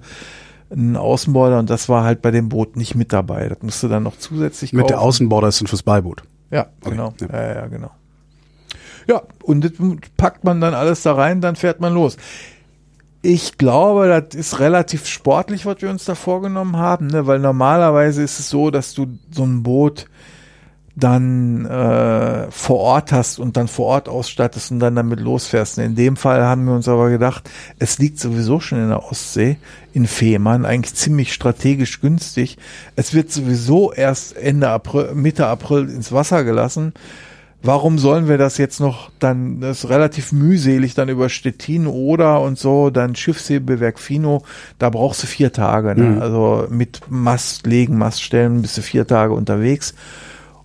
[0.71, 3.49] einen Außenborder und das war halt bei dem Boot nicht mit dabei.
[3.49, 5.01] Das musst du dann noch zusätzlich Mit der.
[5.01, 6.23] Außenborder ist dann fürs Beiboot.
[6.51, 7.13] Ja, Okay, genau.
[7.21, 7.27] ja.
[7.31, 7.55] Ja.
[7.55, 7.91] ja, genau.
[9.07, 9.71] Ja, und das
[10.17, 12.17] packt man dann alles da rein, dann fährt man los.
[13.21, 17.27] Ich glaube, das ist relativ sportlich, was wir uns da vorgenommen haben, ne?
[17.27, 20.05] weil normalerweise ist es so, dass du so ein Boot
[20.99, 25.77] dann äh, vor Ort hast und dann vor Ort ausstattest und dann damit losfährst.
[25.77, 29.57] In dem Fall haben wir uns aber gedacht, es liegt sowieso schon in der Ostsee,
[29.93, 32.57] in Fehmarn, eigentlich ziemlich strategisch günstig.
[32.95, 36.93] Es wird sowieso erst Ende April, Mitte April ins Wasser gelassen.
[37.61, 42.39] Warum sollen wir das jetzt noch dann, das ist relativ mühselig, dann über Stettin oder
[42.39, 44.43] und so, dann Schiffshebewerk Fino,
[44.77, 46.11] da brauchst du vier Tage, ne?
[46.11, 46.21] Mhm.
[46.21, 49.93] Also mit Mast legen, Mast stellen, bist du vier Tage unterwegs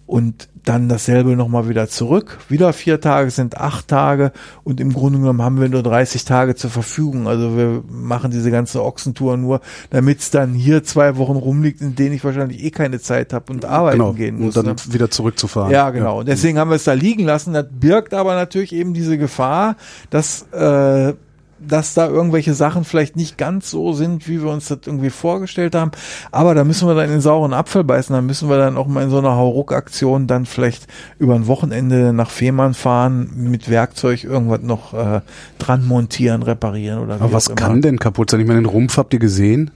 [0.07, 2.39] und dann dasselbe nochmal wieder zurück.
[2.49, 4.33] Wieder vier Tage sind acht Tage
[4.63, 7.29] und im Grunde genommen haben wir nur 30 Tage zur Verfügung.
[7.29, 11.95] Also wir machen diese ganze Ochsentour nur, damit es dann hier zwei Wochen rumliegt, in
[11.95, 14.13] denen ich wahrscheinlich eh keine Zeit habe und arbeiten Genau.
[14.15, 14.57] gehen muss.
[14.57, 14.95] Und dann ne?
[14.95, 15.71] wieder zurückzufahren.
[15.71, 16.21] Ja, genau.
[16.21, 17.53] Und deswegen haben wir es da liegen lassen.
[17.53, 19.77] Das birgt aber natürlich eben diese Gefahr,
[20.11, 21.13] dass, äh,
[21.59, 25.75] dass da irgendwelche Sachen vielleicht nicht ganz so sind, wie wir uns das irgendwie vorgestellt
[25.75, 25.93] haben.
[26.31, 28.15] Aber da müssen wir dann in den sauren Apfel beißen.
[28.15, 30.87] Da müssen wir dann auch mal in so einer Hauruck-Aktion dann vielleicht
[31.19, 35.21] über ein Wochenende nach Fehmarn fahren, mit Werkzeug irgendwas noch äh,
[35.59, 38.41] dran montieren, reparieren oder wie Aber was kann denn kaputt sein?
[38.41, 39.71] Ich meine, den Rumpf habt ihr gesehen?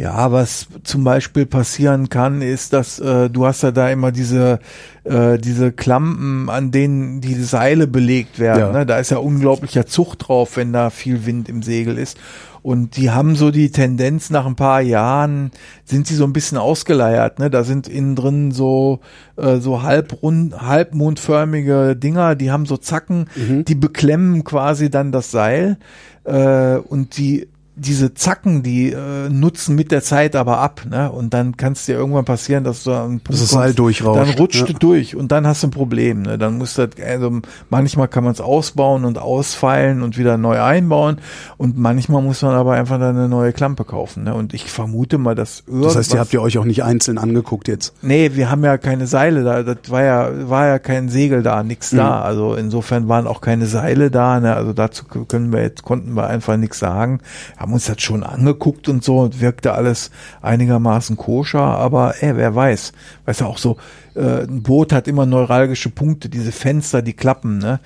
[0.00, 4.58] Ja, was zum Beispiel passieren kann, ist, dass äh, du hast ja da immer diese
[5.04, 8.60] äh, diese Klampen, an denen die Seile belegt werden.
[8.60, 8.72] Ja.
[8.72, 8.86] Ne?
[8.86, 12.16] Da ist ja unglaublicher Zug drauf, wenn da viel Wind im Segel ist.
[12.62, 15.50] Und die haben so die Tendenz, nach ein paar Jahren
[15.84, 17.38] sind sie so ein bisschen ausgeleiert.
[17.38, 17.50] Ne?
[17.50, 19.00] Da sind innen drin so
[19.36, 25.76] äh, so halbrund, halbmondförmige Dinger, die haben so Zacken, die beklemmen quasi dann das Seil
[26.24, 27.48] äh, und die
[27.80, 31.10] diese Zacken, die äh, nutzen mit der Zeit aber ab, ne?
[31.10, 34.20] Und dann kann es dir irgendwann passieren, dass du einen Punkt das Seil kommst, durchrauscht,
[34.20, 34.66] Dann rutscht ja.
[34.66, 36.36] du durch und dann hast du ein Problem, ne?
[36.36, 40.60] Dann musst du das, also manchmal kann man es ausbauen und ausfeilen und wieder neu
[40.60, 41.18] einbauen
[41.56, 44.34] und manchmal muss man aber einfach dann eine neue Klampe kaufen, ne?
[44.34, 47.16] Und ich vermute mal, dass irgendwas Das heißt, ihr habt ihr euch auch nicht einzeln
[47.16, 47.94] angeguckt jetzt.
[48.02, 49.62] Nee, wir haben ja keine Seile da.
[49.62, 52.20] Das war ja, war ja kein Segel da, nix da.
[52.20, 54.38] Also insofern waren auch keine Seile da.
[54.40, 54.54] Ne?
[54.54, 57.20] Also dazu können wir jetzt, konnten wir einfach nichts sagen.
[57.56, 60.10] Haben uns das schon angeguckt und so und wirkte alles
[60.42, 62.92] einigermaßen koscher, aber ey, wer weiß.
[63.26, 63.76] Weißt du, auch so,
[64.14, 67.80] äh, ein Boot hat immer neuralgische Punkte, diese Fenster, die klappen, ne?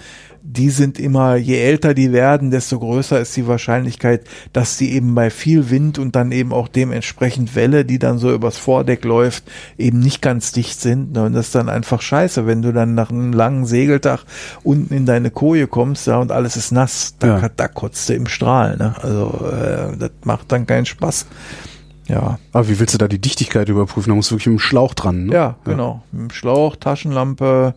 [0.47, 5.15] Die sind immer, je älter die werden, desto größer ist die Wahrscheinlichkeit, dass die eben
[5.15, 9.45] bei viel Wind und dann eben auch dementsprechend Welle, die dann so übers Vordeck läuft,
[9.79, 11.13] eben nicht ganz dicht sind.
[11.15, 11.25] Ne?
[11.25, 14.25] Und das ist dann einfach scheiße, wenn du dann nach einem langen Segeltag
[14.63, 17.49] unten in deine Koje kommst ja, und alles ist nass, da, Ja.
[17.49, 18.77] da kotzt du im Strahl.
[18.77, 18.95] Ne?
[19.01, 21.25] Also äh, das macht dann keinen Spaß.
[22.07, 24.11] Ja, Aber wie willst du da die Dichtigkeit überprüfen?
[24.11, 25.25] Da musst du wirklich mit dem Schlauch dran.
[25.25, 25.33] Ne?
[25.33, 26.03] ja, genau.
[26.13, 27.75] Mit dem Schlauch, Taschenlampe.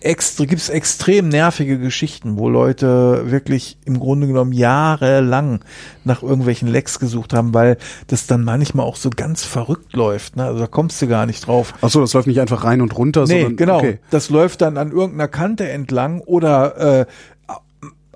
[0.00, 5.60] Extra, gibt's extrem nervige Geschichten, wo Leute wirklich im Grunde genommen jahrelang
[6.04, 7.76] nach irgendwelchen Lecks gesucht haben, weil
[8.06, 10.36] das dann manchmal auch so ganz verrückt läuft.
[10.36, 10.44] Ne?
[10.44, 11.74] Also da kommst du gar nicht drauf.
[11.82, 13.78] Ach so, das läuft nicht einfach rein und runter, Nee, sondern genau.
[13.78, 13.98] okay.
[14.10, 17.06] Das läuft dann an irgendeiner Kante entlang oder äh,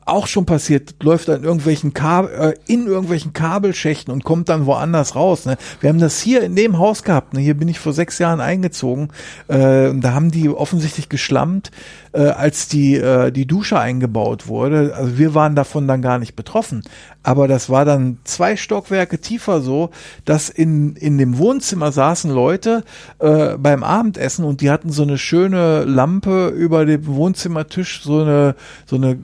[0.06, 5.14] auch schon passiert, läuft an irgendwelchen Kabel, äh, in irgendwelchen Kabelschächten und kommt dann woanders
[5.14, 5.46] raus.
[5.46, 5.56] Ne?
[5.80, 7.34] Wir haben das hier in dem Haus gehabt.
[7.34, 7.40] Ne?
[7.40, 9.08] Hier bin ich vor sechs Jahren eingezogen.
[9.48, 11.70] Äh, und da haben die offensichtlich geschlammt,
[12.12, 14.94] äh, als die äh, die Dusche eingebaut wurde.
[14.94, 16.82] Also wir waren davon dann gar nicht betroffen.
[17.22, 19.90] Aber das war dann zwei Stockwerke tiefer so,
[20.24, 22.84] dass in in dem Wohnzimmer saßen Leute
[23.18, 28.54] äh, beim Abendessen und die hatten so eine schöne Lampe über dem Wohnzimmertisch, so eine
[28.84, 29.18] so eine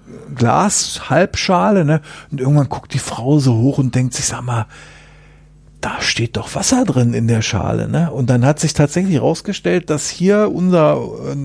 [0.71, 2.01] Glashalbschale, ne?
[2.31, 4.67] Und irgendwann guckt die Frau so hoch und denkt sich, sag mal,
[5.81, 8.11] da steht doch Wasser drin in der Schale, ne?
[8.11, 10.99] Und dann hat sich tatsächlich herausgestellt, dass hier unser,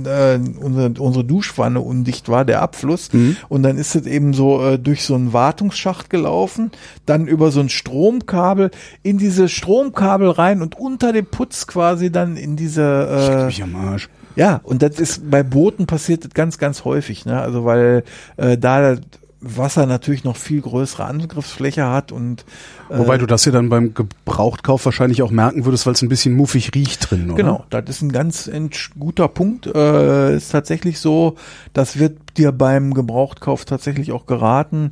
[0.06, 3.14] äh, unsere, unsere Duschwanne undicht war, der Abfluss.
[3.14, 3.38] Mhm.
[3.48, 6.72] Und dann ist es eben so äh, durch so einen Wartungsschacht gelaufen,
[7.06, 8.72] dann über so ein Stromkabel
[9.04, 13.46] in diese Stromkabel rein und unter dem Putz quasi dann in diese.
[13.48, 14.10] Äh, ich am Arsch.
[14.36, 17.40] Ja, und das ist bei Booten passiert das ganz, ganz häufig, ne?
[17.42, 18.04] Also weil
[18.38, 18.98] äh, da
[19.46, 22.46] Wasser natürlich noch viel größere Angriffsfläche hat und
[22.90, 26.10] äh, wobei du das ja dann beim Gebrauchtkauf wahrscheinlich auch merken würdest, weil es ein
[26.10, 27.36] bisschen muffig riecht drin, oder?
[27.36, 28.50] Genau, das ist ein ganz
[28.98, 29.68] guter Punkt.
[29.68, 31.36] Äh, ist tatsächlich so,
[31.74, 34.92] das wird dir beim Gebrauchtkauf tatsächlich auch geraten.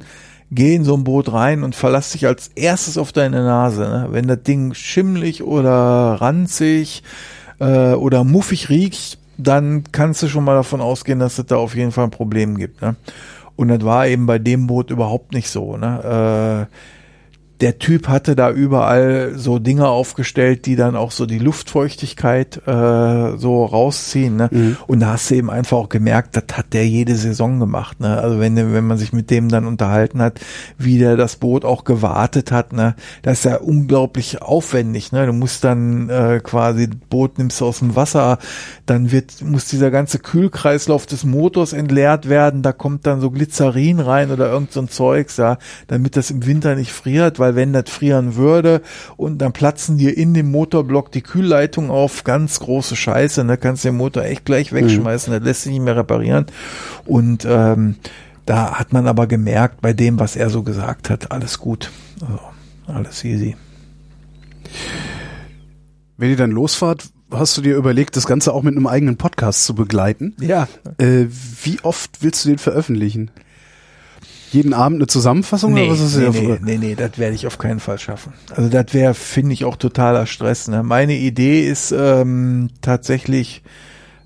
[0.51, 3.81] Geh in so ein Boot rein und verlass dich als erstes auf deine Nase.
[3.81, 4.07] Ne?
[4.11, 5.71] Wenn das Ding schimmlig oder
[6.21, 7.01] ranzig
[7.59, 11.75] äh, oder muffig riecht, dann kannst du schon mal davon ausgehen, dass es da auf
[11.75, 12.81] jeden Fall ein Problem gibt.
[12.81, 12.95] Ne?
[13.55, 15.77] Und das war eben bei dem Boot überhaupt nicht so.
[15.77, 16.67] Ne?
[16.69, 16.75] Äh,
[17.63, 23.37] der Typ hatte da überall so Dinge aufgestellt, die dann auch so die Luftfeuchtigkeit äh,
[23.37, 24.35] so rausziehen.
[24.35, 24.49] Ne?
[24.51, 24.77] Mhm.
[24.85, 28.01] Und da hast du eben einfach auch gemerkt, das hat der jede Saison gemacht.
[28.01, 28.17] Ne?
[28.19, 30.41] Also wenn, wenn man sich mit dem dann unterhalten hat,
[30.77, 32.95] wie der das Boot auch gewartet hat, ne?
[33.21, 35.13] das ist ja unglaublich aufwendig.
[35.13, 35.25] Ne?
[35.25, 38.39] Du musst dann äh, quasi Boot nimmst du aus dem Wasser,
[38.85, 44.01] dann wird muss dieser ganze Kühlkreislauf des Motors entleert werden, da kommt dann so Glycerin
[44.01, 47.73] rein oder irgend so ein Zeugs, ja, damit das im Winter nicht friert, weil wenn
[47.73, 48.81] das frieren würde
[49.17, 53.85] und dann platzen dir in dem Motorblock die Kühlleitung auf, ganz große Scheiße, ne, kannst
[53.85, 54.77] den Motor echt gleich mhm.
[54.77, 55.37] wegschmeißen, mhm.
[55.37, 56.45] das lässt sich nicht mehr reparieren
[57.05, 57.95] und ähm,
[58.45, 62.39] da hat man aber gemerkt, bei dem, was er so gesagt hat, alles gut, also,
[62.87, 63.55] alles easy.
[66.17, 69.65] Wenn ihr dann losfahrt, hast du dir überlegt, das Ganze auch mit einem eigenen Podcast
[69.65, 70.35] zu begleiten?
[70.39, 70.67] Ja.
[70.97, 71.25] Äh,
[71.63, 73.31] wie oft willst du den veröffentlichen?
[74.53, 77.47] Jeden Abend eine Zusammenfassung nee, oder was ist nee, nee, nee, nee, das werde ich
[77.47, 78.33] auf keinen Fall schaffen.
[78.55, 80.67] Also das wäre, finde ich, auch totaler Stress.
[80.67, 80.83] Ne?
[80.83, 83.63] Meine Idee ist ähm, tatsächlich,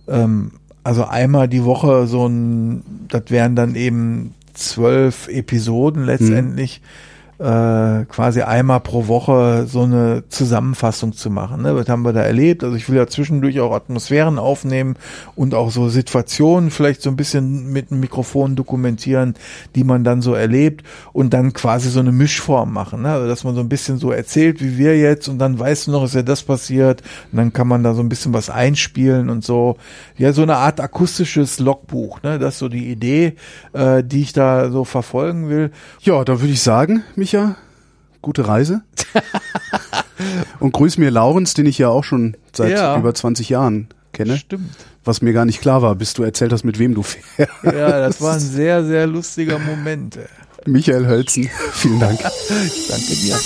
[0.07, 0.51] ähm,
[0.83, 6.77] also einmal die Woche so ein, das wären dann eben zwölf Episoden letztendlich.
[6.77, 7.06] Hm
[7.39, 11.61] äh, quasi einmal pro Woche so eine Zusammenfassung zu machen.
[11.61, 11.75] Ne?
[11.75, 12.63] Was haben wir da erlebt?
[12.63, 14.95] Also ich will ja zwischendurch auch Atmosphären aufnehmen
[15.35, 19.35] und auch so Situationen vielleicht so ein bisschen mit einem Mikrofon dokumentieren,
[19.75, 20.83] die man dann so erlebt
[21.13, 23.03] und dann quasi so eine Mischform machen.
[23.03, 23.11] Ne?
[23.11, 25.91] Also dass man so ein bisschen so erzählt, wie wir jetzt und dann weißt du
[25.91, 29.29] noch, ist ja das passiert und dann kann man da so ein bisschen was einspielen
[29.29, 29.77] und so.
[30.17, 32.23] Ja, so eine Art akustisches Logbuch.
[32.23, 32.39] Ne?
[32.39, 33.35] Das ist so die Idee,
[33.73, 35.69] äh, die ich da so verfolgen will.
[36.01, 37.57] Ja, da würde ich sagen, Micha,
[38.21, 38.83] gute Reise.
[40.61, 42.97] Und grüß mir Laurens, den ich ja auch schon seit ja.
[42.97, 44.37] über 20 Jahren kenne.
[44.37, 44.69] Stimmt.
[45.03, 47.51] Was mir gar nicht klar war, bis du erzählt hast, mit wem du fährst.
[47.63, 50.17] Ja, das war ein sehr, sehr lustiger Moment.
[50.65, 52.21] Michael Hölzen, vielen Dank.
[52.21, 53.37] Danke dir.